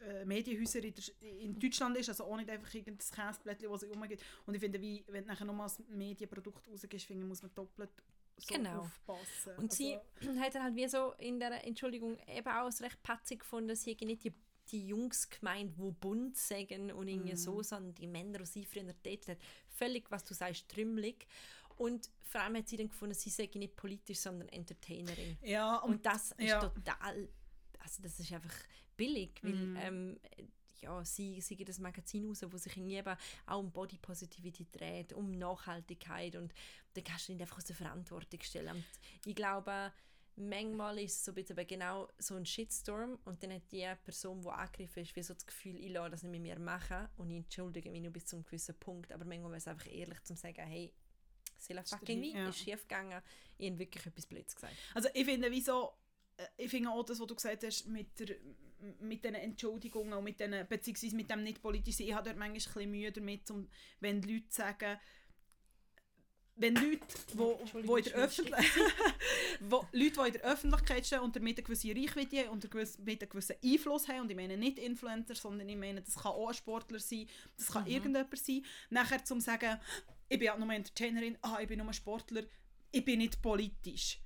äh, 0.00 0.24
Medienhäuser 0.24 0.84
in, 0.84 0.94
der, 0.94 1.30
in 1.40 1.58
Deutschland 1.58 1.96
ist, 1.96 2.10
also 2.10 2.24
auch 2.24 2.36
nicht 2.36 2.50
einfach 2.50 2.72
irgendein 2.74 2.98
Käseblättchen, 2.98 3.70
das 3.72 3.82
es 3.82 3.90
rumgeht. 3.90 4.22
Und 4.46 4.54
ich 4.54 4.60
finde, 4.60 4.80
wie, 4.80 5.02
wenn 5.08 5.24
du 5.24 5.30
nachher 5.30 5.46
nochmal 5.46 5.68
ein 5.68 5.96
Medienprodukt 5.98 6.68
rausgibst, 6.68 7.06
finde 7.06 7.22
ich, 7.22 7.28
muss 7.28 7.42
man 7.42 7.54
doppelt 7.54 7.90
so 8.38 8.54
Genau. 8.54 8.80
aufpassen. 8.80 9.56
Und 9.56 9.72
sie 9.72 9.96
Also, 9.96 10.40
hat 10.40 10.54
dann 10.54 10.62
halt 10.64 10.74
wie 10.76 10.88
so 10.88 11.12
in 11.18 11.38
der 11.40 11.64
Entschuldigung 11.66 12.18
eben 12.28 12.48
auch 12.48 12.68
es 12.68 12.80
recht 12.82 13.02
patzig 13.02 13.40
gefunden, 13.40 13.74
sie 13.76 13.96
nicht 14.02 14.24
die, 14.24 14.32
die 14.68 14.86
Jungs 14.88 15.28
gemeint, 15.28 15.76
die 15.78 15.90
bunt 15.92 16.36
sagen 16.36 16.90
und 16.92 17.08
irgendwie 17.08 17.32
Mhm. 17.32 17.36
so, 17.36 17.62
sondern 17.62 17.94
die 17.94 18.06
Männer, 18.06 18.38
die 18.38 18.46
sie 18.46 18.64
früher 18.64 18.84
datet 18.84 19.28
hat. 19.28 19.38
Völlig, 19.68 20.10
was 20.10 20.24
du 20.24 20.34
sagst, 20.34 20.68
trümmelig. 20.68 21.26
Und 21.76 22.10
vor 22.22 22.40
allem 22.40 22.56
hat 22.56 22.68
sie 22.68 22.76
dann 22.76 22.88
gefunden, 22.88 23.14
sie 23.14 23.30
sei 23.30 23.50
nicht 23.54 23.76
politisch, 23.76 24.18
sondern 24.18 24.48
Entertainerin. 24.48 25.36
ja, 25.42 25.76
und, 25.78 25.94
Und 25.94 26.06
das 26.06 26.32
ist 26.32 26.48
ja. 26.48 26.60
total, 26.60 27.28
also 27.80 28.02
das 28.02 28.18
ist 28.20 28.32
einfach 28.32 28.54
billig, 28.96 29.40
weil 29.42 29.54
Mhm. 29.54 29.76
ähm, 29.76 30.20
ja, 30.84 31.04
sie, 31.04 31.40
sie 31.40 31.56
gibt 31.56 31.68
das 31.68 31.78
Magazin 31.78 32.26
raus, 32.26 32.42
wo 32.48 32.56
sich 32.56 32.76
eben 32.76 33.16
auch 33.46 33.58
um 33.58 33.70
Body 33.72 33.98
Positivity 33.98 34.66
dreht, 34.70 35.12
um 35.12 35.32
Nachhaltigkeit 35.32 36.36
und 36.36 36.52
da 36.94 37.00
kannst 37.00 37.28
du 37.28 37.32
nicht 37.32 37.42
einfach 37.42 37.58
aus 37.58 37.64
der 37.64 37.76
Verantwortung 37.76 38.40
stellen. 38.40 38.76
Und 38.76 38.84
ich 39.26 39.34
glaube, 39.34 39.92
manchmal 40.36 40.98
ist 40.98 41.16
es 41.16 41.24
so 41.24 41.32
ein 41.32 41.36
bisschen 41.36 41.58
eben 41.58 41.66
genau 41.66 42.08
so 42.18 42.34
ein 42.36 42.46
Shitstorm 42.46 43.18
und 43.24 43.42
dann 43.42 43.52
hat 43.52 43.70
die 43.70 43.88
Person, 44.04 44.40
die 44.42 44.48
angegriffen 44.48 45.02
ist, 45.02 45.14
wie 45.16 45.22
so 45.22 45.34
das 45.34 45.46
Gefühl, 45.46 45.76
ich 45.76 45.90
lasse 45.92 46.10
das 46.10 46.22
nicht 46.22 46.32
mit 46.32 46.42
mir 46.42 46.58
machen 46.58 47.08
und 47.16 47.30
ich 47.30 47.36
entschuldige 47.38 47.90
mich 47.90 48.02
nur 48.02 48.12
bis 48.12 48.26
zu 48.26 48.36
einem 48.36 48.44
gewissen 48.44 48.74
Punkt, 48.78 49.12
aber 49.12 49.24
manchmal 49.24 49.50
wäre 49.50 49.58
es 49.58 49.68
einfach 49.68 49.86
ehrlich 49.86 50.22
zu 50.22 50.34
sagen, 50.36 50.62
hey, 50.66 50.92
Silla 51.56 51.82
fucking 51.82 52.20
wie, 52.20 52.32
Ja. 52.34 52.48
ist 52.48 52.58
schief 52.58 52.82
gegangen, 52.82 53.22
ich 53.58 53.70
habe 53.70 53.78
wirklich 53.78 54.06
etwas 54.06 54.26
Blödes 54.26 54.54
gesagt. 54.54 54.74
Also 54.94 55.08
ich 55.14 55.24
finde, 55.24 55.50
wieso, 55.50 55.92
äh, 56.36 56.46
ich 56.58 56.70
finde 56.70 56.90
auch 56.90 57.04
das, 57.04 57.20
was 57.20 57.26
du 57.26 57.34
gesagt 57.34 57.62
hast, 57.64 57.86
mit, 57.86 58.18
der, 58.18 58.36
mit 59.00 59.24
diesen 59.24 59.36
Entschuldigungen 59.36 60.14
und 60.14 60.24
mit 60.24 60.40
diesen, 60.40 60.66
beziehungsweise 60.68 61.16
mit 61.16 61.30
dem 61.30 61.42
nicht 61.42 61.62
politisch 61.62 61.96
sein, 61.96 62.08
ich 62.08 62.14
habe 62.14 62.24
dort 62.24 62.38
manchmal 62.38 62.58
ein 62.58 62.62
bisschen 62.64 62.90
Mühe 62.90 63.12
damit, 63.12 63.50
um, 63.50 63.68
wenn 64.00 64.22
Leute 64.22 64.46
sagen, 64.48 64.98
wenn 66.56 66.76
Leute, 66.76 67.00
wo, 67.34 67.52
Entschuldigung, 67.60 67.88
wo 67.88 67.96
in 67.96 68.04
der 68.04 68.12
das 68.12 68.38
ist 68.38 68.40
Öffentlich 68.40 68.70
wo, 69.60 69.86
Leute, 69.92 70.20
die 70.20 70.26
in 70.26 70.32
der 70.34 70.44
Öffentlichkeit 70.44 71.06
stehen 71.06 71.20
und 71.20 71.34
damit 71.34 71.56
eine 71.56 71.64
gewisse 71.64 71.88
Reichweite 71.88 72.38
haben 72.38 72.50
und 72.50 72.64
einen 72.64 73.28
gewissen- 73.28 73.56
Einfluss 73.62 74.08
haben, 74.08 74.20
und 74.20 74.30
ich 74.30 74.36
meine 74.36 74.56
nicht 74.56 74.78
Influencer, 74.78 75.34
sondern 75.34 75.68
ich 75.68 75.76
meine, 75.76 76.02
das 76.02 76.14
kann 76.14 76.32
auch 76.32 76.48
ein 76.48 76.54
Sportler 76.54 77.00
sein, 77.00 77.26
das 77.56 77.68
kann 77.68 77.86
irgendjemand 77.86 78.38
sein, 78.38 78.64
nachher 78.90 79.24
zum 79.24 79.40
sagen, 79.40 79.80
ich 80.28 80.38
bin 80.38 80.46
ja 80.46 80.56
nur 80.56 80.72
Entertainerin, 80.72 81.36
ah, 81.42 81.58
ich 81.60 81.68
bin 81.68 81.78
nur 81.78 81.92
Sportler, 81.92 82.44
ich 82.92 83.04
bin 83.04 83.18
nicht 83.18 83.42
politisch. 83.42 84.20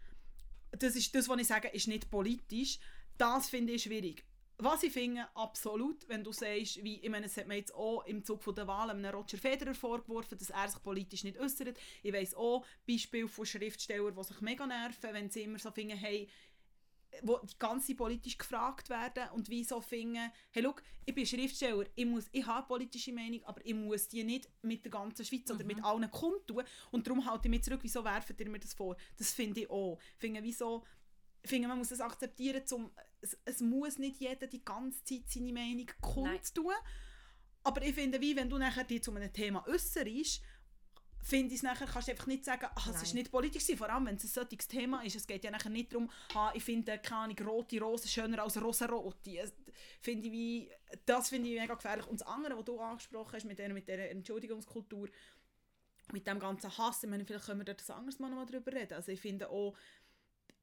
Das 0.70 0.96
ist 0.96 1.14
das, 1.14 1.28
was 1.28 1.40
ich 1.40 1.46
sage, 1.46 1.68
ist 1.68 1.88
nicht 1.88 2.10
politisch. 2.10 2.78
Das 3.16 3.48
finde 3.48 3.72
ich 3.72 3.82
schwierig. 3.82 4.24
Was 4.60 4.82
ich 4.82 4.92
finde, 4.92 5.24
absolut, 5.36 6.08
wenn 6.08 6.24
du 6.24 6.32
sagst, 6.32 6.82
wie, 6.82 6.96
ich 6.96 7.08
meine, 7.08 7.26
es 7.26 7.36
hat 7.36 7.46
mir 7.46 7.54
jetzt 7.54 7.72
auch 7.72 8.04
im 8.06 8.24
Zug 8.24 8.42
von 8.42 8.56
der 8.56 8.66
Wahl 8.66 8.90
einem 8.90 9.04
Roger 9.04 9.38
Federer 9.38 9.72
vorgeworfen, 9.72 10.36
dass 10.36 10.50
er 10.50 10.68
sich 10.68 10.82
politisch 10.82 11.22
nicht 11.22 11.38
äußert. 11.38 11.78
Ich 12.02 12.12
weiss 12.12 12.34
auch 12.34 12.66
Beispiele 12.84 13.28
von 13.28 13.46
Schriftstellern, 13.46 14.16
die 14.16 14.24
sich 14.24 14.40
mega 14.40 14.66
nerven, 14.66 15.14
wenn 15.14 15.30
sie 15.30 15.42
immer 15.42 15.60
so 15.60 15.70
finden, 15.70 15.96
hey, 15.96 16.28
wo 17.22 17.38
die 17.38 17.58
ganze 17.58 17.94
politisch 17.94 18.36
gefragt 18.36 18.90
werden 18.90 19.30
und 19.32 19.48
wie 19.48 19.62
so 19.62 19.80
finden, 19.80 20.30
hey, 20.50 20.62
schau, 20.62 20.74
ich 21.06 21.14
bin 21.14 21.24
Schriftsteller, 21.24 21.86
ich, 21.94 22.04
muss, 22.04 22.26
ich 22.32 22.46
habe 22.46 22.66
politische 22.66 23.12
Meinung, 23.12 23.42
aber 23.44 23.64
ich 23.64 23.74
muss 23.74 24.08
die 24.08 24.24
nicht 24.24 24.48
mit 24.62 24.84
der 24.84 24.90
ganzen 24.90 25.24
Schweiz 25.24 25.50
oder 25.50 25.64
mit 25.64 25.82
allen 25.82 26.10
kundtun 26.10 26.64
und 26.90 27.06
darum 27.06 27.24
halte 27.24 27.48
ich 27.48 27.50
mich 27.50 27.62
zurück, 27.62 27.80
wieso 27.82 28.04
werfen 28.04 28.36
ihr 28.38 28.50
mir 28.50 28.58
das 28.58 28.74
vor? 28.74 28.96
Das 29.16 29.32
finde 29.32 29.60
ich 29.60 29.70
auch. 29.70 29.98
Finde, 30.18 30.42
wieso, 30.42 30.84
ich 31.42 31.50
finde, 31.50 31.68
man 31.68 31.78
muss 31.78 31.90
es 31.90 32.00
akzeptieren, 32.00 32.66
zum, 32.66 32.90
es, 33.20 33.36
es 33.44 33.60
muss 33.60 33.98
nicht 33.98 34.20
jeder 34.20 34.46
die 34.46 34.64
ganze 34.64 35.02
Zeit 35.04 35.22
seine 35.28 35.52
Meinung 35.52 35.86
kundtun, 36.00 36.74
aber 37.64 37.82
ich 37.82 37.94
finde, 37.94 38.20
wie 38.20 38.36
wenn 38.36 38.48
du 38.50 38.58
nachher 38.58 38.84
dich 38.84 39.02
zu 39.02 39.14
einem 39.14 39.32
Thema 39.32 39.66
äußerst, 39.66 40.42
finde 41.22 41.54
ich 41.54 41.62
nachher, 41.62 41.86
kannst 41.86 42.08
du 42.08 42.12
einfach 42.12 42.26
nicht 42.26 42.44
sagen, 42.44 42.66
ah, 42.74 42.90
es 42.94 43.02
ist 43.02 43.14
nicht 43.14 43.30
politisch 43.30 43.64
gewesen, 43.64 43.78
vor 43.78 43.90
allem 43.90 44.06
wenn 44.06 44.16
es 44.16 44.24
ein 44.24 44.28
solches 44.28 44.68
Thema 44.68 45.02
ist. 45.02 45.16
Es 45.16 45.26
geht 45.26 45.44
ja 45.44 45.50
nachher 45.50 45.70
nicht 45.70 45.92
darum, 45.92 46.10
ah, 46.34 46.52
ich 46.54 46.64
finde, 46.64 46.98
keine 46.98 47.22
Ahnung, 47.22 47.38
rote 47.46 47.80
Rose 47.80 48.08
schöner 48.08 48.42
als 48.42 48.60
rosarote. 48.60 49.52
Finde 50.00 50.26
ich 50.26 50.32
wie, 50.32 50.70
das 51.04 51.28
finde 51.28 51.50
ich 51.50 51.60
mega 51.60 51.74
gefährlich. 51.74 52.06
Und 52.06 52.20
das 52.20 52.26
andere, 52.26 52.56
was 52.56 52.64
du 52.64 52.80
angesprochen 52.80 53.32
hast, 53.32 53.44
mit 53.44 53.58
der, 53.58 53.72
mit 53.72 53.88
der 53.88 54.10
Entschuldigungskultur, 54.10 55.08
mit 56.12 56.26
dem 56.26 56.38
ganzen 56.38 56.76
Hass, 56.78 57.02
ich 57.02 57.10
meine, 57.10 57.26
vielleicht 57.26 57.44
können 57.44 57.60
wir 57.60 57.64
da 57.64 57.74
das 57.74 57.90
anderes 57.90 58.18
Mal 58.18 58.30
noch 58.30 58.36
mal 58.36 58.46
drüber 58.46 58.72
reden. 58.72 58.94
Also 58.94 59.12
ich 59.12 59.20
finde 59.20 59.50
auch, 59.50 59.76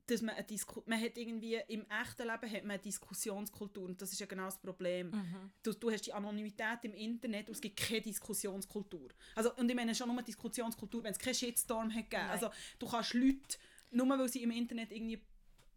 dass 0.07 0.21
man, 0.21 0.35
eine 0.35 0.43
Disku 0.45 0.81
man 0.85 1.01
hat 1.01 1.17
irgendwie 1.17 1.55
im 1.67 1.85
echten 1.89 2.23
Leben 2.27 2.51
hat 2.51 2.63
man 2.63 2.71
eine 2.71 2.79
Diskussionskultur 2.79 3.85
und 3.85 4.01
das 4.01 4.11
ist 4.11 4.19
ja 4.19 4.25
genau 4.25 4.45
das 4.45 4.59
Problem. 4.59 5.09
Mhm. 5.11 5.51
Du, 5.63 5.73
du 5.73 5.91
hast 5.91 6.05
die 6.05 6.13
Anonymität 6.13 6.79
im 6.83 6.93
Internet 6.93 7.47
und 7.47 7.55
es 7.55 7.61
gibt 7.61 7.77
keine 7.77 8.01
Diskussionskultur. 8.01 9.09
Also, 9.35 9.53
und 9.55 9.69
ich 9.69 9.75
meine 9.75 9.95
schon 9.95 10.13
nur 10.13 10.21
Diskussionskultur, 10.21 11.03
wenn 11.03 11.11
es 11.11 11.19
keinen 11.19 11.33
Shitstorm 11.35 11.93
hat 11.93 12.09
gegeben. 12.09 12.29
Also 12.29 12.49
du 12.79 12.87
kannst 12.87 13.13
Leute, 13.13 13.57
nur 13.91 14.07
weil 14.09 14.29
sie 14.29 14.43
im 14.43 14.51
Internet 14.51 14.91
irgendwie 14.91 15.21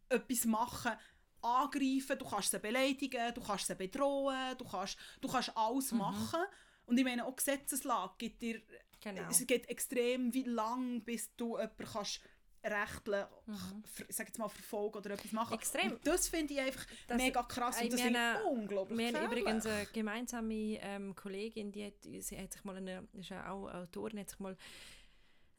etwas 0.08 0.44
machen, 0.44 0.92
angreifen, 1.40 2.18
du 2.18 2.24
kannst 2.24 2.50
sie 2.50 2.58
beleidigen, 2.58 3.34
du 3.34 3.40
kannst 3.40 3.66
sie 3.66 3.74
bedrohen, 3.74 4.56
du 4.58 4.64
kannst, 4.64 4.98
du 5.20 5.28
kannst 5.28 5.56
alles 5.56 5.92
Mhm. 5.92 5.98
machen. 5.98 6.40
Und 6.86 6.98
ich 6.98 7.04
meine, 7.04 7.24
auch 7.24 7.36
Gesetzeslage 7.36 8.14
gibt 8.18 8.42
dir, 8.42 8.62
Genau. 9.00 9.28
es 9.30 9.46
geht 9.46 9.68
extrem 9.68 10.34
wie 10.34 10.42
lang, 10.42 11.02
bis 11.04 11.34
du 11.36 11.56
jemanden 11.56 11.84
kannst 11.84 12.20
rechtlich, 12.64 13.24
ver- 13.84 14.06
sag 14.08 14.26
jetzt 14.26 14.38
mal, 14.38 14.48
verfolgen 14.48 14.98
oder 14.98 15.10
etwas 15.10 15.32
machen. 15.32 15.50
Mhm. 15.54 15.58
Extrem. 15.58 15.92
Und 15.92 16.06
das 16.06 16.28
finde 16.28 16.54
ich 16.54 16.60
einfach 16.60 16.86
Das- 17.06 17.16
mega 17.16 17.42
krass 17.42 17.80
und 17.80 17.92
das 17.92 18.00
finde 18.00 18.18
ich 18.18 18.24
haben- 18.24 18.46
unglaublich 18.58 18.98
Wir 18.98 19.06
haben 19.06 19.12
gefährlich. 19.14 19.40
übrigens 19.42 19.66
eine 19.66 19.86
gemeinsame 19.86 20.78
ähm, 20.80 21.14
Kollegin, 21.14 21.72
die 21.72 21.86
hat, 21.86 21.94
sie 22.02 22.38
hat 22.38 22.52
sich 22.52 22.64
mal 22.64 22.76
eine, 22.76 23.06
ist 23.14 23.32
auch 23.32 23.72
Autorin, 23.72 24.18
hat 24.20 24.30
sich 24.30 24.38
mal 24.40 24.56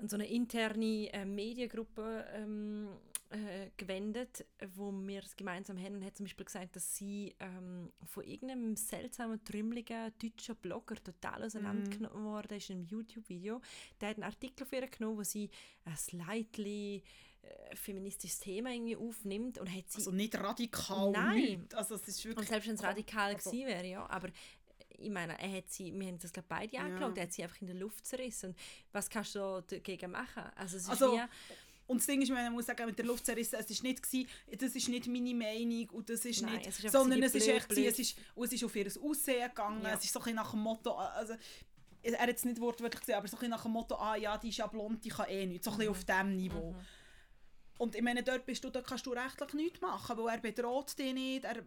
so 0.07 0.15
eine 0.15 0.27
interne 0.27 1.11
äh, 1.11 1.25
Mediengruppe 1.25 2.25
ähm, 2.33 2.87
äh, 3.31 3.69
gewendet, 3.77 4.45
wo 4.75 4.91
wir 4.91 5.23
es 5.23 5.35
gemeinsam 5.35 5.77
haben 5.77 5.95
und 5.95 6.05
hat 6.05 6.15
zum 6.15 6.25
Beispiel 6.25 6.45
gesagt, 6.45 6.75
dass 6.75 6.95
sie 6.95 7.35
ähm, 7.39 7.91
von 8.05 8.23
irgendeinem 8.23 8.75
seltsamen, 8.75 9.43
trümmeligen 9.43 10.11
deutschen 10.21 10.55
Blogger 10.55 10.95
total 10.95 11.43
auseinandergenommen 11.43 12.23
worden 12.23 12.57
ist 12.57 12.69
in 12.69 12.77
einem 12.77 12.87
YouTube-Video. 12.87 13.61
Der 13.99 14.09
hat 14.09 14.15
einen 14.15 14.23
Artikel 14.23 14.65
für 14.65 14.77
ihr 14.77 14.87
genommen, 14.87 15.17
wo 15.17 15.23
sie 15.23 15.49
ein 15.85 15.97
slightly 15.97 17.03
äh, 17.41 17.75
feministisches 17.75 18.39
Thema 18.39 18.71
irgendwie 18.71 18.97
aufnimmt 18.97 19.59
und 19.59 19.69
hat 19.69 19.89
sie 19.89 19.99
also 19.99 20.11
nicht 20.11 20.35
radikal, 20.37 21.11
Nein. 21.11 21.35
nichts. 21.35 21.75
Also 21.75 21.95
es 21.95 22.07
ist 22.07 22.25
und 22.25 22.31
wirklich... 22.31 22.49
selbst 22.49 22.67
wenn 22.67 22.75
es 22.75 22.83
radikal 22.83 23.35
also- 23.35 23.49
gewesen 23.49 23.67
wäre, 23.67 23.85
ja, 23.85 24.09
aber 24.09 24.29
ich 25.01 25.09
meine, 25.09 25.37
er 25.39 25.51
hat 25.57 25.69
sie, 25.69 25.93
wir 25.97 26.07
haben 26.07 26.19
das 26.19 26.31
glaube 26.33 26.47
beide 26.49 26.75
Ja. 26.75 26.81
angeschaut, 26.81 27.17
er 27.17 27.23
hat 27.23 27.33
sie 27.33 27.43
einfach 27.43 27.59
in 27.61 27.67
der 27.67 27.75
Luft 27.75 28.05
zerrissen. 28.05 28.55
Was 28.91 29.09
kannst 29.09 29.35
du 29.35 29.39
da 29.39 29.61
dagegen 29.61 30.11
machen? 30.11 30.43
Also 30.55 30.77
es 30.77 30.83
ist 30.83 30.89
Also, 30.89 31.13
wie, 31.13 31.21
Und 31.87 31.97
das 31.97 32.05
Ding 32.05 32.21
ist, 32.21 32.29
man 32.29 32.53
muss 32.53 32.67
sagen, 32.67 32.85
mit 32.85 32.97
der 32.99 33.05
Luft 33.05 33.25
zerrissen, 33.25 33.55
es 33.59 33.69
ist 33.69 33.81
nicht 33.81 34.03
gewesen, 34.03 34.29
das 34.59 34.75
ist 34.75 34.87
nicht 34.89 35.07
meine 35.07 35.33
Meinung 35.33 35.89
und 35.89 36.07
das 36.09 36.23
ist 36.23 36.41
Nein, 36.43 36.57
nicht, 36.57 36.67
es 36.67 36.79
ist 36.83 36.91
sondern 36.91 37.19
so 37.19 37.25
es 37.25 37.35
ist 37.35 37.45
blöd, 37.45 37.55
echt, 37.57 37.67
blöd. 37.69 37.87
es 37.87 37.99
ist, 37.99 38.17
es 38.35 38.51
ist 38.53 38.63
auf 38.63 38.75
ihr 38.75 38.87
Aussehen 39.01 39.49
gegangen, 39.49 39.83
Ja. 39.83 39.93
es 39.95 40.03
ist 40.03 40.13
so 40.13 40.19
ein 40.19 40.23
bisschen 40.23 40.35
nach 40.35 40.51
dem 40.51 40.59
Motto, 40.59 40.91
also, 40.95 41.33
er 42.03 42.19
hat 42.19 42.29
es 42.35 42.45
nicht 42.45 42.61
wortwörtlich 42.61 42.99
gesehen, 43.01 43.15
aber 43.15 43.27
so 43.27 43.35
ein 43.37 43.39
bisschen 43.39 43.49
nach 43.51 43.63
dem 43.63 43.71
Motto, 43.71 43.95
ah 43.95 44.15
ja, 44.15 44.37
die 44.37 44.49
ist 44.49 44.57
ja 44.57 44.67
blond, 44.67 45.03
die 45.03 45.09
kann 45.09 45.27
eh 45.29 45.45
nichts, 45.47 45.65
so 45.65 45.71
ein 45.71 45.77
Mhm. 45.77 45.79
bisschen 45.79 45.91
auf 45.91 46.05
diesem 46.05 46.35
Niveau. 46.35 46.75
Und 47.79 47.95
ich 47.95 48.01
meine, 48.01 48.21
dort 48.23 48.45
bist 48.45 48.63
du, 48.63 48.69
da 48.69 48.81
kannst 48.81 49.05
du 49.05 49.11
rechtlich 49.13 49.53
nichts 49.53 49.81
machen, 49.81 50.17
weil 50.17 50.35
er 50.35 50.41
bedroht 50.41 50.97
dich 50.99 51.13
nicht, 51.13 51.43
er, 51.45 51.63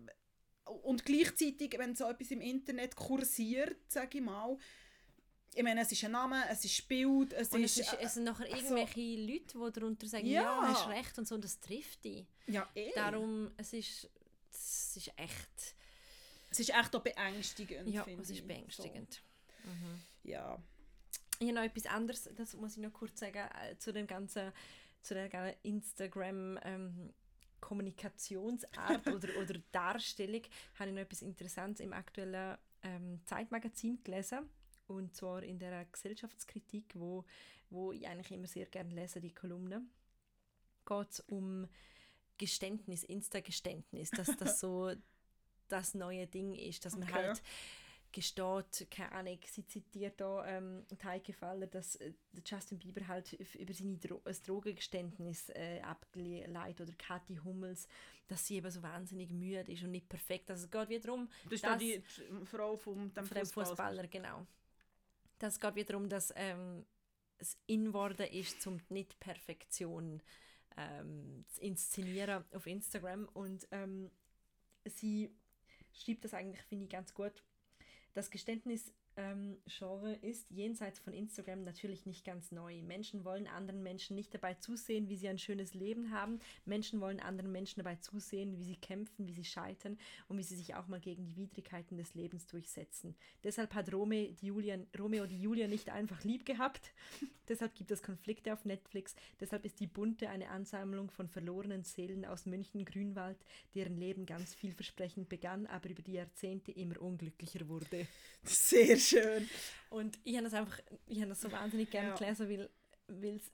und 0.64 1.04
gleichzeitig, 1.04 1.74
wenn 1.78 1.94
so 1.94 2.04
etwas 2.08 2.30
im 2.30 2.40
Internet 2.40 2.96
kursiert, 2.96 3.76
sage 3.90 4.18
ich 4.18 4.24
mal, 4.24 4.56
ich 5.54 5.62
meine, 5.62 5.82
es 5.82 5.92
ist 5.92 6.02
ein 6.04 6.12
Name, 6.12 6.44
es 6.50 6.64
ist 6.64 6.88
Bild, 6.88 7.32
es 7.34 7.48
und 7.50 7.62
ist... 7.62 7.78
es, 7.78 7.86
ist, 7.92 7.98
es 8.00 8.14
sind 8.14 8.24
nachher 8.24 8.46
also- 8.52 8.56
irgendwelche 8.74 9.20
Leute, 9.20 9.58
die 9.58 9.72
darunter 9.80 10.06
sagen, 10.06 10.26
Ja. 10.26 10.42
ja, 10.42 10.68
hast 10.68 10.88
recht 10.88 11.18
und 11.18 11.28
so, 11.28 11.34
und 11.34 11.44
das 11.44 11.60
trifft 11.60 12.04
dich. 12.04 12.26
ja, 12.46 12.68
eh. 12.74 12.90
Darum, 12.94 13.50
es 13.56 13.72
ist, 13.74 14.08
es 14.50 14.96
ist 14.96 15.12
echt, 15.16 15.74
Es 16.50 16.60
ist 16.60 16.70
echt 16.70 16.94
auch 16.96 17.02
beängstigend, 17.02 17.88
ja, 17.88 18.06
es 18.20 18.30
ist 18.30 18.46
beängstigend. 18.46 19.22
So, 19.64 19.70
ja. 20.28 20.58
Ich 21.38 21.48
habe 21.48 21.54
noch 21.54 21.62
etwas 21.64 21.86
anderes, 21.86 22.30
das 22.36 22.54
muss 22.54 22.76
ich 22.76 22.82
noch 22.82 22.92
kurz 22.92 23.20
sagen, 23.20 23.46
äh, 23.62 23.76
zu 23.76 23.92
dem 23.92 24.06
ganzen, 24.06 24.52
zu 25.02 25.14
der 25.14 25.56
Instagram 25.64 26.58
ähm, 26.62 27.12
Kommunikationsart 27.62 29.08
oder, 29.08 29.34
oder 29.38 29.54
Darstellung 29.70 30.42
habe 30.78 30.90
ich 30.90 30.94
noch 30.94 31.02
etwas 31.02 31.22
Interessantes 31.22 31.80
im 31.80 31.94
aktuellen 31.94 32.58
ähm, 32.82 33.20
Zeitmagazin 33.24 34.02
gelesen 34.04 34.50
und 34.88 35.14
zwar 35.14 35.42
in 35.42 35.58
der 35.58 35.86
Gesellschaftskritik, 35.86 36.92
wo, 36.94 37.24
wo 37.70 37.92
ich 37.92 38.06
eigentlich 38.06 38.32
immer 38.32 38.46
sehr 38.48 38.66
gerne 38.66 38.92
lese, 38.92 39.20
die 39.20 39.32
Kolumne, 39.32 39.82
geht 40.84 41.10
es 41.10 41.20
um 41.20 41.66
Geständnis, 42.36 43.04
Insta-Geständnis, 43.04 44.10
dass 44.10 44.36
das 44.36 44.60
so 44.60 44.92
das 45.68 45.94
neue 45.94 46.26
Ding 46.26 46.54
ist, 46.54 46.84
dass 46.84 46.96
man 46.96 47.08
Okay. 47.08 47.14
halt 47.14 47.42
gesteht, 48.12 48.86
keine 48.90 49.12
Ahnung, 49.12 49.38
sie 49.46 49.66
zitiert 49.66 50.20
da 50.20 50.46
ähm, 50.46 50.84
Heike 51.02 51.32
Feller, 51.32 51.66
dass 51.66 51.96
äh, 51.96 52.12
Justin 52.44 52.78
Bieber 52.78 53.06
halt 53.08 53.32
über 53.54 53.72
seine 53.74 53.96
Dro 53.98 54.20
Drogengeständnis 54.46 55.48
äh, 55.50 55.80
abgeleitet 55.80 56.88
oder 56.88 56.96
Kathi 56.98 57.36
Hummels, 57.42 57.88
dass 58.28 58.46
sie 58.46 58.56
eben 58.56 58.70
so 58.70 58.82
wahnsinnig 58.82 59.30
müde 59.30 59.72
ist 59.72 59.82
und 59.82 59.90
nicht 59.92 60.08
perfekt. 60.08 60.50
Also 60.50 60.64
es 60.66 60.70
geht 60.70 60.88
wieder 60.88 61.00
darum, 61.00 61.28
Das 61.44 61.52
ist 61.54 61.64
Das- 61.64 61.70
dann 61.70 61.78
die 61.78 62.02
Frau 62.46 62.76
vom 62.76 63.12
dem 63.14 63.24
von 63.24 63.34
dem 63.34 63.44
Fußball. 63.46 63.66
Fußballer, 63.66 64.06
genau. 64.08 64.46
Das 65.38 65.58
geht 65.58 65.74
wieder 65.74 65.92
darum, 65.92 66.08
dass 66.08 66.32
ähm, 66.36 66.84
es 67.38 67.58
in 67.66 67.92
worden 67.92 68.26
ist, 68.28 68.62
zum 68.62 68.80
Nicht-Perfektion 68.90 70.22
ähm, 70.76 71.44
zu 71.48 71.60
inszenieren 71.60 72.44
auf 72.52 72.66
Instagram. 72.66 73.28
Und 73.34 73.66
ähm, 73.72 74.10
sie 74.84 75.34
schreibt 75.92 76.24
das 76.24 76.34
eigentlich, 76.34 76.62
finde 76.62 76.84
ich, 76.84 76.90
ganz 76.90 77.12
gut. 77.12 77.42
Das 78.14 78.30
Geständnis 78.30 78.92
ähm, 79.16 79.58
Genre 79.66 80.14
ist 80.14 80.50
jenseits 80.50 80.98
von 80.98 81.12
Instagram 81.12 81.64
natürlich 81.64 82.06
nicht 82.06 82.24
ganz 82.24 82.50
neu. 82.50 82.82
Menschen 82.82 83.24
wollen 83.24 83.46
anderen 83.46 83.82
Menschen 83.82 84.16
nicht 84.16 84.32
dabei 84.32 84.54
zusehen, 84.54 85.08
wie 85.08 85.16
sie 85.16 85.28
ein 85.28 85.38
schönes 85.38 85.74
Leben 85.74 86.10
haben. 86.10 86.40
Menschen 86.64 87.00
wollen 87.00 87.20
anderen 87.20 87.52
Menschen 87.52 87.82
dabei 87.82 87.96
zusehen, 87.96 88.56
wie 88.58 88.64
sie 88.64 88.76
kämpfen, 88.76 89.26
wie 89.26 89.32
sie 89.32 89.44
scheitern 89.44 89.98
und 90.28 90.38
wie 90.38 90.42
sie 90.42 90.56
sich 90.56 90.74
auch 90.74 90.88
mal 90.88 91.00
gegen 91.00 91.26
die 91.26 91.36
Widrigkeiten 91.36 91.96
des 91.96 92.14
Lebens 92.14 92.46
durchsetzen. 92.46 93.14
Deshalb 93.44 93.74
hat 93.74 93.92
Romeo 93.92 94.32
die 94.40 94.46
Julia, 94.46 94.78
Romeo 94.98 95.26
die 95.26 95.40
Julia 95.40 95.68
nicht 95.68 95.90
einfach 95.90 96.24
lieb 96.24 96.46
gehabt. 96.46 96.92
Deshalb 97.48 97.74
gibt 97.74 97.90
es 97.90 98.02
Konflikte 98.02 98.52
auf 98.52 98.64
Netflix. 98.64 99.14
Deshalb 99.40 99.64
ist 99.64 99.80
die 99.80 99.86
Bunte 99.86 100.30
eine 100.30 100.48
Ansammlung 100.48 101.10
von 101.10 101.28
verlorenen 101.28 101.84
Seelen 101.84 102.24
aus 102.24 102.46
München-Grünwald, 102.46 103.38
deren 103.74 103.96
Leben 103.96 104.26
ganz 104.26 104.54
vielversprechend 104.54 105.28
begann, 105.28 105.66
aber 105.66 105.90
über 105.90 106.02
die 106.02 106.12
Jahrzehnte 106.12 106.72
immer 106.72 107.02
unglücklicher 107.02 107.68
wurde. 107.68 108.06
Sehr 108.44 108.96
schön. 109.08 109.48
Und 109.90 110.18
ich 110.24 110.34
habe 110.36 110.44
das 110.44 110.54
einfach, 110.54 110.78
ich 111.06 111.18
habe 111.18 111.28
das 111.30 111.40
so 111.40 111.50
wahnsinnig 111.52 111.90
gerne 111.90 112.08
Ja. 112.10 112.14
gelesen, 112.14 112.48
weil, 112.48 112.70
weil 113.08 113.36
es, 113.36 113.52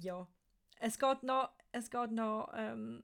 ja, 0.00 0.26
es 0.80 0.98
geht 0.98 1.22
noch, 1.22 1.50
es 1.72 1.90
geht 1.90 2.10
noch, 2.12 2.50
ähm, 2.54 3.02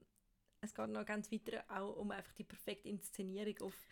es 0.61 0.73
geht 0.73 0.89
noch 0.89 1.05
ganz 1.05 1.31
weiter 1.31 1.63
auch 1.69 1.95
um 1.97 2.11
einfach 2.11 2.33
die 2.33 2.43
perfekte 2.43 2.89
Inszenierung 2.89 3.55
auf, 3.61 3.87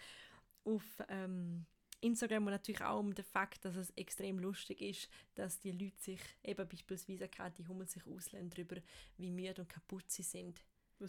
auf 0.66 0.84
ähm, 1.08 1.66
Instagram 2.02 2.46
und 2.46 2.52
natürlich 2.52 2.82
auch 2.82 3.00
um 3.00 3.14
den 3.14 3.26
Fakt, 3.26 3.64
dass 3.66 3.76
es 3.76 3.90
extrem 3.92 4.40
lustig 4.40 4.82
ist, 4.82 5.10
dass 5.36 5.60
die 5.60 5.72
Leute 5.72 5.98
sich, 6.00 6.20
eben 6.44 6.68
beispielsweise 6.68 7.28
Kathi 7.28 7.64
Hummel 7.66 7.88
sich 7.88 8.06
auslehnen 8.06 8.50
darüber, 8.50 8.78
wie 9.18 9.32
müde 9.32 9.62
und 9.62 9.70
kaputt 9.70 10.10
sie 10.12 10.24
sind. 10.24 10.64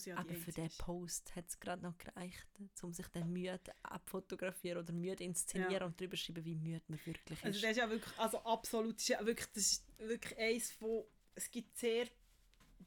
Ja 0.04 0.16
Aber 0.18 0.34
für 0.34 0.60
ist. 0.60 0.78
Post 0.78 1.34
hat 1.34 1.48
es 1.48 1.58
gerade 1.60 1.82
noch 1.82 1.96
gereicht, 1.98 2.46
um 2.82 2.92
sich 2.92 3.06
dann 3.08 3.32
müde 3.32 3.60
abfotografieren 3.82 4.82
oder 4.82 4.92
müde 4.92 5.24
inszenieren 5.24 5.72
Ja. 5.72 5.84
und 5.86 6.00
darüber 6.00 6.16
schreiben, 6.16 6.44
wie 6.44 6.54
müde 6.54 6.82
man 6.88 6.98
wirklich 7.06 7.42
Also 7.44 7.56
ist. 7.56 7.62
das 7.64 7.70
ist 7.72 7.76
ja 7.78 7.88
wirklich, 7.90 8.18
also 8.18 8.38
absolut, 8.40 8.96
das 8.96 9.08
ist 9.08 9.26
wirklich, 9.26 9.48
das 9.54 9.62
ist 9.72 9.86
wirklich 9.98 10.38
eins 10.38 10.70
von, 10.72 11.04
es 11.34 11.50
gibt 11.50 11.76
sehr 11.78 12.06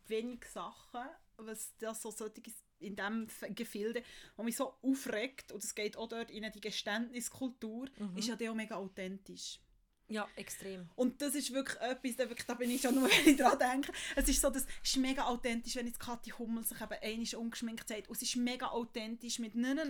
wenig 0.08 0.46
Sachen, 0.46 1.02
was 1.38 1.76
das 1.78 2.02
so 2.02 2.12
solche 2.12 2.42
in 2.80 2.96
diesem 2.96 3.28
Gefilde, 3.56 4.04
was 4.36 4.44
mich 4.46 4.56
so 4.58 4.74
aufregt, 4.82 5.52
und 5.52 5.64
es 5.64 5.76
geht 5.76 5.96
auch 5.98 6.08
dort 6.10 6.32
in 6.32 6.52
die 6.52 6.62
Geständniskultur, 6.62 7.88
Mhm. 8.00 8.18
ist 8.18 8.28
ja 8.28 8.36
der 8.36 8.52
auch 8.52 8.56
mega 8.56 8.76
authentisch. 8.76 9.60
Ja, 10.12 10.28
extrem. 10.36 10.90
Und 10.96 11.22
das 11.22 11.36
ist 11.36 11.54
wirklich 11.54 11.80
etwas, 11.80 12.18
da, 12.18 12.28
wirklich, 12.28 12.46
da 12.46 12.54
bin 12.54 12.70
ich 12.70 12.82
schon 12.82 12.96
nur, 12.96 13.10
wenn 13.10 13.34
ich 13.34 13.38
daran 13.38 13.58
denke. 13.58 13.94
Es 14.16 14.28
ist 14.28 14.42
so, 14.42 14.50
das 14.50 14.66
ist 14.84 14.98
mega 14.98 15.24
authentisch, 15.24 15.78
wenn 15.78 15.88
jetzt 15.88 16.02
Kathi 16.02 16.32
Hummel 16.32 16.66
sich 16.66 16.82
eben 16.82 16.94
einmal 17.02 17.36
ungeschminkt 17.42 17.88
zeigt. 17.88 18.10
Und 18.10 18.18
es 18.18 18.22
ist 18.22 18.36
mega 18.36 18.68
authentisch 18.68 19.40
mit 19.40 19.56
Nennen. 19.56 19.90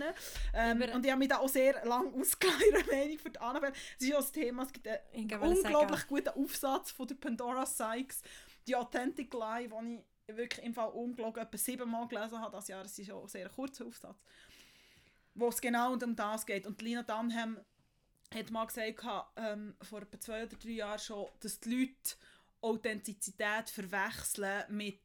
Ähm, 0.54 0.80
Aber- 0.80 0.94
und 0.94 1.04
ich 1.04 1.10
habe 1.10 1.18
mich 1.18 1.28
da 1.28 1.38
auch 1.38 1.48
sehr 1.48 1.84
lange 1.84 2.12
ausgeleitet, 2.20 2.86
Meinung 2.88 3.18
für 3.18 3.30
die 3.30 3.40
Annabelle. 3.40 3.72
Es 3.98 4.04
ist 4.04 4.10
ja 4.10 4.16
das 4.16 4.30
Thema, 4.30 4.62
es 4.62 4.72
gibt 4.72 4.86
einen 4.86 5.02
unglaublich 5.12 5.62
sagen, 5.62 6.04
guten 6.08 6.28
Aufsatz 6.28 6.92
von 6.92 7.08
der 7.08 7.16
Pandora 7.16 7.66
Sykes, 7.66 8.22
die 8.68 8.76
Authentic 8.76 9.34
Lie, 9.34 9.68
den 9.68 10.04
ich 10.28 10.36
wirklich 10.36 10.64
im 10.64 10.72
Fall 10.72 10.90
ungelogen 10.90 11.42
etwa 11.42 11.58
siebenmal 11.58 12.06
gelesen 12.06 12.38
habe 12.38 12.52
das 12.52 12.68
Jahr. 12.68 12.84
Es 12.84 12.96
ist 12.96 13.10
auch 13.10 13.22
ein 13.22 13.28
sehr 13.28 13.48
kurzer 13.48 13.86
Aufsatz. 13.86 14.22
Wo 15.34 15.48
es 15.48 15.60
genau 15.60 15.94
um 15.94 16.16
das 16.16 16.46
geht. 16.46 16.66
Und 16.66 16.80
Lina 16.80 17.02
Dunham 17.02 17.58
hat 18.34 18.50
mal 18.50 18.66
gesagt, 18.66 19.04
ähm, 19.36 19.74
vor 19.82 20.02
etwa 20.02 20.20
zwei 20.20 20.44
oder 20.44 20.56
drei 20.56 20.70
Jahren 20.70 20.98
schon, 20.98 21.26
dass 21.40 21.60
die 21.60 21.70
Leute 21.70 22.16
Authentizität 22.60 23.70
verwechseln 23.70 24.64
mit 24.68 25.00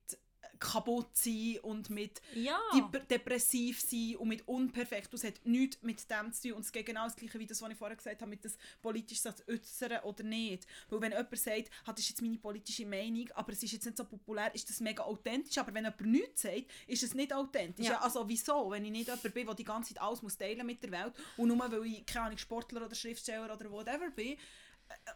kaputt 0.60 1.16
sein 1.16 1.58
und 1.62 1.90
mit 1.90 2.22
Ja. 2.34 2.60
dep- 2.74 3.08
depressiv 3.08 3.82
sein 3.82 4.16
und 4.18 4.28
mit 4.30 4.48
unperfekt. 4.48 5.14
Das 5.14 5.24
hat 5.24 5.34
nichts 5.46 5.82
mit 5.82 6.10
dem 6.10 6.32
zu 6.34 6.50
tun. 6.50 6.54
Und 6.58 6.66
es 6.66 6.72
geht 6.72 6.86
genau 6.86 7.04
das 7.06 7.16
Gleiche 7.16 7.40
wie 7.40 7.46
das, 7.46 7.62
was 7.62 7.72
ich 7.72 7.78
vorher 7.78 7.96
gesagt 7.98 8.22
habe, 8.22 8.30
mit 8.30 8.44
das 8.46 8.58
politisch 8.82 9.22
zu 9.22 9.34
äußern 9.48 10.00
oder 10.04 10.24
nicht. 10.24 10.66
Weil 10.90 11.02
wenn 11.02 11.12
jemand 11.12 11.38
sagt, 11.38 11.70
«Ah, 11.86 11.92
das 11.94 12.00
ist 12.02 12.10
jetzt 12.10 12.22
meine 12.22 12.38
politische 12.38 12.86
Meinung, 12.86 13.30
aber 13.34 13.52
es 13.54 13.64
ist 13.64 13.72
jetzt 13.74 13.86
nicht 13.86 13.98
so 13.98 14.06
populär, 14.06 14.54
ist 14.56 14.70
das 14.70 14.80
mega 14.80 15.04
authentisch. 15.04 15.58
Aber 15.58 15.74
wenn 15.74 15.84
jemand 15.86 16.02
nichts 16.02 16.42
sagt, 16.44 16.66
ist 16.88 17.04
es 17.04 17.14
nicht 17.14 17.34
authentisch. 17.34 17.88
Ja. 17.88 18.00
Also 18.02 18.28
wieso? 18.28 18.70
Wenn 18.72 18.86
ich 18.86 18.92
nicht 18.92 19.08
jemand 19.08 19.34
bin, 19.34 19.46
der 19.46 19.56
die 19.56 19.64
ganze 19.64 19.94
Zeit 19.94 20.02
alles 20.04 20.22
muss 20.22 20.38
teilen 20.38 20.66
mit 20.66 20.82
der 20.84 20.92
Welt 20.92 21.14
und 21.38 21.48
nur 21.48 21.58
weil 21.60 21.86
ich, 21.86 22.06
keine 22.06 22.26
Ahnung, 22.28 22.38
Sportler 22.38 22.86
oder 22.86 22.96
Schriftsteller 22.96 23.54
oder 23.54 23.70
whatever 23.72 24.10
bin, 24.12 24.38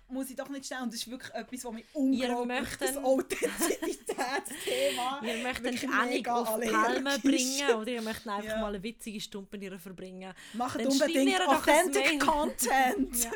muss 0.09 0.29
ich 0.29 0.35
doch 0.35 0.49
nicht 0.49 0.65
stellen. 0.65 0.83
Und 0.83 0.93
das 0.93 0.99
ist 1.01 1.09
wirklich 1.09 1.33
etwas, 1.33 1.65
was 1.65 1.73
mich 1.73 1.85
unglaublich, 1.93 2.59
möchten- 2.59 2.85
das 2.85 2.97
Authentizitätsthema 2.97 5.21
Ihr 5.23 5.37
möchtet 5.43 5.89
mega 6.09 6.35
auf 6.35 6.49
allergisch 6.49 6.75
Palme 6.75 7.19
bringen 7.19 7.71
oder 7.75 7.91
ihr 7.91 8.01
möchtet 8.01 8.27
einfach 8.27 8.49
Ja. 8.49 8.59
mal 8.61 8.73
eine 8.73 8.83
witzige 8.83 9.21
Stunde 9.21 9.47
mit 9.51 9.63
ihr 9.63 9.79
verbringen. 9.79 10.33
Macht 10.53 10.79
Dann 10.79 10.87
unbedingt 10.87 11.41
authentic. 11.47 12.19
Content. 12.19 12.71
Ja. 13.23 13.31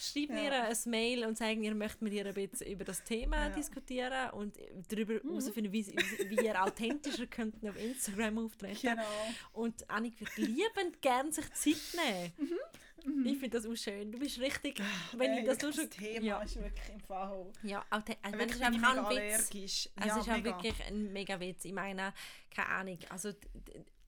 Schreibt 0.00 0.28
Ja. 0.30 0.34
mir 0.34 0.52
ein 0.64 0.76
Mail 0.86 1.24
und 1.26 1.36
sagt, 1.36 1.56
ihr 1.58 1.74
möchtet 1.74 2.02
mit 2.02 2.12
ihr 2.12 2.26
ein 2.26 2.34
bisschen 2.34 2.68
über 2.70 2.84
das 2.84 3.02
Thema 3.04 3.42
Ja. 3.44 3.48
Mhm. 3.50 3.54
diskutieren 3.54 4.30
und 4.30 4.56
darüber 4.88 5.14
herausfinden, 5.14 5.72
wie, 5.72 5.86
wie 5.86 6.44
ihr 6.44 6.62
authentischer 6.62 7.26
könnt 7.26 7.54
auf 7.68 7.76
Instagram 7.76 8.38
auftreten. 8.46 8.78
Genau. 8.82 9.02
Und 9.52 9.88
Annik 9.90 10.18
wird 10.20 10.36
liebend 10.36 11.00
gern 11.02 11.32
sich 11.32 11.52
Zeit 11.54 11.76
nehmen. 11.94 12.32
Mhm. 12.38 12.58
Ich 13.04 13.38
finde 13.38 13.50
das 13.50 13.66
auch 13.66 13.74
schön. 13.76 14.10
Du 14.10 14.18
bist 14.18 14.38
richtig, 14.40 14.80
wenn 15.16 15.30
Ey, 15.32 15.40
ich 15.40 15.46
das 15.46 15.60
nur 15.60 15.72
schon... 15.72 15.88
Thema 15.90 16.24
Ja, 16.24 16.42
ist 16.42 16.56
wirklich 16.56 16.88
im 16.88 17.00
Fall. 17.00 17.52
ja 17.62 17.84
authent- 17.90 18.18
also 18.22 18.38
wenn 18.38 18.48
es 18.48 18.58
Wirklich 18.58 18.78
ist 18.78 18.84
einfach 18.84 18.96
auch 18.96 19.10
ein 19.10 19.16
Witz. 19.16 19.34
allergisch. 19.34 19.88
Es 19.96 20.06
ja, 20.06 20.16
ist 20.18 20.22
auch 20.22 20.26
mega. 20.36 20.44
wirklich 20.44 20.84
ein 20.86 21.12
mega 21.12 21.40
Witz. 21.40 21.64
Ich 21.64 21.72
meine, 21.72 22.12
keine 22.50 22.68
Ahnung, 22.68 22.98
also 23.10 23.32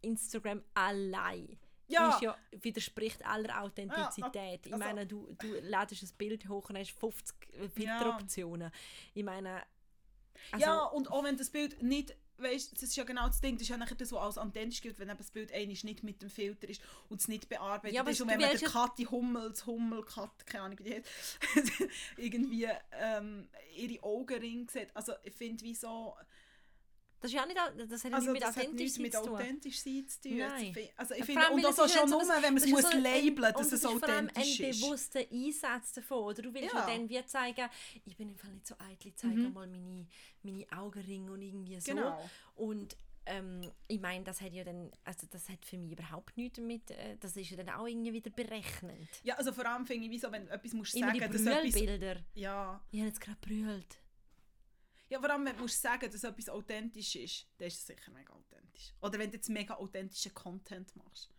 Instagram 0.00 0.62
allein 0.74 1.58
Ja. 1.86 2.10
ist 2.10 2.22
ja, 2.22 2.36
widerspricht 2.52 3.24
aller 3.24 3.62
Authentizität. 3.62 4.66
ich 4.66 4.72
also- 4.72 4.84
meine, 4.84 5.06
du, 5.06 5.32
du 5.38 5.60
ladest 5.60 6.02
ein 6.02 6.10
Bild 6.18 6.48
hoch 6.48 6.68
und 6.70 6.78
hast 6.78 6.90
50 6.92 7.36
Filteroptionen. 7.74 8.70
Ich 9.14 9.24
meine, 9.24 9.62
also, 10.52 10.64
ja, 10.64 10.82
und 10.84 11.10
auch 11.10 11.24
wenn 11.24 11.36
das 11.36 11.50
Bild 11.50 11.82
nicht, 11.82 12.16
weißt, 12.40 12.72
das 12.72 12.82
ist 12.82 12.96
ja 12.96 13.04
genau 13.04 13.26
das 13.26 13.40
Ding, 13.40 13.54
das 13.54 13.62
ist 13.62 13.68
ja 13.68 13.76
nachher 13.76 13.94
das, 13.94 14.12
was 14.12 14.20
als 14.20 14.38
authentisch 14.38 14.80
gilt, 14.80 14.98
wenn 14.98 15.08
eben 15.08 15.18
das 15.18 15.30
Bild 15.30 15.52
einmal 15.52 15.76
nicht 15.82 16.02
mit 16.02 16.22
dem 16.22 16.30
Filter 16.30 16.68
ist 16.68 16.82
und 17.08 17.20
es 17.20 17.28
nicht 17.28 17.48
bearbeitet 17.48 17.94
Ja, 17.94 18.02
ist. 18.02 18.20
Und 18.20 18.28
wenn 18.28 18.40
man 18.40 18.50
der 18.50 18.68
Kathi 18.68 19.04
Hummels, 19.04 19.66
Hummel, 19.66 20.04
Kat, 20.04 20.46
keine 20.46 20.64
Ahnung 20.64 20.78
wie 20.78 20.84
die 20.84 20.94
heißt, 20.94 21.06
irgendwie 22.16 22.68
ähm, 22.92 23.48
ihre 23.76 24.02
Augenringe 24.02 24.66
sieht. 24.70 24.88
Also 24.94 25.12
ich 25.22 25.34
finde, 25.34 25.64
wie 25.64 25.74
so... 25.74 26.14
das, 27.20 27.30
ist 27.30 27.34
ja 27.34 27.46
nicht, 27.46 27.56
das 27.90 28.04
hat 28.04 28.10
ja 28.10 28.16
Also 28.16 28.30
nicht 28.32 28.32
mit 28.34 28.42
das 28.42 28.56
hat 28.56 28.64
authentisch 28.64 28.78
nichts 28.80 28.98
mit 28.98 29.12
zu 29.14 29.22
tun. 29.22 29.34
authentisch 29.34 29.78
zu 29.82 29.90
tun. 30.20 30.36
Nein. 30.38 30.48
Also, 30.50 30.80
ich- 30.80 30.92
Also 30.98 31.14
Vor 31.14 31.24
finde, 31.24 31.50
und 31.50 31.62
das 31.64 31.78
ist 31.78 31.94
ja 31.94 32.00
schon 32.00 32.08
so 32.08 32.18
nur, 32.20 32.34
ein- 32.34 32.42
wenn 32.42 32.54
man 32.54 32.56
es 32.56 32.62
das 32.62 32.64
ist 32.64 32.70
muss 32.72 32.82
so 32.82 32.88
ein- 32.96 33.02
labeln, 33.02 33.46
und 33.54 33.58
dass 33.58 33.66
es 33.66 33.72
ist 33.72 33.82
vor 33.82 33.90
allem 34.08 34.28
authentisch 34.28 34.60
ein 34.60 34.70
ist. 34.70 34.80
bewusster 34.80 35.20
Einsatz 35.32 35.92
davon. 35.92 36.18
Oder 36.24 36.42
du 36.42 36.54
willst 36.54 36.72
ja, 36.74 36.80
Ja. 36.80 36.86
dann 36.86 37.08
wie 37.08 37.26
zeigen, 37.26 37.68
ich 38.04 38.16
bin 38.16 38.28
im 38.30 38.36
Fall 38.36 38.52
nicht 38.52 38.66
so 38.66 38.74
eitel, 38.78 39.08
ich 39.08 39.16
zeige 39.16 39.34
mal 39.36 39.66
meine, 39.66 40.06
meine 40.42 40.66
Augenringe 40.76 41.32
und 41.32 41.42
irgendwie 41.42 41.80
so. 41.80 41.92
Genau. 41.92 42.30
Und 42.56 42.96
ähm, 43.30 43.70
ich 43.88 44.00
meine, 44.00 44.24
das 44.24 44.40
hat 44.40 44.54
ja 44.54 44.64
dann, 44.64 44.90
also 45.04 45.26
das 45.30 45.50
hat 45.50 45.62
für 45.66 45.76
mich 45.76 45.92
überhaupt 45.92 46.34
nichts 46.38 46.56
damit, 46.56 46.90
äh, 46.92 47.16
das 47.20 47.36
ist 47.36 47.50
ja 47.50 47.58
dann 47.58 47.68
auch 47.68 47.86
irgendwie 47.86 48.14
wieder 48.14 48.30
berechnend. 48.30 49.06
Ja, 49.22 49.34
also 49.34 49.52
vor 49.52 49.66
allem 49.66 49.84
finde 49.84 50.06
ich, 50.06 50.10
wie 50.12 50.18
so, 50.18 50.32
wenn 50.32 50.46
du 50.46 50.52
etwas 50.52 50.72
musst 50.72 50.94
Immer 50.94 51.08
sagen, 51.08 51.18
die 51.18 51.24
etwas... 51.24 51.44
Brühlbilder. 51.74 52.16
Ja, 52.34 52.80
Ich 52.90 53.00
habe 53.00 53.08
jetzt 53.08 53.20
gerade 53.20 53.36
brüllt. 53.42 53.98
Ja, 55.10 55.20
vor 55.20 55.30
allem, 55.30 55.44
wenn 55.46 55.56
du 55.56 55.62
musst 55.62 55.80
sagen, 55.80 56.10
dass 56.10 56.22
etwas 56.24 56.48
authentisch 56.50 57.16
ist, 57.16 57.46
dann 57.56 57.68
ist 57.68 57.76
es 57.78 57.86
sicher 57.86 58.10
mega 58.12 58.32
authentisch. 58.34 58.92
Oder 59.00 59.18
wenn 59.18 59.30
du 59.30 59.36
jetzt 59.36 59.48
mega 59.48 59.74
authentischen 59.74 60.34
Content 60.34 60.94
machst. 60.96 61.30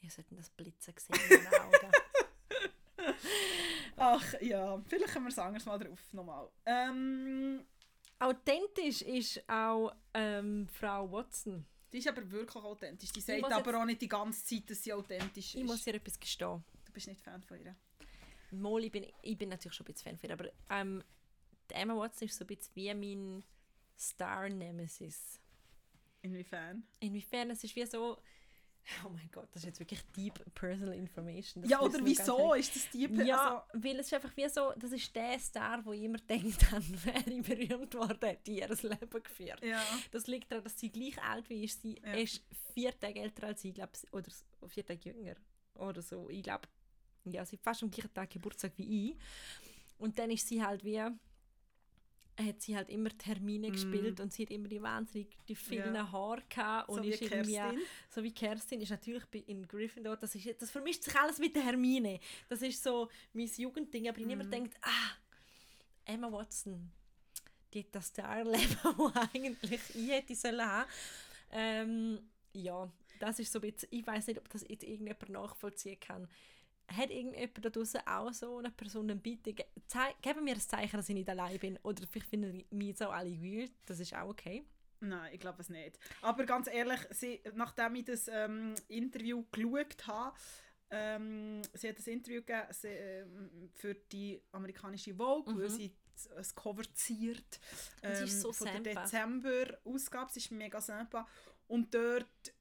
Ihr 0.00 0.10
solltet 0.10 0.38
das 0.38 0.50
Blitzen 0.50 0.94
sehen 0.98 1.18
in 1.30 1.44
meinen 1.44 1.54
Augen. 1.62 1.92
Ach 3.96 4.34
ja, 4.40 4.82
vielleicht 4.86 5.12
können 5.12 5.24
wir 5.26 5.30
es 5.30 5.38
anders 5.38 5.64
mal 5.64 5.78
drauf 5.78 6.00
nochmal. 6.12 6.48
Ähm, 6.66 7.64
Authentisch 8.18 9.02
ist 9.02 9.42
auch 9.48 9.92
ähm, 10.14 10.68
Frau 10.68 11.10
Watson. 11.10 11.64
die 11.92 11.98
ist 11.98 12.08
aber 12.08 12.28
wirklich 12.30 12.62
authentisch. 12.64 13.12
Die 13.12 13.20
sagt 13.20 13.40
muss 13.40 13.50
aber 13.52 13.70
jetzt- 13.70 13.80
auch 13.80 13.84
nicht 13.84 14.02
die 14.02 14.08
ganze 14.08 14.44
Zeit, 14.44 14.68
dass 14.70 14.82
sie 14.82 14.92
authentisch 14.92 15.54
ist. 15.54 15.60
Ich 15.60 15.64
muss 15.64 15.86
ihr 15.86 15.94
etwas 15.94 16.18
gestehen. 16.18 16.62
Du 16.84 16.92
bist 16.92 17.06
nicht 17.08 17.20
Fan 17.20 17.42
von 17.42 17.58
ihr. 17.60 17.74
Mal, 18.50 18.84
ich 18.84 18.92
bin, 18.92 19.06
ich 19.22 19.36
bin 19.36 19.48
natürlich 19.48 19.74
schon 19.76 19.84
ein 19.86 19.92
bisschen 19.92 20.16
Fan 20.16 20.18
von 20.18 20.28
ihr, 20.30 20.34
aber 20.34 20.50
ähm, 20.70 21.02
die 21.70 21.74
Emma 21.74 21.96
Watson 21.96 22.28
ist 22.28 22.36
so 22.36 22.44
ein 22.44 22.48
bisschen 22.48 22.74
wie 22.74 22.94
mein 22.94 23.44
Star-Nemesis. 23.98 25.40
Inwiefern? 26.22 26.84
Inwiefern, 27.00 27.50
es 27.50 27.64
ist 27.64 27.76
wie 27.76 27.86
so... 27.86 28.18
Oh 29.02 29.08
mein 29.08 29.30
Gott, 29.32 29.48
das 29.52 29.62
ist 29.62 29.66
jetzt 29.66 29.80
wirklich 29.80 30.02
deep 30.14 30.34
personal 30.54 30.92
information. 30.94 31.62
Das 31.62 31.70
ja, 31.70 31.80
oder 31.80 32.04
wieso 32.04 32.52
ist 32.52 32.76
das 32.76 32.90
die... 32.90 33.06
Ja, 33.24 33.66
weil 33.72 33.98
es 33.98 34.06
ist 34.06 34.12
einfach 34.14 34.36
wie 34.36 34.46
so, 34.46 34.74
das 34.76 34.92
ist 34.92 35.14
der 35.16 35.38
Star, 35.38 35.82
wo 35.86 35.92
immer 35.92 36.18
denkt 36.18 36.70
habe, 36.70 36.84
wäre 37.04 37.30
ich 37.30 37.42
berühmt 37.42 37.94
worden, 37.94 38.18
hätte 38.20 38.50
ihr 38.50 38.68
Leben 38.68 39.22
geführt. 39.22 39.62
Also, 39.62 39.66
ja. 39.66 39.82
Das 40.10 40.26
liegt 40.26 40.50
daran, 40.52 40.64
dass 40.64 40.78
sie 40.78 40.90
gleich 40.90 41.22
alt 41.22 41.48
wie 41.48 41.64
ich. 41.64 41.74
Sie 41.76 41.98
Ja. 42.04 42.12
ist 42.12 42.42
vier 42.74 42.98
Tage 42.98 43.20
älter 43.20 43.46
als 43.46 43.64
ich, 43.64 43.72
glaub, 43.72 43.90
oder 44.12 44.28
vier 44.68 44.84
Tage 44.84 45.10
jünger. 45.10 45.36
Oder 45.76 46.02
so. 46.02 46.28
Ich 46.28 46.42
glaube, 46.42 46.68
ja, 47.24 47.44
sie 47.46 47.56
hat 47.56 47.62
fast 47.62 47.82
am 47.82 47.90
gleichen 47.90 48.12
Tag 48.12 48.28
Geburtstag 48.30 48.72
wie 48.76 49.12
ich. 49.12 49.18
Und 49.96 50.18
dann 50.18 50.30
ist 50.30 50.46
sie 50.46 50.62
halt 50.62 50.84
wie, 50.84 51.02
hat 52.38 52.60
sie 52.62 52.76
halt 52.76 52.88
immer 52.88 53.10
Termine 53.16 53.70
gespielt 53.70 54.18
und 54.20 54.32
sie 54.32 54.42
hat 54.42 54.50
immer 54.50 54.66
die 54.68 54.82
wahnsinnig 54.82 55.36
die 55.48 55.54
vielen 55.54 55.94
Ja. 55.94 56.10
Haare 56.10 56.42
gehabt 56.48 56.88
und 56.88 56.96
So 56.96 57.02
wie 57.04 57.10
ist 57.10 57.22
irgendwie 57.22 57.52
Kerstin. 57.54 57.80
so 58.10 58.22
wie 58.24 58.32
Kerstin 58.32 58.80
ist 58.80 58.90
natürlich 58.90 59.22
in 59.46 59.66
Gryffindor 59.68 60.16
das 60.16 60.34
ist 60.34 60.60
das 60.60 60.70
vermischt 60.70 61.04
sich 61.04 61.14
alles 61.14 61.38
mit 61.38 61.54
der 61.54 61.62
Hermine 61.64 62.18
das 62.48 62.62
ist 62.62 62.82
so 62.82 63.08
mein 63.32 63.46
Jugendding 63.56 64.08
aber 64.08 64.18
ich 64.18 64.24
Mhm. 64.24 64.30
immer 64.32 64.44
denkt 64.44 64.76
ah 64.82 65.12
Emma 66.04 66.30
Watson 66.32 66.90
die 67.72 67.80
hat 67.80 67.94
das 67.94 68.08
Starleben 68.08 68.76
wo 68.96 69.10
eigentlich 69.32 69.80
ich 69.94 70.10
hätte 70.10 70.34
sollen 70.34 70.60
haben 70.64 70.90
ähm, 71.52 72.18
ja 72.52 72.90
das 73.20 73.38
ist 73.38 73.52
so 73.52 73.60
ein 73.60 73.70
bisschen 73.70 73.88
ich 73.92 74.04
weiß 74.06 74.26
nicht 74.26 74.38
ob 74.38 74.48
das 74.48 74.64
jetzt 74.68 74.82
irgendjemand 74.82 75.28
nachvollziehen 75.30 76.00
kann 76.00 76.28
hat 76.88 77.10
irgendjemand 77.10 77.64
da 77.64 77.70
draußen 77.70 78.00
auch 78.06 78.32
so 78.32 78.58
eine 78.58 78.70
Person 78.70 79.08
dann 79.08 79.20
bitte 79.20 79.52
ge 79.54 79.64
geben 80.22 80.44
mir 80.44 80.54
ein 80.54 80.60
Zeichen 80.60 80.96
dass 80.96 81.08
ich 81.08 81.14
nicht 81.14 81.28
allein 81.28 81.58
bin 81.58 81.78
oder 81.82 82.06
vielleicht 82.06 82.28
finden 82.30 82.64
mich 82.70 82.88
jetzt 82.88 83.02
auch 83.02 83.12
alle 83.12 83.30
weird 83.42 83.72
das 83.86 84.00
ist 84.00 84.14
auch 84.14 84.28
okay 84.28 84.64
Nein, 85.00 85.34
ich 85.34 85.40
glaube 85.40 85.60
es 85.60 85.68
nicht. 85.68 85.98
Aber 86.22 86.46
ganz 86.46 86.66
ehrlich, 86.66 87.00
sie, 87.10 87.42
nachdem 87.54 87.94
ich 87.96 88.06
das 88.06 88.26
ähm, 88.26 88.74
Interview 88.88 89.44
geschaut 89.52 90.06
habe, 90.06 90.34
ähm, 90.88 91.60
sie 91.74 91.90
hat 91.90 91.98
ein 91.98 92.12
Interview 92.12 92.40
gegeben 92.40 92.68
sie, 92.70 92.88
ähm, 92.88 93.70
für 93.74 93.94
die 93.94 94.40
amerikanische 94.52 95.14
Vogue, 95.14 95.54
weil 95.58 95.68
Mhm. 95.68 95.74
sie 95.74 95.94
z- 96.14 96.32
ein 96.32 96.46
Cover 96.54 96.84
ziert 96.94 97.60
sie 98.00 98.06
ähm, 98.08 98.26
so 98.28 98.52
von 98.54 98.82
der. 98.82 98.94
Dezember-Ausgabe. 98.94 100.30
Sie 100.32 100.38
ist 100.40 100.50
mega 100.52 100.80
sympa. 100.80 101.26
Und 101.66 101.92
dort 101.94 102.53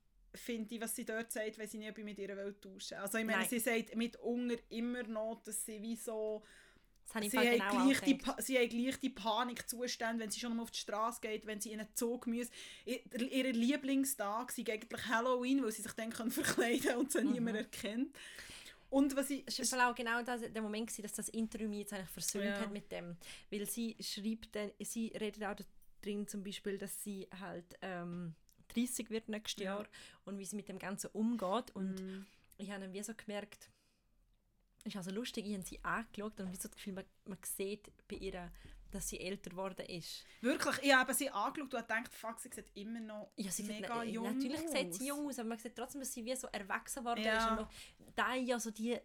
finde 0.43 0.75
ich, 0.75 0.81
was 0.81 0.95
sie 0.95 1.05
dort 1.05 1.31
sagt, 1.31 1.57
weil 1.57 1.67
sie 1.67 1.77
nie 1.77 1.91
mit 2.03 2.19
ihrer 2.19 2.35
Welt 2.37 2.61
tauschen. 2.61 2.97
Also 2.97 3.17
ich 3.17 3.25
meine, 3.25 3.39
Nein. 3.39 3.49
sie 3.49 3.59
sagt 3.59 3.95
mitunter 3.95 4.57
immer 4.69 5.03
noch, 5.03 5.41
dass 5.43 5.65
sie 5.65 5.81
wie 5.81 5.95
so 5.95 6.43
das 7.13 7.29
Sie 7.29 7.37
haben, 7.37 7.51
genau 7.51 7.85
gleich 7.85 7.99
die, 8.01 8.17
sie 8.39 8.57
haben 8.57 8.69
gleich 8.69 8.97
die 8.99 9.09
Panikzustände, 9.09 10.23
wenn 10.23 10.31
sie 10.31 10.39
schon 10.39 10.55
mal 10.55 10.63
auf 10.63 10.71
die 10.71 10.79
Straße 10.79 11.19
geht, 11.21 11.45
wenn 11.45 11.59
sie 11.59 11.71
in 11.73 11.79
einen 11.81 11.93
Zug 11.95 12.27
müssen. 12.27 12.51
I- 12.87 13.01
Ihr 13.29 13.51
Lieblingstag 13.51 14.57
ist 14.57 14.69
eigentlich 14.69 15.05
Halloween, 15.07 15.63
weil 15.63 15.71
sie 15.71 15.81
sich 15.81 15.91
dann 15.93 16.11
können 16.11 16.31
verkleiden 16.31 16.95
und 16.95 17.11
sie 17.11 17.21
Mhm. 17.21 17.31
niemand 17.33 17.57
erkennt. 17.57 18.15
Und 18.89 19.15
was 19.15 19.29
ich... 19.31 19.43
Es 19.47 19.71
war 19.73 19.91
auch 19.91 19.95
genau 19.95 20.21
das, 20.23 20.41
der 20.41 20.61
Moment, 20.61 20.87
gewesen, 20.87 21.01
dass 21.03 21.13
das 21.13 21.29
Interview 21.29 21.67
mich 21.67 21.79
jetzt 21.79 21.93
eigentlich 21.93 22.09
versöhnt 22.09 22.45
Ja. 22.45 22.59
hat 22.61 22.71
mit 22.71 22.91
dem. 22.91 23.17
Weil 23.51 23.67
sie 23.69 23.95
schreibt, 23.99 24.55
dann, 24.55 24.71
sie 24.79 25.07
redet 25.19 25.43
auch 25.43 25.55
drin 26.01 26.27
zum 26.27 26.43
Beispiel, 26.43 26.77
dass 26.77 27.03
sie 27.03 27.27
halt 27.39 27.65
ähm, 27.81 28.33
30 28.73 29.09
wird 29.09 29.29
nächstes 29.29 29.63
Ja. 29.63 29.75
Jahr 29.75 29.87
und 30.25 30.37
wie 30.37 30.45
sie 30.45 30.55
mit 30.55 30.67
dem 30.69 30.79
Ganzen 30.79 31.09
umgeht. 31.13 31.71
Und 31.75 31.95
Mm. 31.95 32.25
ich 32.57 32.69
habe 32.71 32.81
dann 32.81 32.93
wie 32.93 33.03
so 33.03 33.13
gemerkt, 33.15 33.69
ist 34.83 34.95
also 34.97 35.11
lustig, 35.11 35.45
ich 35.47 35.53
habe 35.53 35.63
sie 35.63 35.83
angeschaut 35.83 36.39
und 36.39 36.51
wie 36.51 36.55
so 36.57 36.67
das 36.67 36.71
Gefühl, 36.75 36.93
man, 36.93 37.05
man 37.25 37.37
sieht 37.43 37.91
bei 38.07 38.17
ihr, 38.17 38.51
dass 38.91 39.09
sie 39.09 39.19
älter 39.19 39.49
geworden 39.49 39.85
ist. 39.87 40.23
Wirklich, 40.41 40.77
ich 40.83 40.93
habe 40.93 41.13
sie 41.13 41.29
angeschaut 41.29 41.73
und 41.73 41.79
gedacht, 41.81 42.13
fuck, 42.13 42.37
sie 42.39 42.49
sieht 42.53 42.69
immer 42.75 42.99
noch 42.99 43.31
Ja, 43.37 43.49
sie 43.49 43.63
sieht, 43.63 43.79
mega 43.81 43.95
na- 43.95 44.03
jung 44.03 44.25
natürlich 44.37 44.61
aus. 44.65 44.71
sieht 44.71 44.93
sie 44.95 45.07
jung 45.07 45.27
aus, 45.27 45.39
aber 45.39 45.49
man 45.49 45.57
sieht 45.57 45.75
trotzdem, 45.75 46.01
dass 46.01 46.13
sie 46.13 46.23
wie 46.25 46.35
so 46.35 46.47
erwachsen 46.47 46.99
geworden 47.03 47.23
Ja. 47.23 47.37
ist. 47.37 47.49
Und 47.49 47.55
noch, 47.61 47.69
da 48.15 48.35
ja 48.35 48.59
so 48.59 48.69
die, 48.71 48.99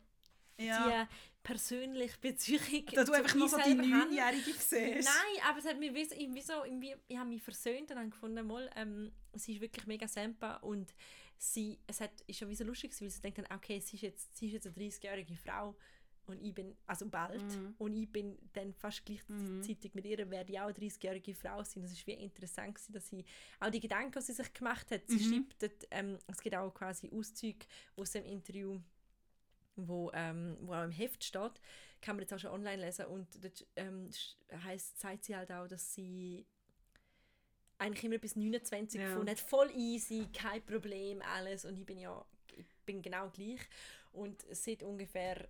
Ja. 0.64 1.04
die 1.04 1.08
persönliche 1.42 2.18
Beziehung 2.20 2.84
Dass 2.92 3.06
du 3.06 3.12
einfach 3.12 3.34
mir 3.34 3.48
so 3.48 3.56
die. 3.58 3.74
Neunjährige 3.74 4.52
siehst. 4.52 4.70
Nein, 5.08 5.42
aber 5.48 5.58
es 5.58 5.64
hat 5.64 5.78
mich 5.78 5.90
irgendwie 5.94 6.42
so 6.42 6.64
irgendwie, 6.64 6.94
ich 7.06 7.16
habe 7.16 7.28
mich 7.28 7.42
versöhnt 7.42 7.90
und 7.90 7.96
habe 7.98 8.08
gefunden, 8.10 8.46
mal, 8.46 8.68
ähm, 8.76 9.12
sie 9.34 9.54
ist 9.54 9.60
wirklich 9.60 9.86
mega 9.86 10.06
semper 10.08 10.62
und 10.62 10.92
sie, 11.38 11.78
es 11.86 12.00
hat, 12.00 12.10
ist 12.26 12.38
schon 12.38 12.48
wie 12.48 12.54
so 12.56 12.64
lustig 12.64 12.92
weil 13.00 13.08
sie 13.10 13.20
denkt 13.20 13.38
dann, 13.38 13.46
okay, 13.56 13.80
sie 13.80 13.96
ist 13.96 14.02
jetzt, 14.02 14.36
sie 14.36 14.46
ist 14.48 14.52
jetzt 14.54 14.66
eine 14.66 14.76
30-jährige 14.76 15.36
Frau 15.36 15.74
und 16.26 16.42
ich 16.42 16.52
bin, 16.54 16.76
also 16.86 17.06
bald, 17.08 17.42
Mhm. 17.42 17.74
und 17.78 17.96
ich 17.96 18.10
bin 18.12 18.36
dann 18.52 18.74
fast 18.74 19.06
gleichzeitig 19.06 19.94
mit 19.94 20.04
ihr, 20.04 20.28
werde 20.30 20.52
ich 20.52 20.60
auch 20.60 20.64
eine 20.64 20.74
30-jährige 20.74 21.34
Frau 21.34 21.62
sein. 21.64 21.82
Das 21.82 21.92
ist 21.92 22.06
wie 22.06 22.12
interessant 22.12 22.74
gewesen, 22.74 22.92
dass 22.92 23.08
sie 23.08 23.24
auch 23.60 23.70
die 23.70 23.80
Gedanken, 23.80 24.12
die 24.18 24.20
sie 24.20 24.34
sich 24.34 24.52
gemacht 24.52 24.90
hat, 24.90 25.02
sie 25.06 25.16
Mhm. 25.16 25.46
schreibt 25.46 25.62
dort, 25.62 25.88
ähm, 25.92 26.18
es 26.26 26.40
gibt 26.42 26.54
auch 26.56 26.74
quasi 26.74 27.08
Auszüge 27.10 27.64
aus 27.96 28.10
dem 28.10 28.24
Interview, 28.26 28.78
wo, 29.86 30.10
ähm, 30.14 30.56
wo 30.60 30.74
auch 30.74 30.84
im 30.84 30.90
Heft 30.90 31.22
steht, 31.24 31.60
kann 32.00 32.16
man 32.16 32.22
jetzt 32.22 32.32
auch 32.34 32.38
schon 32.38 32.50
online 32.50 32.82
lesen. 32.84 33.06
Und 33.06 33.26
dort 33.44 33.66
ähm, 33.76 34.10
heisst, 34.64 34.98
sagt 35.00 35.24
sie 35.24 35.36
halt 35.36 35.50
auch, 35.52 35.66
dass 35.68 35.94
sie 35.94 36.46
eigentlich 37.78 38.04
immer 38.04 38.18
bis 38.18 38.34
29 38.36 39.00
Ja. 39.00 39.06
gefunden 39.06 39.30
hat, 39.30 39.38
voll 39.40 39.70
easy, 39.76 40.26
kein 40.32 40.62
Problem, 40.64 41.22
alles. 41.22 41.64
Und 41.64 41.78
ich 41.78 41.86
bin 41.86 41.98
ja 41.98 42.24
ich 42.56 42.64
bin 42.86 43.02
genau 43.02 43.30
gleich. 43.30 43.60
Und 44.12 44.44
seit 44.50 44.82
ungefähr 44.82 45.48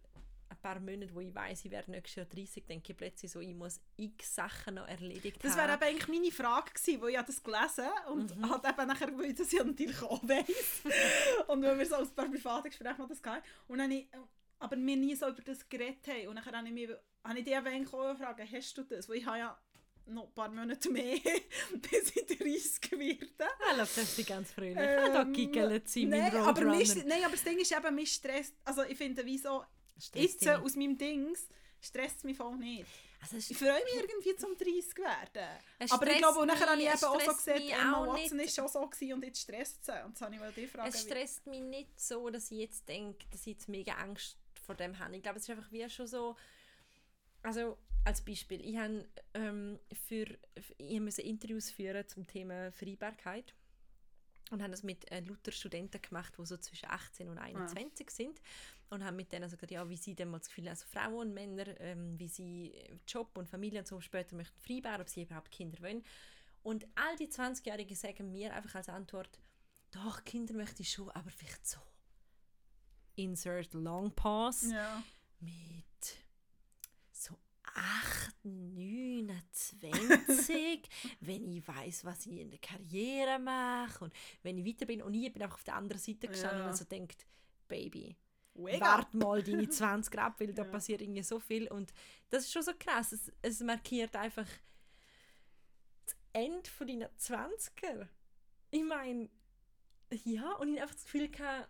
ein 0.51 0.57
paar 0.63 0.81
Monaten, 0.81 1.15
wo 1.15 1.21
ich 1.21 1.35
weiß, 1.35 1.65
ich 1.65 1.71
werde 1.71 1.91
nächstes 1.91 2.17
Jahr 2.17 2.27
30, 2.27 2.67
denke 2.67 2.93
ich 2.93 2.97
plötzlich 2.99 3.31
so, 3.31 3.41
ich 3.41 3.55
muss 3.55 3.81
x 3.97 4.35
Sachen 4.35 4.75
noch 4.77 4.89
erledigt 4.89 5.43
Das 5.43 5.53
haben. 5.53 5.59
wäre 5.69 5.73
eben 5.75 5.83
eigentlich 5.85 6.09
meine 6.09 6.33
Frage 6.33 6.73
gewesen, 6.73 7.01
weil 7.03 7.11
ich 7.11 7.21
das 7.21 7.43
gelesen 7.43 7.89
und 8.11 8.37
Mhm. 8.37 8.51
halt 8.51 8.65
eben 8.65 8.87
nachher, 8.89 9.19
weil 9.19 9.27
ich 9.27 9.35
das 9.37 9.53
ja 9.53 9.63
natürlich 9.65 10.03
auch 10.03 10.23
weiss. 10.27 10.83
und 11.49 11.63
weil 11.63 11.79
wir 11.79 11.87
so 11.87 11.97
ein 11.97 12.09
paar 12.11 12.29
private 12.29 12.69
Gespräche 12.69 12.97
noch 12.99 13.09
das 13.09 13.23
hatten. 13.25 13.43
Und 13.69 13.79
dann 13.79 13.91
ich, 13.91 14.07
aber 14.59 14.77
wir 14.77 14.97
nie 14.97 15.15
so 15.15 15.29
über 15.29 15.43
das 15.43 15.69
geredet 15.69 16.07
haben. 16.09 16.29
Und 16.29 16.37
dann 16.37 16.45
habe 16.45 16.67
ich, 16.69 16.73
mich, 16.75 16.89
habe 17.25 17.39
ich 17.39 17.45
dich 17.45 17.55
eben 17.55 17.67
eigentlich 17.67 17.93
auch 17.93 18.11
gefragt, 18.13 18.41
hast 18.53 18.79
du 18.79 18.83
das? 18.85 19.09
Weil 19.09 19.17
ich 19.17 19.27
habe 19.27 19.39
ja 19.39 19.59
noch 20.07 20.29
ein 20.29 20.33
paar 20.35 20.49
Monate 20.51 20.91
mehr, 20.91 21.19
bis 21.91 22.17
ich 22.17 22.27
30 22.27 22.93
werde. 22.99 23.27
Ah, 23.71 23.77
das 23.77 23.97
ist 23.99 24.27
ganz 24.27 24.51
fröhlich. 24.51 24.79
Ähm, 24.79 25.13
da 25.13 25.25
giggelt 25.25 25.87
sie, 25.89 26.07
mein 26.07 26.21
nein, 26.21 26.37
aber 26.37 26.65
mich, 26.65 26.95
nein, 27.05 27.23
aber 27.25 27.33
das 27.33 27.45
Ding 27.45 27.59
ist 27.59 27.71
eben, 27.73 27.95
mich 27.95 28.13
stresst, 28.13 28.55
also 28.65 28.83
ich 28.85 28.97
finde, 28.97 29.23
wieso, 29.27 29.63
jetzt 30.15 30.47
äh, 30.47 30.55
aus 30.55 30.77
meinem 30.77 30.97
Dings, 30.97 31.49
stresst 31.81 32.19
es 32.19 32.25
mich 32.25 32.37
voll 32.37 32.57
nicht. 32.57 32.87
Also 33.21 33.37
Ich 33.37 33.57
freue 33.59 33.83
mich 33.85 33.95
irgendwie 33.97 34.37
zum 34.37 34.57
30 34.57 34.97
werden. 34.99 35.49
Es 35.81 35.91
Aber 35.91 36.07
ich 36.09 36.19
glaube, 36.19 36.39
und 36.39 36.47
nachher 36.47 36.69
habe 36.69 36.77
mich- 36.77 36.87
ich 36.87 36.93
eben 36.95 37.05
auch 37.05 37.21
so 37.21 37.53
mich 37.53 37.73
Emma 37.73 38.07
Watson 38.07 38.41
ist 38.41 38.55
schon 38.55 38.69
so 38.69 38.87
gewesen 38.89 39.13
und 39.15 39.25
jetzt 39.25 39.41
stresst 39.41 39.85
sie. 39.85 40.05
Und 40.05 40.15
das 40.15 40.21
habe 40.23 40.35
ich 40.37 40.55
dich 40.55 40.71
fragen. 40.71 40.89
Es 40.89 41.03
stresst 41.03 41.47
mich 41.47 41.61
nicht 41.61 42.01
so, 42.01 42.31
dass 42.31 42.51
ich 42.53 42.59
jetzt 42.59 42.89
denke, 42.89 43.27
dass 43.33 43.41
ich 43.41 43.55
jetzt 43.55 43.69
mega 43.69 43.95
Angst 43.95 44.37
vor 44.65 44.77
dem 44.77 44.99
habe. 44.99 45.17
Ich 45.17 45.23
glaube, 45.23 45.39
es 45.39 45.45
ist 45.45 45.51
einfach 45.51 45.71
wie 45.73 45.89
schon 45.91 46.07
so. 46.07 46.37
Also, 47.43 47.77
als 48.05 48.21
Beispiel, 48.25 48.61
ich 48.65 48.77
habe 48.77 49.09
ähm, 49.35 49.79
für, 50.07 50.27
ich 50.77 51.01
musste 51.01 51.23
Interviews 51.23 51.71
führen 51.71 52.07
zum 52.09 52.27
Thema 52.27 52.71
Vereinbarkeit 52.73 53.55
und 54.51 54.63
habe 54.63 54.71
das 54.71 54.83
mit 54.83 55.11
äh, 55.11 55.21
lauter 55.21 55.53
Studenten 55.53 56.01
gemacht, 56.01 56.35
die 56.39 56.47
so 56.47 56.57
zwischen 56.57 56.89
18 56.91 57.29
und 57.29 57.39
21 57.39 58.11
sind 58.11 58.41
und 58.91 59.05
haben 59.05 59.17
mit 59.17 59.31
denen 59.33 59.49
so 59.49 59.57
gesagt, 59.57 59.71
ja, 59.73 59.89
wie 59.89 59.97
sie 59.97 60.15
dann 60.15 60.29
mal 60.31 60.39
das 60.39 60.49
Gefühl 60.49 60.65
haben, 60.65 60.71
also 60.71 60.87
Frauen 60.87 61.29
und 61.29 61.35
Männer, 61.35 61.79
ähm, 61.81 62.19
wie 62.19 62.29
sie 62.29 62.75
Job 63.07 63.37
und 63.37 63.49
Familie 63.49 63.81
und 63.81 63.87
so 63.89 64.01
später 64.01 64.35
möchten 64.37 64.59
vereinbaren, 64.61 65.01
ob 65.03 65.09
sie 65.09 65.23
überhaupt 65.23 65.51
Kinder 65.51 65.81
wollen. 65.83 66.03
Und 66.63 66.87
all 66.95 67.17
die 67.17 67.29
20-Jährigen 67.29 67.97
sagen 67.97 68.33
mir 68.33 68.55
einfach 68.55 68.75
als 68.75 68.89
Antwort, 68.89 69.39
doch, 69.91 70.25
Kinder 70.25 70.55
möchte 70.55 70.83
ich 70.83 70.91
schon, 70.93 71.11
aber 71.11 71.31
vielleicht 71.31 71.67
so. 71.67 71.79
Insert 73.17 73.73
Long 73.75 74.13
Pause 74.15 74.75
Ja. 74.75 75.03
mit 75.41 75.85
so 76.05 76.15
8, 76.15 76.28
29, 78.43 80.83
wenn 81.21 81.51
ich 81.53 81.67
weiß, 81.67 82.05
was 82.05 82.27
ich 82.27 82.39
in 82.41 82.51
der 82.51 82.59
Karriere 82.61 83.39
mache 83.39 84.05
und 84.05 84.13
wenn 84.43 84.59
ich 84.59 84.67
weiter 84.67 84.87
bin 84.87 85.03
und 85.03 85.15
ich 85.15 85.33
bin 85.33 85.43
einfach 85.43 85.57
auf 85.57 85.65
der 85.65 85.75
anderen 85.77 86.01
Seite 86.01 86.29
gestanden 86.29 86.59
Ja. 86.59 86.65
und 86.65 86.71
also 86.71 86.85
denkt, 86.85 87.27
Baby, 87.69 88.17
Wake 88.55 88.81
wart 88.81 89.15
mal 89.15 89.43
deine 89.43 89.69
20 89.71 90.17
ab, 90.19 90.41
weil 90.41 90.53
da 90.55 90.63
Ja. 90.65 90.65
passiert 90.65 91.01
irgendwie 91.03 91.23
so 91.23 91.39
viel 91.41 91.69
und 91.69 91.93
das 92.31 92.45
ist 92.45 92.53
schon 92.53 92.63
so 92.63 92.73
krass. 92.79 93.13
Es, 93.13 93.33
es 93.43 93.61
markiert 93.61 94.17
einfach 94.17 94.47
das 96.05 96.17
Ende 96.33 96.69
von 96.71 96.87
deiner 96.87 97.11
20er. 97.17 98.09
Ich 98.71 98.83
meine, 98.83 99.29
ja, 100.25 100.53
und 100.55 100.69
ich 100.69 100.75
habe 100.75 100.83
einfach 100.83 100.95
das 100.95 101.05
Gefühl 101.05 101.29
gehabt, 101.29 101.69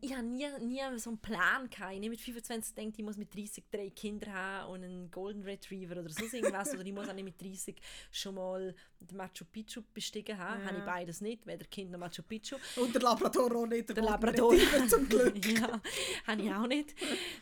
ich 0.00 0.12
habe 0.12 0.22
nie, 0.24 0.46
nie 0.60 0.80
so 0.98 1.10
einen 1.10 1.18
Plan 1.18 1.68
gehabt. 1.68 1.92
Ich 1.92 1.98
habe 1.98 2.08
mit 2.10 2.20
25 2.20 2.74
gedacht, 2.74 2.94
ich 2.98 3.04
muss 3.04 3.16
mit 3.16 3.34
30 3.34 3.64
drei 3.70 3.90
Kinder 3.90 4.32
haben 4.32 4.72
und 4.72 4.84
einen 4.84 5.10
Golden 5.10 5.42
Retriever 5.42 5.98
oder 5.98 6.08
so 6.10 6.24
irgendwas. 6.24 6.72
oder 6.74 6.84
ich 6.86 6.92
muss 6.92 7.08
auch 7.08 7.12
nicht 7.14 7.24
mit 7.24 7.40
30 7.40 7.76
schon 8.12 8.34
mal 8.36 8.74
den 9.00 9.16
Machu 9.16 9.44
Picchu 9.50 9.82
bestiegen 9.92 10.38
haben. 10.38 10.60
Ja. 10.62 10.66
Habe 10.68 10.78
ich 10.78 10.84
beides 10.84 11.20
nicht, 11.20 11.46
weder 11.46 11.64
Kind 11.66 11.90
noch 11.90 11.98
Machu 11.98 12.22
Picchu. 12.22 12.56
Und 12.76 12.94
der 12.94 13.02
Labrador 13.02 13.54
auch 13.56 13.66
nicht. 13.66 13.88
Der 13.88 13.96
Golden 13.96 14.10
Labrador. 14.10 14.52
Retriever 14.52 14.88
zum 14.88 15.08
Glück. 15.08 15.46
ja, 15.58 15.80
habe 16.26 16.42
ich 16.42 16.52
auch 16.52 16.66
nicht. 16.66 16.94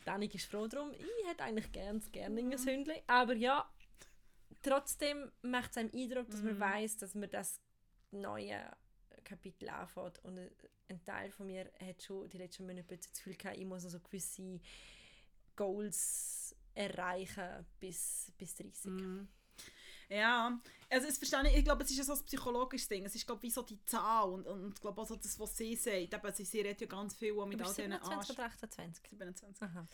Danik 0.04 0.34
ist 0.34 0.46
froh 0.50 0.66
drum. 0.66 0.90
Ich 0.92 1.28
hätte 1.28 1.44
eigentlich 1.44 1.70
gern, 1.72 2.02
gern 2.12 2.38
ein 2.38 2.50
Hündchen. 2.52 2.86
Aber 3.06 3.34
ja, 3.34 3.68
trotzdem 4.62 5.30
macht 5.42 5.70
es 5.72 5.76
einem 5.76 5.90
Eindruck, 5.94 6.30
dass 6.30 6.42
man 6.42 6.54
Mhm. 6.54 6.60
weiß, 6.60 6.96
dass 6.98 7.14
man 7.14 7.30
das 7.30 7.60
neue 8.10 8.58
Kapitel 9.28 9.68
anfängt. 9.68 10.18
Und 10.24 10.38
ein 10.88 11.04
Teil 11.04 11.30
von 11.30 11.46
mir 11.46 11.70
hat 11.80 12.02
schon 12.02 12.28
die 12.30 12.38
letzten 12.38 12.66
Monate 12.66 12.96
das 12.96 13.12
Gefühl 13.12 13.36
gehabt, 13.36 13.58
ich 13.58 13.66
muss 13.66 13.84
also 13.84 14.00
gewisse 14.00 14.60
Goals 15.54 16.56
erreichen 16.74 17.66
bis, 17.80 18.32
bis 18.38 18.54
30. 18.54 18.84
Mhm. 18.92 19.28
Ja, 20.08 20.58
also 20.88 21.06
es 21.06 21.18
verstehe 21.18 21.46
ich, 21.50 21.58
ich 21.58 21.64
glaube, 21.64 21.82
es 21.82 21.90
ist 21.90 21.98
ja 21.98 22.04
so 22.04 22.14
ein 22.14 22.24
psychologisches 22.24 22.88
Ding. 22.88 23.04
Es 23.04 23.14
ist 23.14 23.26
glaube 23.26 23.40
ich 23.44 23.50
wie 23.50 23.54
so 23.54 23.62
die 23.62 23.84
Zahl 23.84 24.30
und, 24.30 24.46
und 24.46 24.74
ich 24.74 24.80
glaube 24.80 25.02
auch 25.02 25.06
so 25.06 25.16
das, 25.16 25.38
was 25.38 25.56
sie 25.56 25.76
sagt. 25.76 26.14
Eben, 26.14 26.32
sie, 26.32 26.44
sie 26.44 26.60
redet 26.60 26.80
ja 26.80 26.86
ganz 26.86 27.14
viel 27.14 27.34
mit 27.34 27.60
all 27.60 27.74
diesen 27.74 27.90
27 27.92 28.10
Arsch... 28.10 28.30
oder 28.30 28.44
28? 28.44 29.10
27. 29.10 29.62
Aha. 29.62 29.86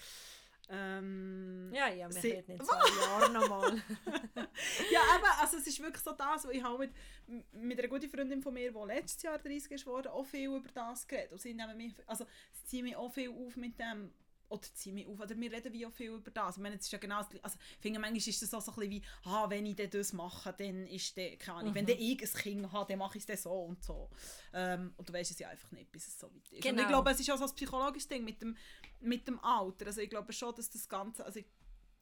Ähm, 0.71 1.71
Ja, 1.73 1.89
ja, 1.89 2.09
wir 2.09 2.21
Sie- 2.21 2.31
reden 2.33 2.53
in 2.53 2.65
zwei 2.65 3.01
Jahren 3.01 3.33
nochmal. 3.33 3.83
Ja, 4.91 5.01
eben, 5.17 5.25
also 5.41 5.57
es 5.59 5.67
ist 5.67 5.81
wirklich 5.81 6.03
so 6.03 6.13
das, 6.13 6.45
was 6.45 6.51
ich 6.53 6.63
habe 6.63 6.79
mit, 7.27 7.45
mit 7.53 7.79
einer 7.79 7.89
guten 7.89 8.09
Freundin 8.09 8.43
von 8.43 8.55
mir, 8.55 8.73
die 8.73 8.79
letztes 8.87 9.23
Jahr 9.23 9.39
30 9.39 9.71
ist 9.73 9.85
geworden, 9.85 10.09
auch 10.09 10.25
viel 10.25 10.49
über 10.55 10.69
das 10.73 11.07
geredet. 11.07 11.33
Und 11.33 11.41
sie 11.41 11.55
nehmen 11.55 11.77
mich, 11.77 11.95
also 12.07 12.25
sie 12.53 12.65
ziehen 12.65 12.85
mich 12.85 12.97
auch 12.97 13.13
viel 13.13 13.31
auf 13.31 13.57
mit 13.57 13.79
dem, 13.79 14.13
oder 14.49 14.63
ziehen 14.75 14.95
mich 14.95 15.07
auf, 15.07 15.19
oder 15.19 15.37
wir 15.39 15.51
reden 15.53 15.73
wie 15.73 15.87
auch 15.87 15.93
viel 15.93 16.11
über 16.13 16.31
das. 16.31 16.57
Ich 16.57 16.63
meine, 16.63 16.77
es 16.77 16.83
ist 16.83 16.93
ja 16.93 16.99
genau 16.99 17.19
das, 17.19 17.29
also 17.43 17.59
ich 17.73 17.79
finde, 17.81 17.99
manchmal 17.99 18.19
ist 18.19 18.43
das 18.43 18.55
auch 18.55 18.61
so 18.61 18.73
ein 18.73 18.77
bisschen 18.77 18.91
wie, 18.93 19.03
ah, 19.25 19.49
wenn 19.51 19.67
ich 19.67 19.77
das 19.91 20.13
mache, 20.13 20.53
dann 20.57 20.87
ist 20.87 21.17
der, 21.17 21.37
keine 21.37 21.59
Ahnung, 21.59 21.75
wenn 21.75 21.85
Mhm. 21.85 21.89
dann 21.89 21.99
ich 21.99 22.23
ein 22.23 22.41
Kind 22.41 22.73
habe, 22.73 22.89
dann 22.93 22.99
mache 22.99 23.19
ich 23.19 23.29
es 23.29 23.43
so 23.43 23.53
und 23.53 23.83
so. 23.83 24.11
Ähm, 24.53 24.93
und 24.97 25.09
du 25.09 25.13
weißt 25.13 25.31
es 25.31 25.39
ja 25.39 25.49
einfach 25.49 25.71
nicht, 25.73 25.91
bis 25.91 26.07
es 26.07 26.19
so 26.19 26.29
weit 26.33 26.43
ist. 26.45 26.53
Und 26.53 26.61
Genau. 26.63 26.83
ich 26.83 26.89
glaube, 26.89 27.11
es 27.11 27.21
ist 27.21 27.31
auch 27.31 27.39
so 27.39 27.45
ein 27.47 27.55
psychologisches 27.55 28.09
Ding 28.09 28.23
mit 28.25 28.41
dem, 28.43 28.57
mit 29.05 29.29
dem 29.29 29.39
Alter. 29.41 29.87
Also 29.87 30.01
ich 30.01 30.11
glaube 30.11 30.33
schon, 30.33 30.55
dass 30.55 30.71
das 30.71 30.89
Ganze, 30.89 31.25
also 31.25 31.39
ich, 31.41 31.47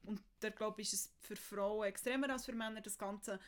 und 0.05 0.21
da 0.39 0.49
glaube 0.49 0.81
ich, 0.81 0.91
ist 0.91 1.05
es 1.05 1.13
für 1.19 1.35
Frauen 1.35 1.85
extremer 1.87 2.29
als 2.29 2.45
für 2.45 2.53
Männer, 2.53 2.81
das 2.81 2.97
ganze 2.97 3.39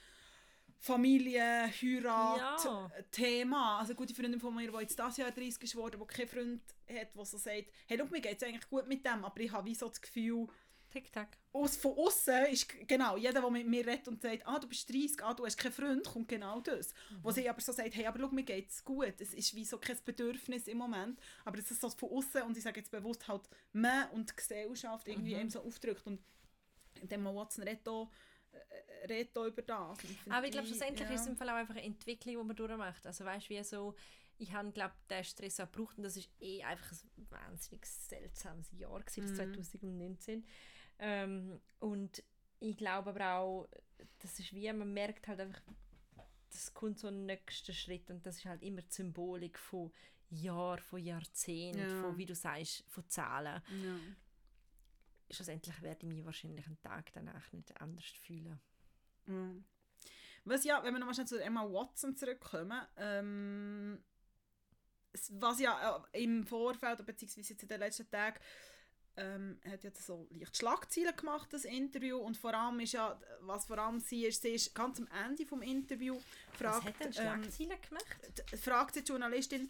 Familie, 0.77 1.41
Heirat, 1.41 2.63
Ja. 2.63 2.89
Thema. 3.11 3.79
Also 3.79 3.91
eine 3.91 3.97
gute 3.97 4.13
Freundin 4.13 4.39
von 4.39 4.53
mir, 4.53 4.71
die 4.71 4.77
jetzt 4.77 4.99
dieses 4.99 5.17
Jahr 5.17 5.31
30 5.31 5.63
ist 5.63 5.71
geworden, 5.73 5.99
die 5.99 6.07
keinen 6.13 6.27
Freund 6.27 6.61
hat, 6.89 7.15
der 7.15 7.25
so 7.25 7.37
sagt, 7.37 7.67
hey, 7.87 7.97
schau, 7.97 8.05
mir 8.05 8.21
geht 8.21 8.37
es 8.37 8.43
eigentlich 8.47 8.69
gut 8.69 8.87
mit 8.87 9.05
dem, 9.05 9.25
aber 9.25 9.39
ich 9.39 9.51
habe 9.51 9.65
wie 9.67 9.75
so 9.75 9.87
das 9.87 10.01
Gefühl, 10.01 10.47
Tick-Tack. 10.95 11.37
aus, 11.51 11.75
von 11.77 11.91
außen 11.97 12.45
ist 12.47 12.67
genau, 12.87 13.17
jeder, 13.17 13.41
der 13.41 13.49
mit 13.49 13.67
mir 13.67 13.85
redet 13.85 14.07
und 14.07 14.21
sagt, 14.21 14.45
ah, 14.47 14.59
du 14.59 14.67
bist 14.67 14.89
30, 14.89 15.23
ah, 15.23 15.33
du 15.33 15.45
hast 15.45 15.57
keinen 15.57 15.71
Freund, 15.73 16.05
kommt 16.05 16.27
genau 16.27 16.59
das. 16.61 16.93
Wo 17.21 17.31
sie 17.31 17.47
aber 17.49 17.61
so 17.61 17.71
sagt, 17.71 17.95
hey, 17.95 18.05
aber 18.05 18.19
schau, 18.19 18.29
mir 18.29 18.43
geht 18.43 18.69
es 18.69 18.83
gut. 18.83 19.15
Es 19.19 19.33
ist 19.33 19.53
wie 19.55 19.65
so 19.65 19.77
kein 19.77 19.97
Bedürfnis 20.05 20.67
im 20.67 20.77
Moment, 20.77 21.19
aber 21.43 21.57
es 21.59 21.69
ist 21.71 21.81
so 21.81 21.89
von 21.89 22.09
außen 22.09 22.41
und 22.43 22.57
ich 22.57 22.63
sage 22.63 22.79
jetzt 22.79 22.91
bewusst 22.91 23.27
halt, 23.27 23.43
man 23.73 24.09
und 24.11 24.29
die 24.31 24.35
Gesellschaft 24.35 25.07
irgendwie 25.07 25.33
Mhm. 25.33 25.39
einem 25.41 25.49
so 25.49 25.61
aufdrückt 25.61 26.05
und 26.07 26.21
der 27.03 27.23
Watson 27.23 27.63
redet 27.65 27.87
auch, 27.89 28.09
äh, 28.51 29.05
redet 29.07 29.37
auch 29.37 29.45
über 29.45 29.61
das. 29.61 29.99
Finde 29.99 30.31
Aber 30.31 30.45
ich 30.45 30.51
glaube, 30.51 30.67
schlussendlich 30.67 31.07
ja. 31.09 31.13
ist 31.15 31.21
es 31.21 31.27
im 31.27 31.35
Fall 31.35 31.49
auch 31.49 31.55
einfach 31.55 31.75
eine 31.75 31.83
Entwicklung, 31.85 32.37
die 32.37 32.43
man 32.43 32.55
durchmacht. 32.55 33.05
Also 33.05 33.25
weißt 33.25 33.45
du, 33.45 33.49
wie 33.49 33.63
so, 33.63 33.95
ich 34.37 34.51
habe, 34.53 34.71
glaube 34.71 34.93
den 35.09 35.23
Stress 35.23 35.59
auch 35.61 35.71
gebraucht 35.71 35.97
und 35.97 36.03
das 36.03 36.17
ist 36.17 36.29
eh 36.41 36.61
einfach 36.63 36.91
ein 36.91 37.27
wahnsinnig 37.29 37.85
seltsames 37.85 38.69
Jahr 38.73 38.99
gewesen, 39.01 39.21
das 39.23 39.31
Mhm. 39.47 39.53
2019. 39.53 40.45
Ähm, 40.99 41.59
und 41.79 42.23
ich 42.59 42.77
glaube 42.77 43.09
aber 43.11 43.35
auch, 43.35 43.67
das 44.19 44.39
ist 44.39 44.53
wie, 44.53 44.71
man 44.71 44.93
merkt 44.93 45.27
halt 45.27 45.39
einfach, 45.39 45.61
das 46.51 46.73
kommt 46.73 46.99
so 46.99 47.07
ein 47.07 47.25
nächster 47.25 47.73
Schritt 47.73 48.09
und 48.09 48.25
das 48.25 48.37
ist 48.37 48.45
halt 48.45 48.63
immer 48.63 48.81
die 48.81 48.91
Symbolik 48.93 49.59
von 49.59 49.91
Jahr, 50.29 50.77
von 50.79 51.03
Jahrzehnt, 51.03 51.77
Ja. 51.77 52.01
von, 52.01 52.17
wie 52.17 52.25
du 52.25 52.33
sagst, 52.35 52.83
von 52.87 53.07
Zahlen. 53.09 53.61
Ja. 53.83 53.97
Schlussendlich 55.31 55.81
werde 55.81 56.05
ich 56.05 56.13
mich 56.13 56.25
wahrscheinlich 56.25 56.65
einen 56.65 56.81
Tag 56.81 57.11
danach 57.13 57.51
nicht 57.51 57.79
anders 57.81 58.05
fühlen. 58.05 58.59
Mhm. 59.25 59.65
Was 60.45 60.63
ja, 60.63 60.83
wenn 60.83 60.93
wir 60.93 60.99
nochmal 60.99 61.15
schnell 61.15 61.27
zu 61.27 61.43
Emma 61.43 61.63
Watson 61.63 62.15
zurückkommen, 62.15 62.79
ähm, 62.97 64.03
was 65.31 65.59
ja 65.59 66.05
äh, 66.13 66.23
im 66.23 66.43
Vorfeld, 66.45 67.03
beziehungsweise 67.05 67.53
jetzt 67.53 67.63
in 67.63 67.69
den 67.69 67.79
letzten 67.79 68.09
Tagen, 68.09 68.39
ähm, 69.17 69.59
hat 69.69 69.83
jetzt 69.83 70.05
so 70.05 70.27
leicht 70.31 70.57
Schlagzeilen 70.57 71.15
gemacht, 71.15 71.51
das 71.53 71.65
Interview, 71.65 72.17
und 72.17 72.35
vor 72.37 72.53
allem 72.53 72.79
ist 72.81 72.93
ja, 72.93 73.19
was 73.41 73.65
vor 73.65 73.77
allem 73.77 73.99
sie 73.99 74.25
ist, 74.25 74.41
sie 74.41 74.49
ist 74.49 74.73
ganz 74.75 74.99
am 74.99 75.07
Ende 75.25 75.45
vom 75.45 75.61
Interview, 75.61 76.15
Was 76.15 76.57
fragt, 76.59 76.85
hat 76.85 76.99
denn 76.99 77.07
ähm, 77.07 77.13
Schlagzeilen 77.13 77.81
gemacht? 77.81 78.17
d- 78.51 78.57
fragt 78.57 78.95
die 78.95 78.99
Journalistin, 78.99 79.69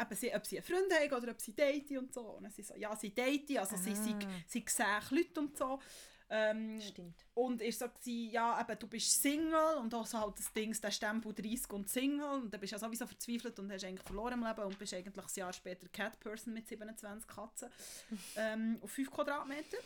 eben 0.00 0.14
sie, 0.16 0.34
ob 0.34 0.46
sie 0.46 0.58
einen 0.58 0.66
Freund 0.66 0.92
haben 0.92 1.22
oder 1.22 1.32
ob 1.32 1.40
sie 1.40 1.54
daten 1.54 1.98
und 1.98 2.12
so. 2.12 2.22
Und 2.22 2.52
sie 2.52 2.62
so, 2.62 2.74
ja, 2.74 2.94
sie 2.96 3.14
daten, 3.14 3.58
also 3.58 3.76
sie, 3.76 3.94
sie, 3.94 4.14
Ah. 4.14 4.28
sie 4.46 4.64
sehen 4.66 4.86
Leute 5.10 5.40
und 5.40 5.56
so. 5.56 5.80
Ähm, 6.32 6.80
Stimmt. 6.80 7.26
und 7.34 7.60
ist 7.60 7.80
so 7.80 7.88
gewesen, 7.88 8.30
ja, 8.30 8.60
eben, 8.60 8.78
du 8.78 8.86
bist 8.86 9.20
Single 9.20 9.78
und 9.80 9.90
so 9.90 10.20
halt 10.20 10.38
das 10.38 10.52
Ding, 10.52 10.72
der 10.80 10.90
Stempel 10.92 11.34
30 11.34 11.72
und 11.72 11.88
Single 11.88 12.42
und 12.42 12.54
dann 12.54 12.60
bist 12.60 12.72
du 12.72 12.76
ja 12.76 12.78
sowieso 12.78 13.04
verzweifelt 13.04 13.58
und 13.58 13.72
hast 13.72 13.84
eigentlich 13.84 14.06
verloren 14.06 14.34
im 14.34 14.46
Leben 14.46 14.60
und 14.60 14.78
bist 14.78 14.94
eigentlich 14.94 15.16
ein 15.16 15.34
Jahr 15.34 15.52
später 15.52 15.88
Cat 15.88 16.20
Person 16.20 16.54
mit 16.54 16.68
27 16.68 17.26
Katzen 17.26 17.68
ähm, 18.36 18.78
auf 18.80 18.92
5 18.92 19.10
Quadratmeter. 19.10 19.78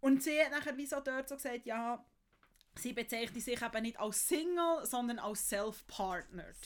Und 0.00 0.22
sie 0.22 0.40
hat 0.40 0.52
nachher 0.52 0.76
wie 0.76 0.86
so 0.86 1.00
dort 1.00 1.28
so 1.28 1.34
gesagt, 1.34 1.66
ja, 1.66 2.02
sie 2.76 2.92
bezeichnet 2.92 3.42
sich 3.42 3.60
eben 3.60 3.82
nicht 3.82 3.98
als 3.98 4.26
Single, 4.26 4.84
sondern 4.84 5.18
als 5.18 5.48
Self-Partnered. 5.48 6.56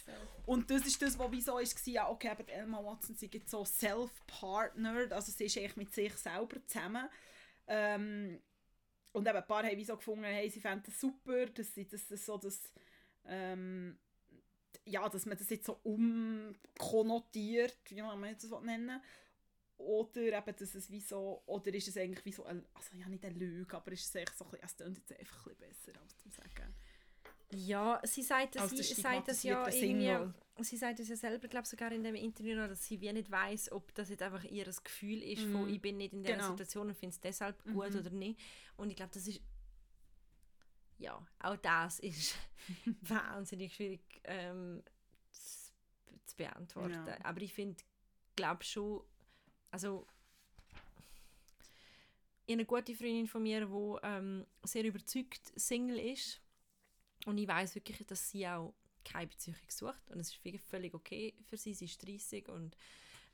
Und 0.46 0.70
das 0.70 0.86
ist 0.86 1.00
das, 1.02 1.18
was 1.18 1.30
wieso 1.30 1.54
war, 1.54 1.62
ja, 1.84 2.08
okay, 2.08 2.28
aber 2.28 2.48
Emma 2.48 2.82
Watson, 2.84 3.16
sie 3.16 3.28
gibt 3.28 3.50
so 3.50 3.64
self-partnered, 3.64 5.12
also 5.12 5.32
sie 5.32 5.44
ist 5.44 5.58
eigentlich 5.58 5.76
mit 5.76 5.94
sich 5.94 6.14
selber 6.14 6.64
zusammen. 6.66 7.08
Ähm, 7.66 8.40
und 9.12 9.26
eben 9.26 9.36
ein 9.36 9.46
paar 9.46 9.64
haben 9.64 9.84
so 9.84 9.96
gefunden, 9.96 10.24
hey, 10.24 10.50
sie 10.50 10.60
fänden 10.60 10.84
das 10.86 11.00
super, 11.00 11.46
dass 11.46 11.74
sie 11.74 11.86
das, 11.86 12.06
das 12.06 12.24
so 12.26 12.36
das, 12.38 12.72
ähm, 13.26 13.98
ja, 14.84 15.08
dass 15.08 15.26
man 15.26 15.36
das 15.36 15.50
jetzt 15.50 15.66
so 15.66 15.78
umkonnotiert, 15.82 17.78
wie 17.88 18.02
man 18.02 18.20
das 18.34 18.50
nennen 18.62 19.00
oder 19.78 20.20
eben, 20.20 20.56
dass 20.56 20.74
es 20.74 20.90
wie 20.90 21.00
so, 21.00 21.42
oder 21.46 21.72
ist 21.72 21.88
es 21.88 21.96
eigentlich 21.96 22.24
wie 22.24 22.32
so, 22.32 22.44
ein, 22.44 22.66
also 22.74 22.96
ja 22.96 23.08
nicht 23.08 23.24
eine 23.24 23.34
Lüge, 23.34 23.76
aber 23.76 23.92
ist 23.92 24.06
es 24.06 24.16
eigentlich 24.16 24.36
so 24.36 24.44
es 24.60 24.76
klingt 24.76 24.98
jetzt 24.98 25.12
einfach 25.18 25.46
ein 25.46 25.56
bisschen 25.56 25.58
besser, 25.58 26.00
als 26.00 26.18
zu 26.18 26.28
sagen. 26.30 26.74
Ja, 27.50 28.00
sie 28.04 28.22
sagt 28.22 28.56
das, 28.56 28.62
Als 28.62 28.74
der 28.74 28.84
sie 28.84 29.00
sagt 29.00 29.28
das 29.28 29.42
ja 29.42 29.66
irgendwie, 29.68 30.32
sie 30.60 30.76
sagt 30.76 30.98
das 30.98 31.08
ja 31.08 31.16
selber, 31.16 31.48
glaube 31.48 31.66
sogar 31.66 31.90
in 31.92 32.02
dem 32.04 32.14
Interview 32.14 32.54
noch, 32.56 32.68
dass 32.68 32.84
sie 32.84 33.00
wie 33.00 33.12
nicht 33.12 33.30
weiß, 33.30 33.72
ob 33.72 33.94
das 33.94 34.10
jetzt 34.10 34.22
einfach 34.22 34.44
ihr 34.44 34.64
Gefühl 34.84 35.22
ist 35.22 35.42
von, 35.42 35.62
Mhm. 35.62 35.68
ich 35.74 35.80
bin 35.80 35.96
nicht 35.96 36.12
in 36.12 36.22
dieser 36.22 36.36
Genau. 36.36 36.50
Situation 36.50 36.88
und 36.88 36.94
finde 36.98 37.14
es 37.14 37.20
deshalb 37.20 37.62
gut 37.64 37.90
Mhm. 37.94 37.98
oder 38.00 38.10
nicht. 38.10 38.38
Und 38.76 38.90
ich 38.90 38.96
glaube, 38.96 39.12
das 39.14 39.26
ist, 39.26 39.40
ja, 40.98 41.26
auch 41.38 41.56
das 41.56 42.00
ist 42.00 42.34
wahnsinnig 43.02 43.74
schwierig 43.74 44.00
ähm, 44.24 44.82
zu, 45.30 45.70
zu 46.26 46.36
beantworten. 46.36 47.06
Ja. 47.06 47.24
Aber 47.24 47.40
ich 47.40 47.54
finde, 47.54 47.82
glaube 48.36 48.62
schon, 48.64 49.02
also 49.70 50.06
eine 52.50 52.64
gute 52.64 52.94
Freundin 52.94 53.26
von 53.26 53.42
mir, 53.42 53.66
die 53.66 53.96
ähm, 54.06 54.46
sehr 54.64 54.84
überzeugt 54.84 55.52
Single 55.56 55.98
ist 55.98 56.40
und 57.28 57.36
ich 57.36 57.46
weiß 57.46 57.74
wirklich, 57.74 58.06
dass 58.06 58.30
sie 58.30 58.48
auch 58.48 58.72
keine 59.04 59.26
Beziehung 59.26 59.58
sucht. 59.68 60.10
Und 60.10 60.18
es 60.18 60.30
ist 60.30 60.62
völlig 60.70 60.94
okay 60.94 61.34
für 61.44 61.58
sie, 61.58 61.74
sie 61.74 61.84
ist 61.84 62.02
30 62.02 62.48
und 62.48 62.74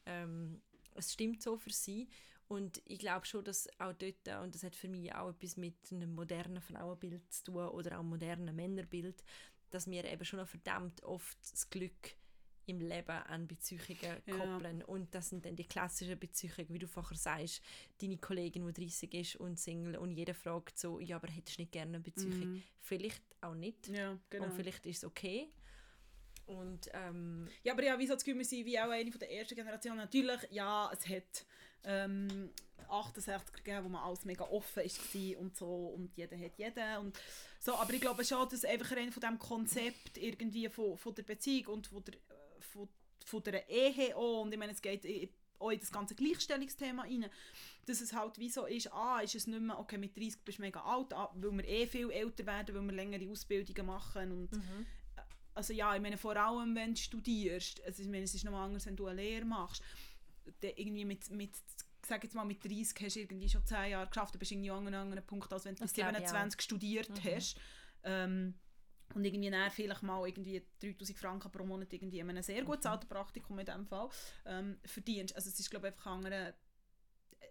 ähm, 0.05 0.61
es 0.97 1.13
stimmt 1.13 1.41
so 1.41 1.57
für 1.57 1.71
sie. 1.71 2.09
Und 2.49 2.83
ich 2.87 2.99
glaube 2.99 3.25
schon, 3.25 3.45
dass 3.45 3.69
auch 3.79 3.93
dort, 3.93 4.43
und 4.43 4.53
das 4.55 4.65
hat 4.65 4.75
für 4.75 4.89
mich 4.89 5.15
auch 5.15 5.31
etwas 5.31 5.57
mit 5.57 5.77
einem 5.93 6.13
modernen 6.13 6.61
Frauenbild 6.61 7.33
zu 7.33 7.45
tun 7.45 7.69
oder 7.69 7.93
auch 7.93 8.01
einem 8.01 8.11
modernen 8.11 8.57
Männerbild, 8.57 9.23
dass 9.71 9.89
wir 9.89 10.05
eben 10.05 10.25
schon 10.25 10.41
noch 10.41 10.49
verdammt 10.49 11.05
oft 11.05 11.39
das 11.53 11.71
Glück 11.71 12.17
im 12.67 12.81
Leben 12.81 13.11
an 13.11 13.47
Beziehungen 13.47 13.99
Ja. 14.27 14.37
koppeln 14.37 14.83
und 14.83 15.15
das 15.15 15.29
sind 15.31 15.45
dann 15.45 15.57
die 15.57 15.65
klassischen 15.67 16.19
Beziehungen, 16.19 16.67
wie 16.69 16.79
du 16.79 16.87
vorher 16.89 17.17
sagst, 17.17 17.63
deine 18.01 18.17
Kollegin, 18.19 18.67
die 18.67 18.85
30 18.87 19.15
ist 19.15 19.37
und 19.37 19.59
Single 19.59 19.97
und 19.97 20.13
jeder 20.13 20.35
fragt 20.35 20.79
so, 20.79 21.01
ja, 21.01 21.17
aber 21.17 21.29
hättest 21.29 21.59
du 21.59 21.63
nicht 21.63 21.73
gerne 21.73 21.91
eine 21.97 22.01
Beziehung? 22.01 22.39
Mhm. 22.55 22.63
Vielleicht 22.81 23.23
auch 23.41 23.55
nicht 23.55 23.89
Ja, 23.89 24.19
genau. 24.31 24.45
und 24.45 24.53
vielleicht 24.53 24.87
ist 24.87 24.99
es 24.99 25.05
okay 25.05 25.49
und 26.47 26.89
ähm, 26.93 27.49
Ja, 27.63 27.73
aber 27.73 27.83
ja, 27.85 27.99
wie 27.99 28.07
so 28.07 28.15
das 28.15 28.25
Gefühl, 28.25 28.39
wir 28.39 28.45
sind 28.45 28.67
wie 28.67 28.79
auch 28.79 28.91
eine 28.91 29.11
von 29.11 29.19
der 29.19 29.33
ersten 29.33 29.55
Generation. 29.55 29.97
Natürlich, 29.97 30.41
ja, 30.51 30.91
es 30.93 31.09
hat 31.09 31.47
ähm, 31.85 32.51
68 32.89 33.53
gegeben, 33.55 33.85
wo 33.85 33.89
man 33.89 34.03
alles 34.03 34.25
mega 34.25 34.45
offen 34.45 34.83
war 34.85 35.41
und 35.41 35.57
so 35.57 35.87
und 35.89 36.15
jeder 36.17 36.39
hat 36.39 36.59
jeden 36.59 36.99
und 36.99 37.19
so. 37.61 37.75
Aber 37.77 37.93
ich 37.95 38.01
glaube 38.01 38.25
schon, 38.25 38.47
dass 38.49 38.65
einfach 38.65 38.93
rein 38.97 39.11
von 39.11 39.21
diesem 39.23 39.39
Konzept 39.39 40.19
irgendwie 40.19 40.69
von, 40.69 40.99
von 40.99 41.15
der 41.15 41.23
Beziehung 41.23 41.75
und 41.75 41.87
von 41.87 42.05
der, 42.05 42.15
von, 42.65 42.89
von 43.25 43.43
der 43.43 43.69
Ehe 43.69 44.17
auch, 44.17 44.43
und 44.43 44.53
ich 44.53 44.59
meine, 44.59 44.73
es 44.73 44.83
geht 44.83 45.05
auch 45.59 45.71
in 45.71 45.79
das 45.81 45.93
ganze 45.93 46.15
Gleichstellungsthema 46.15 47.03
rein, 47.03 47.27
dass 47.87 48.01
es 48.01 48.13
halt 48.13 48.39
wie 48.39 48.51
so 48.51 48.67
ist, 48.67 48.93
ah, 48.93 49.21
ist 49.21 49.35
es 49.35 49.47
nicht 49.47 49.61
mehr, 49.61 49.79
okay, 49.79 49.99
mit 49.99 50.17
30 50.17 50.41
bist 50.45 50.59
du 50.59 50.63
mega 50.63 50.81
alt, 50.81 51.13
ah, 51.13 51.31
weil 51.35 51.53
wir 51.53 51.69
eh 51.69 51.87
viel 51.87 52.11
älter 52.11 52.45
werden, 52.47 52.75
weil 52.75 52.83
wir 52.83 52.93
längere 52.93 53.31
Ausbildungen 53.31 53.87
machen 53.87 54.33
und 54.33 54.51
also 55.55 55.73
ja, 55.73 55.95
ich 55.95 56.03
meine, 56.03 56.17
vor 56.19 56.35
allem 56.37 56.75
wenn 56.75 56.95
du 56.95 57.01
studierst, 57.01 57.83
also 57.85 58.03
ich 58.03 58.09
meine, 58.09 58.25
es 58.25 58.35
ist 58.35 58.45
noch 58.45 58.55
anders, 58.59 58.87
wenn 58.87 58.97
du 58.97 59.07
eine 59.07 59.23
Lehre 59.23 59.45
machst, 59.45 59.83
dann 60.61 60.73
irgendwie 60.75 61.05
mit, 61.05 61.31
mit 61.31 61.53
sag 62.05 62.25
jetzt 62.25 62.35
mal, 62.35 62.45
mit 62.45 62.63
30 62.65 62.95
hast 63.01 63.15
du 63.17 63.21
irgendwie 63.21 63.49
schon 63.49 63.65
10 63.65 63.93
Jahre 63.93 64.09
geschafft, 64.09 64.35
du 64.35 64.39
bist 64.41 64.51
irgendwie 64.51 64.71
an 64.73 64.87
einem 64.87 65.01
anderen 65.03 65.25
Punkt, 65.25 65.53
als 65.53 65.65
wenn 65.65 65.77
du 65.77 65.83
bis 65.83 65.93
glaub 65.93 66.11
ich 66.11 66.17
27 66.19 66.61
studiert 66.61 67.09
Mhm. 67.11 67.25
hast. 67.25 67.57
Ähm, 68.03 68.55
und 69.15 69.25
irgendwie 69.25 69.51
dann 69.51 69.71
vielleicht 69.71 70.03
mal 70.03 70.27
irgendwie 70.27 70.63
3000 70.81 71.19
Franken 71.19 71.51
pro 71.53 71.65
Monat 71.65 71.93
irgendwie 71.93 72.19
in 72.21 72.31
einem 72.31 72.43
sehr 72.43 72.63
gut 72.63 72.79
Mhm. 72.79 72.83
zahlten 72.83 73.09
Praktikum 73.09 73.59
in 73.59 73.67
dem 73.67 73.87
Fall 73.87 74.09
ähm, 74.47 74.79
verdienst. 74.85 75.37
Also 75.37 75.51
es 75.51 75.59
ist 75.61 75.71
glaube 75.71 75.89
einfach 75.89 76.07
ein 76.07 76.25
anderer, 76.25 76.55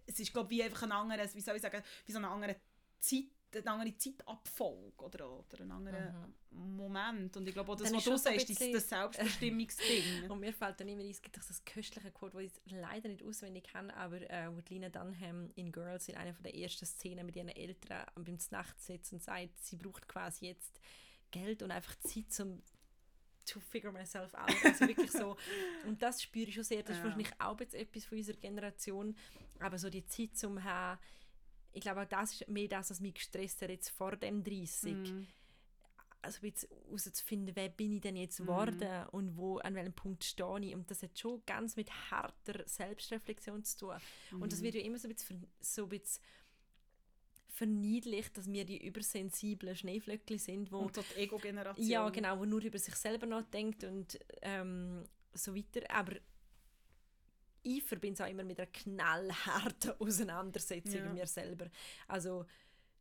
es 0.06 0.18
ist 0.20 0.32
glaube 0.32 0.52
ich 0.52 0.58
wie 0.58 0.62
einfach 0.64 0.82
ein 0.82 0.92
anderes, 0.92 1.34
wie 1.34 1.40
soll 1.40 1.56
ich 1.56 1.62
sagen, 1.62 1.82
wie 2.06 2.12
so 2.12 2.18
eine 2.18 2.28
andere 2.28 2.56
Zeit, 2.98 3.24
eine 3.54 3.70
andere 3.70 3.96
Zeitabfolge 3.96 5.04
oder, 5.04 5.30
oder 5.38 5.60
ein 5.60 5.70
anderer 5.70 6.28
Moment. 6.50 7.36
Und 7.36 7.46
ich 7.46 7.54
glaube 7.54 7.70
auch 7.72 7.76
das, 7.76 7.90
Mhm. 7.90 7.96
Was 7.96 8.06
ist 8.06 8.12
du 8.12 8.16
sagst, 8.18 8.40
das, 8.40 8.46
bisschen- 8.58 8.72
das 8.72 8.88
Selbstbestimmungsding. 8.88 10.30
Und 10.30 10.40
mir 10.40 10.52
fällt 10.52 10.80
dann 10.80 10.88
immer 10.88 11.02
ein, 11.02 11.10
es 11.10 11.22
gibt 11.22 11.36
doch 11.36 11.44
das 11.44 11.64
köstliche 11.64 12.10
Quote, 12.10 12.42
das 12.42 12.52
ich 12.64 12.72
leider 12.72 13.08
nicht 13.08 13.22
auswendig 13.22 13.64
kenne, 13.64 13.94
aber 13.96 14.20
äh, 14.30 14.48
wo 14.54 14.60
Lina 14.68 14.88
Dunham 14.88 15.50
in 15.54 15.70
Girls 15.70 16.08
in 16.08 16.16
einer 16.16 16.34
von 16.34 16.42
der 16.42 16.54
ersten 16.56 16.84
Szenen 16.86 17.24
mit 17.26 17.36
ihren 17.36 17.48
Eltern 17.48 18.04
beim 18.16 18.38
Nacht 18.50 18.80
sitzt 18.80 19.12
und 19.12 19.22
sagt, 19.22 19.58
sie 19.60 19.76
braucht 19.76 20.08
quasi 20.08 20.46
jetzt 20.46 20.80
Geld 21.34 21.62
und 21.62 21.70
einfach 21.70 21.94
Zeit 22.00 22.32
zum 22.32 22.62
to 23.46 23.60
figure 23.60 23.92
myself 23.92 24.32
out. 24.34 24.54
Also 24.64 24.86
wirklich 24.88 25.10
so. 25.12 25.36
Und 25.86 26.00
das 26.00 26.22
spüre 26.22 26.48
ich 26.48 26.54
schon 26.54 26.64
sehr. 26.64 26.82
Das 26.82 26.92
ist 26.92 26.98
Ja. 26.98 27.04
wahrscheinlich 27.04 27.30
auch 27.38 27.60
jetzt 27.60 27.74
etwas 27.74 28.06
von 28.06 28.16
unserer 28.16 28.38
Generation. 28.38 29.14
Aber 29.58 29.76
so 29.78 29.90
die 29.90 30.06
Zeit 30.06 30.34
zum 30.36 30.64
haben, 30.64 30.98
ich 31.72 31.82
glaube 31.82 32.00
auch 32.02 32.08
das 32.08 32.32
ist 32.40 32.48
mehr 32.48 32.68
das, 32.68 32.88
was 32.90 33.00
mich 33.00 33.14
gestresst 33.14 33.60
hat 33.60 33.68
jetzt 33.68 33.90
vor 33.90 34.16
dem 34.16 34.42
30 34.42 34.94
Mhm. 34.94 35.26
also 36.22 36.46
jetzt 36.46 36.66
herauszufinden, 36.70 37.54
wer 37.54 37.68
bin 37.68 37.92
ich 37.96 38.00
denn 38.00 38.16
jetzt 38.16 38.40
Mhm. 38.40 38.46
geworden 38.46 39.06
und 39.08 39.36
wo, 39.36 39.58
an 39.58 39.74
welchem 39.74 39.92
Punkt 39.92 40.24
stehe 40.24 40.58
ich. 40.60 40.74
Und 40.74 40.90
das 40.90 41.02
hat 41.02 41.18
schon 41.18 41.42
ganz 41.44 41.76
mit 41.76 41.90
harter 42.10 42.66
Selbstreflexion 42.66 43.62
zu 43.62 43.76
tun. 43.78 43.96
Und 44.40 44.52
das 44.52 44.60
Mhm. 44.60 44.64
wird 44.64 44.74
ja 44.76 44.80
immer 44.80 44.98
so 44.98 45.06
ein 45.08 45.14
bisschen, 45.14 45.46
so 45.60 45.82
ein 45.82 45.88
bisschen 45.90 46.22
verniedlicht, 47.54 48.36
dass 48.36 48.50
wir 48.52 48.64
die 48.64 48.84
übersensiblen 48.84 49.76
Schneeflöckchen 49.76 50.38
sind, 50.38 50.72
wo 50.72 50.78
Und 50.80 50.94
so 50.94 51.02
die 51.14 51.20
Ego-Generation. 51.20 51.86
ja, 51.86 52.08
genau, 52.10 52.38
wo 52.38 52.44
nur 52.44 52.60
über 52.62 52.78
sich 52.78 52.94
selber 52.96 53.26
nachdenkt 53.26 53.84
und 53.84 54.18
ähm, 54.42 55.04
so 55.32 55.54
weiter. 55.54 55.88
Aber 55.90 56.14
ich 57.62 57.82
verbinde 57.82 58.14
es 58.14 58.20
auch 58.20 58.30
immer 58.30 58.44
mit 58.44 58.58
einer 58.58 58.66
knallharten 58.70 59.92
Auseinandersetzung 60.00 60.94
Ja. 60.96 61.04
mit 61.04 61.14
mir 61.14 61.26
selber. 61.26 61.70
Also 62.08 62.44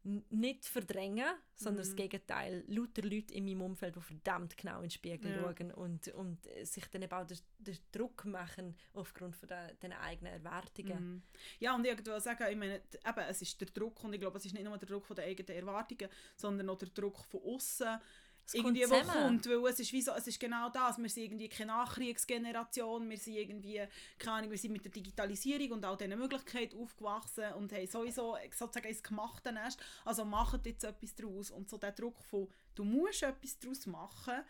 nicht 0.04 0.66
verdrängen, 0.66 1.26
sondern 1.56 1.84
das 1.84 1.92
Mhm. 1.92 1.96
Gegenteil. 1.96 2.64
Lauter 2.68 3.04
Leute 3.04 3.34
in 3.34 3.46
meinem 3.46 3.62
Umfeld, 3.62 3.96
die 3.96 4.02
verdammt 4.02 4.58
genau 4.58 4.76
in 4.78 4.84
den 4.84 4.90
Spiegel 4.92 5.32
Ja. 5.32 5.42
schauen 5.42 5.72
und, 5.72 6.08
und 6.10 6.40
sich 6.64 6.86
dann 6.88 7.04
eben 7.04 7.14
auch 7.14 7.26
den, 7.26 7.38
den 7.60 7.78
Druck 7.92 8.26
machen 8.26 8.76
aufgrund 8.94 9.36
von 9.36 9.48
den, 9.48 9.80
den 9.82 9.94
eigenen 9.94 10.34
Erwartungen. 10.34 11.14
Mhm. 11.14 11.24
Ja, 11.60 11.74
und 11.76 11.86
ich 11.86 11.92
wollte 11.96 12.20
sagen, 12.20 12.46
ich 12.50 12.58
meine, 12.58 12.76
eben, 12.76 13.20
es 13.30 13.42
ist 13.42 13.62
der 13.62 13.70
Druck, 13.70 14.04
und 14.04 14.14
ich 14.14 14.20
glaube, 14.20 14.38
es 14.38 14.46
ist 14.46 14.54
nicht 14.54 14.66
nur 14.66 14.78
der 14.78 14.90
Druck 14.90 15.06
von 15.06 15.16
den 15.16 15.26
eigenen 15.26 15.56
Erwartungen, 15.56 16.10
sondern 16.36 16.70
auch 16.70 16.78
der 16.78 16.90
Druck 16.90 17.24
von 17.26 17.42
außen, 17.42 17.98
Es 18.46 18.54
irgendwie, 18.56 18.84
kommt 18.84 19.08
kommt, 19.08 19.46
weil 19.48 19.66
es 19.72 19.80
ist, 19.80 19.94
wie 19.94 20.02
so, 20.02 20.12
es 20.12 20.28
ist 20.28 20.40
genau 20.40 20.70
das, 20.70 20.98
wir 20.98 21.10
sind 21.10 21.24
irgendwie 21.24 21.48
keine 21.48 21.72
Nachkriegsgeneration, 21.72 23.10
wir 23.10 23.18
sind 23.18 23.36
irgendwie, 23.36 23.82
keine 24.20 24.38
Ahnung, 24.38 24.52
wir 24.52 24.58
sind 24.58 24.74
mit 24.74 24.84
der 24.84 24.92
Digitalisierung 24.92 25.72
und 25.72 25.86
all 25.86 25.96
diesen 25.96 26.18
Möglichkeiten 26.20 26.78
aufgewachsen 26.78 27.54
und 27.54 27.72
haben 27.72 27.88
sowieso 27.88 28.36
sozusagen 28.52 28.88
ins 28.88 29.02
gemachte 29.02 29.52
Nest, 29.54 29.80
also 30.04 30.26
macht 30.26 30.66
jetzt 30.66 30.84
etwas 30.84 31.16
daraus 31.16 31.52
und 31.52 31.70
so 31.70 31.78
der 31.78 31.94
Druck 31.94 32.22
von, 32.26 32.50
du 32.76 32.84
musst 32.84 33.24
etwas 33.24 33.58
daraus 33.60 33.86
machen, 33.86 34.44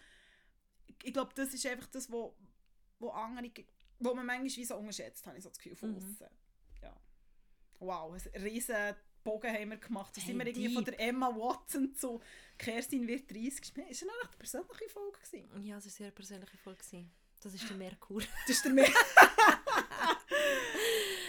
ich 1.04 1.14
glaube, 1.14 1.32
das 1.36 1.54
ist 1.54 1.66
einfach 1.66 1.88
das, 1.88 2.12
wo, 2.12 2.36
wo 3.00 3.10
andere, 3.10 3.52
wo 4.00 4.14
man 4.16 4.26
manchmal 4.26 4.50
wie 4.56 4.66
so 4.66 4.76
unterschätzt, 4.76 5.26
habe 5.28 5.38
ich 5.38 5.44
so 5.44 5.50
das 5.50 5.60
Gefühl, 5.60 5.76
von 5.76 5.91
Mhm. 5.91 5.98
außen. 5.98 6.28
Ja. 6.82 6.96
Wow, 7.80 8.14
ein 8.14 8.41
riesen 8.41 8.96
Bogen 9.24 9.53
haben 9.53 9.69
wir 9.69 9.78
gemacht. 9.78 10.15
Jetzt 10.15 10.26
Hey, 10.26 10.34
sind 10.34 10.39
wir 10.39 10.47
irgendwie 10.47 10.74
von 10.74 10.84
deep. 10.86 10.97
der 10.97 11.07
Emma 11.07 11.28
Watson 11.36 11.93
zu 11.95 12.21
Kerstin 12.57 13.07
wird 13.07 13.30
30 13.32 13.61
gespielt. 13.61 13.89
Ist 13.89 14.01
ja 14.01 14.07
noch 14.07 14.13
eine 14.21 14.38
persönliche 14.38 14.89
Folge 14.89 15.19
gewesen. 15.19 15.63
Ja, 15.65 15.76
das 15.76 15.86
war 15.86 15.88
eine 15.88 15.91
sehr 15.91 16.11
persönliche 16.11 16.57
Folge. 16.57 16.80
gewesen. 16.80 17.11
Das 17.41 17.53
ist 17.53 17.69
der 17.69 17.78
Merkur. 17.78 18.21
Das 18.47 18.55
ist 18.57 18.65
der. 18.65 18.74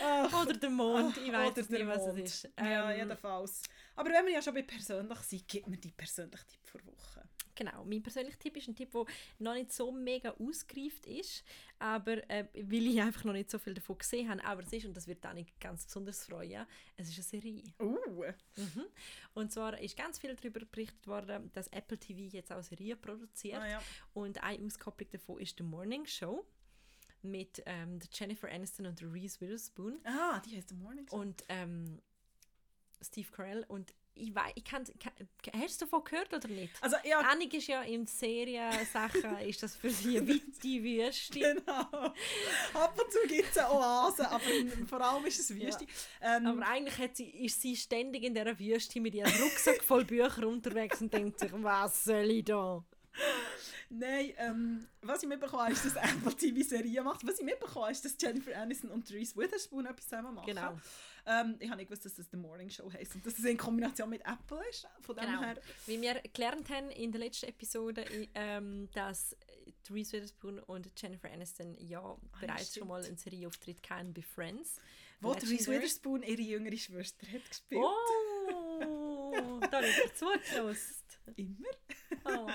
Ach, 0.06 0.42
Oder 0.42 0.52
der 0.54 0.70
Mond, 0.70 1.16
ich 1.16 1.32
weiß 1.32 1.56
nicht, 1.56 1.70
der 1.72 1.86
was 1.86 1.98
Mond. 1.98 2.18
es 2.20 2.44
ist. 2.44 2.52
ja, 2.58 2.90
Ähm, 2.90 2.98
jedenfalls. 2.98 3.62
Aber 3.96 4.10
wenn 4.10 4.26
wir 4.26 4.32
ja 4.34 4.42
schon 4.42 4.54
bei 4.54 4.62
persönlich 4.62 5.18
sind, 5.20 5.48
gibt 5.48 5.66
mir 5.68 5.76
die 5.78 5.92
persönliche 5.92 6.46
Tipp 6.46 6.60
vor 6.66 6.80
Woche. 6.84 7.13
Genau, 7.54 7.84
mein 7.84 8.02
persönlicher 8.02 8.38
Tipp 8.38 8.56
ist 8.56 8.68
ein 8.68 8.74
Tipp, 8.74 8.90
der 8.92 9.04
noch 9.38 9.54
nicht 9.54 9.72
so 9.72 9.92
mega 9.92 10.30
ausgereift 10.38 11.06
ist, 11.06 11.44
aber 11.78 12.28
äh, 12.30 12.46
weil 12.54 12.86
ich 12.86 13.00
einfach 13.00 13.24
noch 13.24 13.32
nicht 13.32 13.50
so 13.50 13.58
viel 13.58 13.74
davon 13.74 13.98
gesehen 13.98 14.28
habe, 14.28 14.44
aber 14.44 14.62
es 14.62 14.72
ist, 14.72 14.86
und 14.86 14.96
das 14.96 15.06
wird 15.06 15.24
dann 15.24 15.44
ganz 15.60 15.84
besonders 15.86 16.24
freuen, 16.24 16.66
es 16.96 17.08
ist 17.08 17.14
eine 17.16 17.42
Serie. 17.42 17.62
Uh. 17.80 17.96
Mhm. 18.56 18.84
Und 19.34 19.52
zwar 19.52 19.78
ist 19.80 19.96
ganz 19.96 20.18
viel 20.18 20.34
darüber 20.34 20.60
berichtet 20.66 21.06
worden, 21.06 21.50
dass 21.52 21.68
Apple 21.68 21.98
TV 21.98 22.20
jetzt 22.36 22.50
auch 22.50 22.56
eine 22.56 22.64
Serie 22.64 22.96
produziert 22.96 23.60
Ah, 23.60 23.68
ja. 23.68 23.82
und 24.14 24.42
eine 24.42 24.64
Auskopplung 24.64 25.10
davon 25.10 25.38
ist 25.40 25.56
The 25.58 25.64
Morning 25.64 26.06
Show 26.06 26.44
mit 27.22 27.62
ähm, 27.66 27.98
Jennifer 28.12 28.50
Aniston 28.50 28.86
und 28.86 29.02
Reese 29.02 29.40
Witherspoon 29.40 29.98
ah, 30.04 30.40
die 30.40 30.56
heißt 30.56 30.68
The 30.70 30.74
Morning 30.74 31.06
Show. 31.08 31.16
und 31.16 31.42
ähm, 31.48 32.00
Steve 33.00 33.28
Carell 33.30 33.64
und 33.68 33.94
ich 34.14 34.34
weiß, 34.34 34.52
ich 34.54 34.64
kann, 34.64 34.84
kann, 34.84 35.12
hast 35.60 35.80
du 35.80 35.86
davon 35.86 36.04
gehört 36.04 36.32
oder 36.32 36.48
nicht? 36.48 36.72
Also, 36.80 36.96
ja, 37.04 37.18
Annik 37.20 37.54
ist 37.54 37.66
ja 37.66 37.82
in 37.82 38.06
Serien-Sachen, 38.06 39.38
ist 39.46 39.62
das 39.62 39.76
für 39.76 39.90
sie 39.90 40.18
eine 40.18 40.28
weite 40.28 40.62
Wüste. 40.62 41.38
genau. 41.38 42.14
Ab 42.74 42.98
und 42.98 43.12
zu 43.12 43.18
gibt 43.26 43.50
es 43.50 43.58
eine 43.58 43.72
Oase, 43.72 44.28
aber 44.28 44.44
vor 44.86 45.00
allem 45.00 45.24
ist 45.26 45.40
es 45.40 45.54
Wüste. 45.54 45.86
Ähm, 46.20 46.46
Aber 46.46 46.66
eigentlich 46.66 46.98
hat 46.98 47.16
sie, 47.16 47.28
ist 47.28 47.60
sie 47.60 47.76
ständig 47.76 48.22
in 48.24 48.34
dieser 48.34 48.58
Wüste 48.58 49.00
mit 49.00 49.14
ihrem 49.14 49.32
Rucksack 49.42 49.82
voll 49.82 50.04
Bücher 50.04 50.46
unterwegs 50.46 51.00
und 51.00 51.12
denkt 51.12 51.40
sich, 51.40 51.50
was 51.52 52.04
soll 52.04 52.30
ich 52.30 52.44
da? 52.44 52.84
Nein, 53.90 54.32
ähm, 54.38 54.86
was 55.02 55.22
ich 55.22 55.28
mitbekommen 55.28 55.62
habe, 55.62 55.72
ist, 55.72 55.84
dass 55.84 55.94
Apple 55.94 56.34
TV-Serie 56.34 57.02
macht. 57.02 57.26
Was 57.26 57.38
ich 57.38 57.44
mitbekommen 57.44 57.84
habe, 57.84 57.92
ist, 57.92 58.04
dass 58.04 58.16
Jennifer 58.20 58.56
Aniston 58.56 58.90
und 58.90 59.08
Reese 59.10 59.36
Witherspoon 59.36 59.86
etwas 59.86 60.08
zusammen 60.08 60.34
machen. 60.34 60.46
Genau. 60.46 60.78
Ähm, 61.26 61.56
ich 61.58 61.68
habe 61.68 61.78
nicht 61.78 61.88
gewusst, 61.88 62.04
dass 62.04 62.14
das 62.14 62.26
The 62.30 62.36
Morning 62.36 62.68
Show 62.68 62.92
heisst 62.92 63.14
und 63.14 63.24
dass 63.24 63.38
es 63.38 63.44
in 63.44 63.56
Kombination 63.56 64.10
mit 64.10 64.20
Apple 64.26 64.60
ist. 64.68 64.86
Von 65.00 65.16
dem 65.16 65.24
Genau. 65.26 65.40
her. 65.42 65.56
Wie 65.86 66.00
wir 66.00 66.20
gelernt 66.32 66.68
haben 66.70 66.90
in 66.90 67.12
der 67.12 67.20
letzten 67.20 67.46
Episode, 67.46 68.04
ähm, 68.34 68.88
dass 68.92 69.36
Reese 69.90 70.12
Witherspoon 70.12 70.58
und 70.60 70.90
Jennifer 71.00 71.30
Aniston 71.30 71.74
ja 71.78 72.16
bereits 72.40 72.70
stimmt. 72.70 72.82
schon 72.82 72.88
mal 72.88 73.04
einen 73.04 73.16
Serieauftritt 73.16 73.78
hatten 73.88 74.12
bei 74.12 74.22
Friends. 74.22 74.80
Wo 75.20 75.32
Reese. 75.32 75.70
Witherspoon 75.70 76.22
ihre 76.22 76.42
jüngere 76.42 76.76
Schwester 76.76 77.26
hat 77.26 77.48
gespielt. 77.48 77.80
Oh, 77.82 79.60
da 79.70 79.78
habe 79.78 79.86
ich 79.86 80.14
zugelassen. 80.14 80.94
Immer. 81.36 81.68
Oh. 82.26 82.48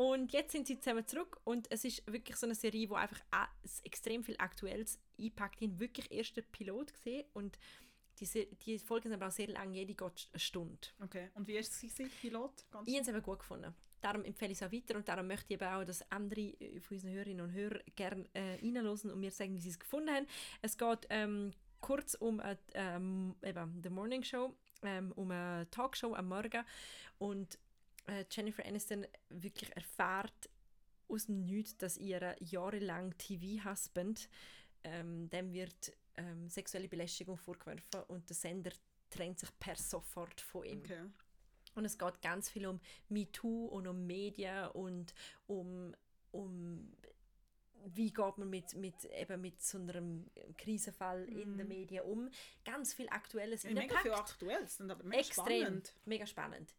Und 0.00 0.32
jetzt 0.32 0.52
sind 0.52 0.66
sie 0.66 0.78
zusammen 0.78 1.06
zurück 1.06 1.42
und 1.44 1.70
es 1.70 1.84
ist 1.84 2.10
wirklich 2.10 2.34
so 2.36 2.46
eine 2.46 2.54
Serie, 2.54 2.88
wo 2.88 2.94
einfach 2.94 3.20
extrem 3.84 4.24
viel 4.24 4.34
Aktuelles 4.38 4.98
einpackt. 5.20 5.60
Ich 5.60 5.68
habe 5.68 5.78
wirklich 5.78 6.10
erst 6.10 6.38
den 6.38 6.44
Pilot 6.50 6.94
gesehen 6.94 7.26
und 7.34 7.58
die, 8.18 8.48
die 8.64 8.78
Folgen 8.78 9.10
sind 9.10 9.12
aber 9.12 9.26
auch 9.26 9.30
sehr 9.30 9.48
lang, 9.48 9.74
jede 9.74 9.92
geht 9.92 10.30
eine 10.32 10.40
Stunde. 10.40 10.88
Okay, 11.04 11.28
und 11.34 11.46
wie 11.46 11.52
war 11.52 11.60
es, 11.60 11.78
gewesen, 11.78 12.10
Pilot? 12.18 12.64
Ganz 12.70 12.88
Ich 12.88 12.94
habe 12.94 13.02
es 13.02 13.08
eben 13.08 13.22
gut 13.22 13.40
gefunden. 13.40 13.74
Darum 14.00 14.24
empfehle 14.24 14.52
ich 14.52 14.62
es 14.62 14.66
auch 14.66 14.72
weiter 14.72 14.96
und 14.96 15.06
darum 15.06 15.26
möchte 15.26 15.52
ich 15.52 15.60
eben 15.60 15.68
auch, 15.68 15.84
dass 15.84 16.10
andere 16.10 16.40
äh, 16.40 16.80
von 16.80 16.94
unseren 16.94 17.12
Hörerinnen 17.12 17.44
und 17.44 17.52
Hörern 17.52 17.82
gerne 17.94 18.24
äh, 18.32 18.54
reinhören 18.54 18.88
und 18.88 19.20
mir 19.20 19.30
sagen, 19.30 19.54
wie 19.54 19.60
sie 19.60 19.68
es 19.68 19.78
gefunden 19.78 20.14
haben. 20.14 20.26
Es 20.62 20.78
geht 20.78 21.06
ähm, 21.10 21.52
kurz 21.82 22.14
um 22.14 22.40
eine, 22.40 22.58
ähm, 22.72 23.34
eben, 23.42 23.82
The 23.82 23.90
Morning 23.90 24.22
Show, 24.22 24.54
ähm, 24.82 25.12
um 25.12 25.30
eine 25.30 25.68
Talkshow 25.70 26.14
am 26.14 26.28
Morgen 26.28 26.64
und 27.18 27.58
äh, 28.10 28.24
Jennifer 28.30 28.64
Aniston 28.66 29.06
wirklich 29.28 29.74
erfährt 29.74 30.50
aus 31.08 31.26
dem 31.26 31.40
Nichts, 31.40 31.76
dass 31.78 31.96
ihr 31.96 32.36
jahrelang 32.40 33.16
TV-Husband 33.18 34.28
ähm, 34.84 35.28
dem 35.30 35.52
wird 35.52 35.92
ähm, 36.16 36.48
sexuelle 36.48 36.88
Belästigung 36.88 37.36
vorgeworfen 37.36 38.02
und 38.08 38.28
der 38.28 38.36
Sender 38.36 38.72
trennt 39.10 39.38
sich 39.38 39.50
per 39.58 39.76
sofort 39.76 40.40
von 40.40 40.64
ihm. 40.64 40.80
Okay. 40.80 41.04
Und 41.74 41.84
es 41.84 41.98
geht 41.98 42.20
ganz 42.22 42.50
viel 42.50 42.66
um 42.66 42.80
MeToo 43.08 43.66
und 43.66 43.86
um 43.86 44.06
Medien 44.06 44.68
und 44.68 45.14
um, 45.46 45.94
um 46.32 46.92
wie 47.86 48.12
geht 48.12 48.38
man 48.38 48.50
mit, 48.50 48.74
mit, 48.74 49.04
eben 49.04 49.40
mit 49.40 49.62
so 49.62 49.78
einem 49.78 50.26
Krisenfall 50.58 51.24
in 51.28 51.56
den 51.56 51.68
Medien 51.68 52.04
um. 52.04 52.28
Ganz 52.64 52.92
viel 52.92 53.08
Aktuelles 53.08 53.62
Ja, 53.62 53.72
mega 53.72 53.98
viel. 54.00 54.12
Aktuelles 54.12 54.80
aber 54.80 55.02
mega 55.04 55.20
Extrem. 55.20 55.62
spannend. 55.62 55.94
Mega 56.04 56.26
spannend. 56.26 56.74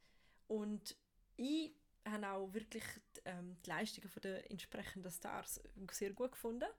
Und 0.48 0.96
ich 1.42 1.72
habe 2.08 2.28
auch 2.28 2.54
wirklich 2.54 2.84
die, 3.16 3.22
ähm, 3.26 3.58
die 3.66 3.70
Leistungen 3.70 4.10
den 4.24 4.36
entsprechenden 4.46 5.12
Stars 5.12 5.62
sehr 5.92 6.12
gut 6.14 6.32
gefunden 6.32 6.70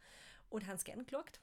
und 0.51 0.67
habe 0.67 0.77
es 0.77 0.85
gerne 0.85 1.05
geschaut. 1.05 1.41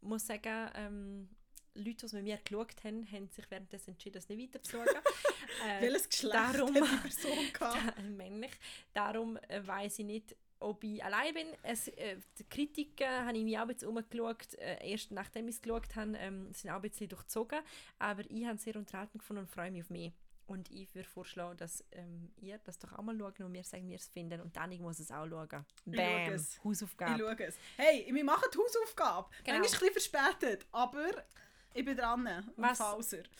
Ich 0.00 0.08
muss 0.08 0.26
sagen, 0.26 0.70
ähm, 0.74 1.28
Leute, 1.74 2.06
die 2.06 2.14
mit 2.16 2.24
mir 2.24 2.38
geschaut 2.38 2.84
haben, 2.84 3.10
haben 3.10 3.28
sich 3.30 3.50
währenddessen 3.50 3.90
entschieden, 3.90 4.18
es 4.18 4.28
nicht 4.28 4.54
weiterzuschauen. 4.54 4.86
äh, 5.66 5.80
Welches 5.82 6.08
Geschlecht 6.08 6.34
darum- 6.34 6.74
hat 6.74 6.82
die 7.04 7.08
Person 7.08 7.52
gehabt? 7.52 8.02
männlich. 8.16 8.52
Darum 8.92 9.36
äh, 9.48 9.66
weiß 9.66 9.98
ich 10.00 10.04
nicht, 10.04 10.36
ob 10.60 10.84
ich 10.84 11.02
allein 11.02 11.34
bin. 11.34 11.46
Es, 11.62 11.88
äh, 11.88 12.16
die 12.38 12.44
Kritiken 12.44 13.08
habe 13.08 13.36
ich 13.36 13.44
mir 13.44 13.62
auch 13.62 13.66
bisschen 13.66 13.88
umgeschaut. 13.88 14.54
Äh, 14.54 14.88
erst 14.88 15.10
nachdem 15.10 15.48
ich 15.48 15.56
es 15.56 15.62
geschaut 15.62 15.96
habe, 15.96 16.16
ähm, 16.18 16.52
sind 16.52 16.70
auch 16.70 16.76
ein 16.76 16.82
bisschen 16.82 17.08
durchzogen. 17.08 17.60
Aber 17.98 18.22
ich 18.30 18.44
habe 18.44 18.54
es 18.56 18.62
sehr 18.62 18.76
unterhaltend 18.76 19.20
gefunden 19.20 19.42
und 19.42 19.48
freue 19.50 19.70
mich 19.72 19.82
auf 19.82 19.90
mehr. 19.90 20.12
Und 20.46 20.70
ich 20.70 20.94
würde 20.94 21.08
vorschlagen, 21.08 21.56
dass 21.56 21.84
ähm, 21.92 22.30
ihr 22.36 22.58
das 22.58 22.78
doch 22.78 22.92
auch 22.92 23.02
mal 23.02 23.16
schaut 23.18 23.40
und 23.40 23.52
mir 23.52 23.64
sagen, 23.64 23.86
wie 23.86 23.92
ihr 23.92 23.98
es 23.98 24.08
findet. 24.08 24.40
Und 24.42 24.54
dann 24.56 24.70
muss 24.80 24.98
es 24.98 25.10
auch 25.10 25.26
schauen. 25.26 25.64
Ich 25.86 25.96
Bam! 25.96 26.32
es. 26.32 26.56
Ich 26.56 26.64
Hausaufgabe. 26.64 27.18
schaue 27.18 27.46
es. 27.46 27.56
Hey, 27.76 28.08
wir 28.12 28.24
machen 28.24 28.44
die 28.52 28.58
Hausaufgabe. 28.58 29.28
Genau. 29.44 29.58
Manchmal 29.58 29.88
ein 29.88 29.94
bisschen 29.94 30.12
verspätet, 30.12 30.66
aber 30.70 31.24
ich 31.72 31.84
bin 31.84 31.96
dran. 31.96 32.52
Was? 32.56 32.80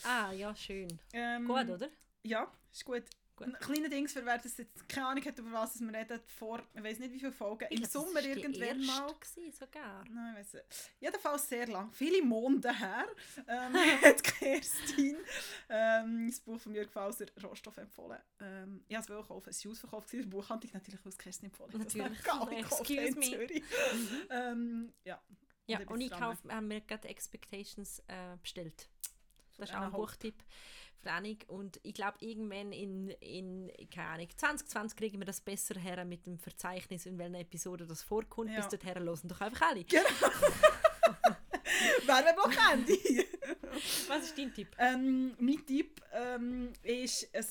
Ah, 0.04 0.32
ja, 0.32 0.54
schön. 0.56 0.98
Ähm, 1.12 1.46
Gut, 1.46 1.68
oder? 1.68 1.88
Ja, 2.22 2.50
ist 2.72 2.84
gut. 2.84 3.04
Ein 3.40 3.52
kleiner 3.54 3.88
Dings, 3.88 4.12
für 4.12 4.24
wer 4.24 4.38
das 4.38 4.56
jetzt 4.56 4.88
keine 4.88 5.08
Ahnung 5.08 5.24
hat, 5.24 5.38
über 5.38 5.52
was 5.52 5.80
wir 5.80 5.92
reden, 5.92 6.20
vor, 6.26 6.62
ich 6.74 6.82
weiß 6.82 6.98
nicht 7.00 7.12
wie 7.12 7.18
viele 7.18 7.32
Folgen, 7.32 7.66
im 7.68 7.82
Ich 7.82 7.90
glaub, 7.90 8.04
Sommer 8.04 8.20
das 8.20 8.28
war 8.28 8.34
die 8.34 8.40
irgendwann 8.40 8.86
mal. 8.86 9.14
gewesen, 9.14 9.52
sogar. 9.52 10.04
Nein, 10.08 10.32
ich 10.32 10.38
weiss 10.40 10.52
nicht. 10.54 10.92
Jedenfalls 11.00 11.48
sehr 11.48 11.66
lang. 11.66 11.92
Viele 11.92 12.22
Monde 12.22 12.72
her 12.78 13.06
ähm, 13.48 13.74
hat 14.04 14.22
Kerstin 14.22 15.16
ähm, 15.68 16.26
das 16.28 16.40
Buch 16.40 16.60
von 16.60 16.74
Jörg 16.74 16.90
Fauser 16.90 17.26
Rohstoff 17.42 17.76
empfohlen. 17.76 18.18
Ähm, 18.40 18.84
ich 18.88 18.96
wollte 18.96 19.12
es 19.14 19.28
kaufen, 19.28 19.50
es 19.50 19.64
war 19.64 19.72
ausverkauft. 19.72 20.08
gewesen. 20.10 20.22
Die 20.30 20.36
Buchhandlung 20.36 20.72
natürlich, 20.72 21.04
weil 21.04 21.10
es 21.12 21.18
Kerstin 21.18 21.46
empfohlen 21.46 21.72
hat. 21.74 21.86
Das 21.86 21.94
Natürlich. 21.94 22.30
alle 22.30 22.56
gekauft 22.56 22.90
Excuse 22.90 23.18
me. 23.18 23.24
Zürich. 23.26 23.62
ähm, 24.30 24.92
ja. 25.04 25.20
Ja, 25.66 25.80
ich 25.80 25.88
und 25.90 26.00
ich 26.00 26.10
kauf, 26.10 26.36
haben 26.48 26.68
mir 26.68 26.82
gerade 26.82 27.08
Expectations 27.08 28.00
äh, 28.06 28.36
bestellt. 28.40 28.90
Das 29.56 29.70
ist 29.70 29.74
auch 29.76 29.82
ein 29.82 29.92
Hope. 29.92 29.98
Buchtipp 29.98 30.42
Annik. 31.06 31.44
Und 31.48 31.80
ich 31.82 31.94
glaube, 31.94 32.18
irgendwann 32.20 32.72
in, 32.72 33.10
in 33.20 33.70
keine 33.92 34.08
Ahnung, 34.08 34.28
2020 34.36 34.96
kriegen 34.96 35.18
wir 35.18 35.26
das 35.26 35.40
besser 35.40 35.78
her 35.78 36.04
mit 36.04 36.26
dem 36.26 36.38
Verzeichnis, 36.38 37.06
in 37.06 37.18
welcher 37.18 37.40
Episode 37.40 37.86
das 37.86 38.02
vorkommt. 38.02 38.50
Ja. 38.50 38.56
Bis 38.56 38.68
dorthin 38.68 38.94
hören 38.94 39.28
doch 39.28 39.40
einfach 39.40 39.70
alle. 39.70 39.84
Werbeblock-Handy. 42.06 43.26
Was 44.08 44.24
ist 44.24 44.38
dein 44.38 44.54
Tipp? 44.54 44.68
ähm, 44.78 45.34
mein 45.38 45.66
Tipp 45.66 46.00
ähm, 46.12 46.72
ist 46.82 47.28
ein 47.34 47.44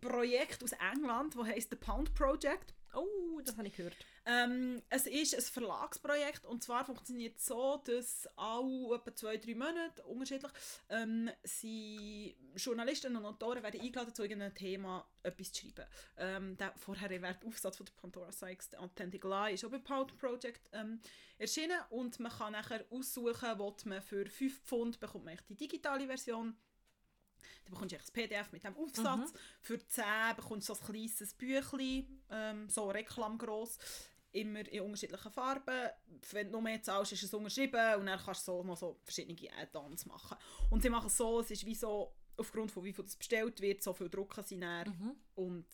Projekt 0.00 0.62
aus 0.62 0.72
England, 0.72 1.34
das 1.36 1.46
heisst 1.46 1.70
The 1.70 1.76
Pound 1.76 2.14
Project. 2.14 2.74
Oh, 2.94 3.40
das 3.44 3.56
habe 3.56 3.68
ich 3.68 3.74
gehört. 3.74 3.96
Ähm, 4.28 4.82
es 4.88 5.06
ist 5.06 5.36
ein 5.36 5.40
Verlagsprojekt 5.40 6.46
und 6.46 6.60
zwar 6.60 6.84
funktioniert 6.84 7.38
es 7.38 7.46
so, 7.46 7.80
dass 7.84 8.28
alle 8.34 8.96
etwa 8.96 9.14
zwei, 9.14 9.36
drei 9.36 9.54
Monate 9.54 10.02
unterschiedlich 10.02 10.50
ähm, 10.88 11.30
sie 11.44 12.36
Journalisten 12.56 13.14
und 13.14 13.24
Autoren 13.24 13.62
werden 13.62 13.80
eingeladen, 13.80 14.12
zu 14.12 14.22
irgendeinem 14.22 14.54
Thema 14.54 15.08
etwas 15.22 15.52
zu 15.52 15.62
schreiben. 15.62 15.88
Ähm, 16.16 16.56
der 16.56 16.72
vorher 16.76 17.08
erwähnte 17.08 17.46
Aufsatz 17.46 17.76
von 17.76 17.86
der 17.86 17.92
Pandora 17.92 18.32
Sykes, 18.32 18.70
«The 18.72 18.78
Authentic 18.78 19.22
Lie», 19.22 19.54
ist 19.54 19.64
auch 19.64 19.70
bei 19.70 19.78
Pound 19.78 20.18
Project 20.18 20.68
ähm, 20.72 21.00
erschienen 21.38 21.78
und 21.90 22.18
man 22.18 22.32
kann 22.32 22.52
nachher 22.52 22.84
aussuchen, 22.90 23.58
will 23.60 23.74
man 23.84 24.02
für 24.02 24.26
5 24.26 24.60
Pfund 24.64 24.98
bekommt 24.98 25.24
man 25.24 25.38
die 25.48 25.56
digitale 25.56 26.06
Version 26.06 26.56
dann 27.64 27.74
bekommst 27.74 27.92
du 27.92 27.98
das 27.98 28.10
PDF 28.10 28.52
mit 28.52 28.64
dem 28.64 28.76
Aufsatz. 28.76 29.32
Für 29.60 29.84
10 29.84 30.04
bekommst 30.36 30.68
du 30.68 30.74
so 30.74 30.80
ein 30.80 30.86
kleines 30.86 31.34
Büchlein, 31.34 32.22
ähm, 32.30 32.68
so 32.68 32.88
reklamgross, 32.88 33.78
immer 34.32 34.66
in 34.68 34.82
unterschiedlichen 34.82 35.30
Farben. 35.32 35.90
Wenn 36.30 36.46
du 36.46 36.52
noch 36.52 36.60
mehr 36.62 36.82
zahlst, 36.82 37.12
ist 37.12 37.22
es 37.22 37.32
unterschrieben 37.34 37.94
und 38.00 38.06
dann 38.06 38.18
kannst 38.18 38.46
du 38.46 38.52
so 38.52 38.62
noch 38.62 38.76
so 38.76 38.98
verschiedene 39.02 39.52
Add-ons 39.58 40.06
machen. 40.06 40.36
Und 40.70 40.82
sie 40.82 40.90
machen 40.90 41.06
es 41.06 41.16
so, 41.16 41.40
es 41.40 41.50
ist 41.50 41.64
wie 41.64 41.74
so, 41.74 42.12
aufgrund 42.36 42.70
von 42.70 42.84
wie 42.84 42.92
viel 42.92 43.04
das 43.04 43.16
bestellt 43.16 43.60
wird, 43.60 43.82
so 43.82 43.94
viel 43.94 44.10
drucken 44.10 44.44
sie 44.44 44.60
dann 44.60 44.88
Mhm. 44.88 45.16
und 45.36 45.66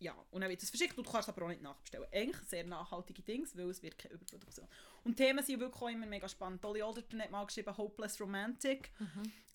ja, 0.00 0.12
und 0.30 0.40
dann 0.40 0.50
wird 0.50 0.62
es 0.62 0.68
verschickt 0.70 0.98
und 0.98 1.06
du 1.06 1.10
kannst 1.10 1.28
es 1.28 1.34
aber 1.34 1.46
auch 1.46 1.50
nicht 1.50 1.62
nachbestellen. 1.62 2.06
Eigentlich 2.12 2.42
sehr 2.48 2.64
nachhaltige 2.64 3.22
Dings, 3.22 3.56
weil 3.56 3.70
es 3.70 3.82
wird 3.82 3.96
keine 3.96 4.14
Überproduktion. 4.14 4.66
Und 5.04 5.18
die 5.18 5.22
Themen 5.24 5.42
sind 5.42 5.60
wirklich 5.60 5.80
auch 5.80 5.88
immer 5.88 6.04
mega 6.06 6.28
spannend. 6.28 6.62
Dolly 6.62 6.82
Alderton 6.82 7.22
hat 7.22 7.30
mal 7.30 7.44
geschrieben 7.46 7.74
«Hopeless 7.76 8.20
Romantic». 8.20 8.90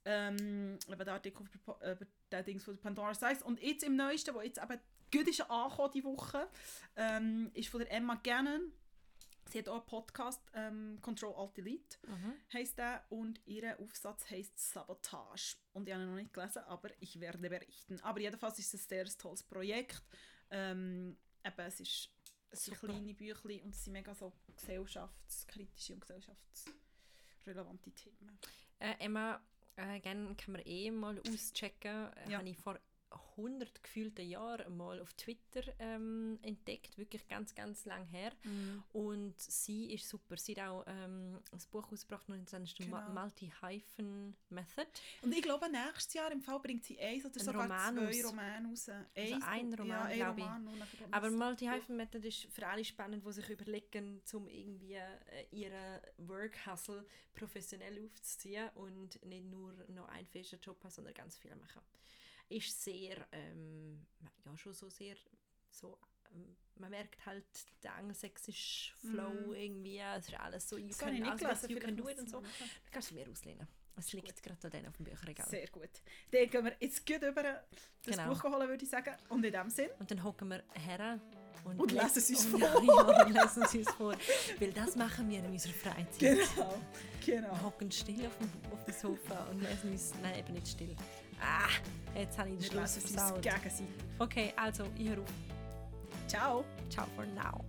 Ähm, 0.06 0.80
eben 0.88 1.06
der 1.06 1.14
Artikel 1.14 1.46
über, 1.54 1.76
über 1.92 2.06
den 2.32 2.46
Dings 2.46 2.64
von 2.64 2.78
Pandora 2.78 3.14
Size. 3.14 3.44
Und 3.44 3.62
jetzt 3.62 3.84
im 3.84 3.96
Neuesten, 3.96 4.34
wo 4.34 4.42
jetzt 4.42 4.58
eben 4.60 4.80
gut 5.12 5.28
ist 5.28 5.42
angekommen 5.50 5.92
die 5.94 6.04
Woche, 6.04 6.50
ähm, 6.96 7.52
ist 7.54 7.70
von 7.70 7.80
der 7.82 7.92
Emma 7.92 8.16
Gannon. 8.16 8.72
Sie 9.52 9.58
hat 9.58 9.68
auch 9.68 9.78
einen 9.78 9.86
Podcast, 9.88 10.42
ähm, 10.54 11.00
Control 11.02 11.34
Alt 11.34 11.58
Delete 11.58 11.98
Mhm. 12.08 12.34
heisst 12.54 12.78
der 12.78 13.04
und 13.10 13.42
ihr 13.48 13.80
Aufsatz 13.80 14.30
heisst 14.30 14.60
Sabotage. 14.60 15.56
Und 15.74 15.88
ich 15.88 15.94
habe 15.94 16.04
ihn 16.04 16.10
noch 16.12 16.16
nicht 16.18 16.34
gelesen, 16.34 16.60
aber 16.66 16.90
ich 17.00 17.20
werde 17.20 17.40
berichten. 17.50 18.00
Aber 18.02 18.20
jedenfalls 18.20 18.60
ist 18.60 18.74
es 18.76 18.84
ein 18.84 18.88
sehr 18.90 19.06
tolles 19.18 19.42
Projekt. 19.42 20.04
Ähm, 20.52 21.18
eben, 21.44 21.60
es, 21.66 21.80
ist, 21.80 22.10
es 22.52 22.66
sind 22.66 22.78
kleine 22.78 23.14
Büchlein 23.16 23.62
und 23.64 23.74
es 23.74 23.84
sind 23.84 23.94
mega 23.94 24.14
so 24.14 24.32
gesellschaftskritische 24.56 25.94
und 25.94 26.02
gesellschaftsrelevante 26.02 27.92
Themen. 27.92 28.38
Äh, 28.78 28.96
Emma, 29.00 29.42
äh, 29.78 30.00
gerne 30.00 30.36
kann 30.36 30.52
man 30.54 30.62
eh 30.66 30.92
mal 30.92 31.20
auschecken. 31.28 32.12
Äh, 32.14 32.30
Ja. 32.32 32.38
Habe 32.40 32.50
ich 32.50 32.58
vor 32.58 32.80
100 33.12 33.84
gefühlten 33.84 34.28
Jahren 34.30 34.76
mal 34.78 35.00
auf 35.00 35.14
Twitter 35.14 35.62
ähm, 35.80 36.38
entdeckt, 36.42 36.98
wirklich 36.98 37.28
ganz, 37.28 37.56
ganz 37.56 37.86
lang 37.86 38.06
her. 38.06 38.32
Und 38.94 39.40
sie 39.40 39.94
ist 39.94 40.08
super. 40.10 40.38
Sie 40.38 40.54
hat 40.56 40.68
auch 40.70 40.84
ähm, 40.88 41.40
ein 41.52 41.60
Buch 41.72 41.92
ausgebracht, 41.92 42.28
und 42.30 42.52
das 42.52 42.62
ist 42.62 42.76
Genau. 42.78 43.02
Multi-Hyphen-Method. 43.10 44.88
Und 45.22 45.34
ich 45.34 45.42
glaube, 45.42 45.70
nächstes 45.70 46.14
Jahr 46.14 46.32
im 46.32 46.42
Fall 46.42 46.60
bringt 46.60 46.84
sie 46.86 47.00
eins 47.00 47.26
oder 47.26 47.36
Ein 47.40 47.46
sogar 47.46 47.64
Roman 47.64 47.96
zwei. 48.12 48.22
Romane 48.28 48.68
raus. 48.70 48.90
Also 48.90 49.34
Eins- 49.36 49.46
ein 49.46 49.74
Roman, 49.74 49.88
ja, 49.90 50.04
ein 50.04 50.16
glaube 50.18 50.40
ich. 50.40 50.46
Roman 50.46 50.66
dann 51.00 51.14
Aber 51.14 51.30
das- 51.30 51.36
Multi-Hyphen 51.40 51.98
Method 51.98 52.28
ist 52.28 52.46
für 52.52 52.68
alle 52.68 52.84
spannend, 52.86 53.26
die 53.26 53.32
sich 53.32 53.50
überlegen, 53.50 54.22
um 54.34 54.48
irgendwie 54.48 54.94
äh, 54.96 55.46
ihren 55.52 56.00
Work-Hustle 56.18 57.06
professionell 57.34 58.04
aufzuziehen 58.06 58.70
und 58.76 59.24
nicht 59.26 59.46
nur 59.46 59.74
noch 59.90 60.08
einen 60.10 60.28
festen 60.28 60.60
Job 60.62 60.84
haben, 60.84 60.92
sondern 60.92 61.14
ganz 61.14 61.38
viel 61.38 61.56
machen. 61.56 61.82
Ist 62.50 62.84
sehr, 62.84 63.28
ähm, 63.32 64.06
ja 64.46 64.58
schon 64.58 64.74
so 64.74 64.90
sehr, 64.90 65.16
so, 65.70 65.98
ähm, 66.34 66.56
man 66.76 66.90
merkt 66.92 67.26
halt 67.26 67.46
den 67.84 67.92
angelsächsischen 67.92 68.96
Flow 68.98 69.30
Mhm. 69.30 69.54
irgendwie, 69.56 70.00
es 70.00 70.28
ist 70.28 70.40
alles 70.40 70.68
so, 70.70 70.78
you 70.78 70.88
Das 70.90 71.02
habe 71.02 71.12
ich 71.12 71.22
can, 71.22 71.34
nicht 71.34 71.46
also, 71.46 71.68
gelesen, 71.68 71.70
you 71.70 71.80
can 71.80 71.96
do 71.98 72.10
it 72.10 72.20
und 72.20 72.30
so. 72.30 72.42
Da 72.42 72.48
kannst 72.92 73.12
du 73.12 73.16
mir 73.16 73.30
auslehnen. 73.30 73.68
Es 73.98 74.14
liegt 74.14 74.42
gerade 74.42 74.60
an 74.64 74.72
denen 74.72 74.88
auf 74.88 74.96
dem 74.96 75.04
Bücherregal. 75.04 75.46
Sehr 75.50 75.68
gut. 75.68 75.90
Dann 76.32 76.50
gehen 76.50 76.64
wir 76.64 76.74
jetzt 76.80 77.06
gut 77.06 77.22
über 77.22 77.44
das 77.44 77.62
Genau. 78.16 78.30
Buch 78.34 78.44
holen, 78.46 78.70
würde 78.70 78.84
ich 78.84 78.90
sagen. 78.90 79.14
Und 79.28 79.44
in 79.44 79.52
dem 79.52 79.70
Sinn, 79.70 79.90
Und 80.00 80.10
dann 80.10 80.24
hocken 80.24 80.48
wir 80.48 80.64
her 80.74 81.20
und, 81.66 81.78
Und 81.82 81.92
le- 81.92 82.02
lesen 82.02 82.18
es 82.20 82.30
uns 82.30 82.46
vor. 82.46 82.60
Ja, 82.86 83.26
und 83.26 83.34
lesen 83.34 83.64
es 83.64 83.76
uns 83.76 83.90
vor. 83.92 84.16
Weil 84.60 84.72
das 84.72 84.96
machen 84.96 85.30
wir 85.30 85.40
in 85.40 85.46
unserer 85.48 85.74
Freizeit. 85.74 86.18
genau, 86.18 86.82
Wir 87.26 87.42
genau. 87.42 87.62
hocken 87.62 87.92
still 87.92 88.26
auf 88.26 88.38
dem, 88.38 88.50
auf 88.72 88.86
dem 88.86 88.94
Sofa 88.94 89.44
und 89.50 89.60
lesen 89.62 89.92
uns. 89.92 90.14
Nein, 90.22 90.40
eben 90.40 90.54
nicht 90.54 90.70
still. 90.70 90.96
Ah, 91.42 91.70
jetzt 92.16 92.38
habe 92.38 92.50
ich 92.50 92.60
den 92.60 92.72
Schluss 92.72 92.96
lesen 92.96 93.06
es 93.06 93.12
versaut. 93.12 93.44
Okay, 94.20 94.54
also, 94.56 94.86
ich 94.98 95.10
auf. 95.12 95.26
Ciao. 96.28 96.64
Ciao 96.90 97.08
for 97.16 97.26
now. 97.26 97.64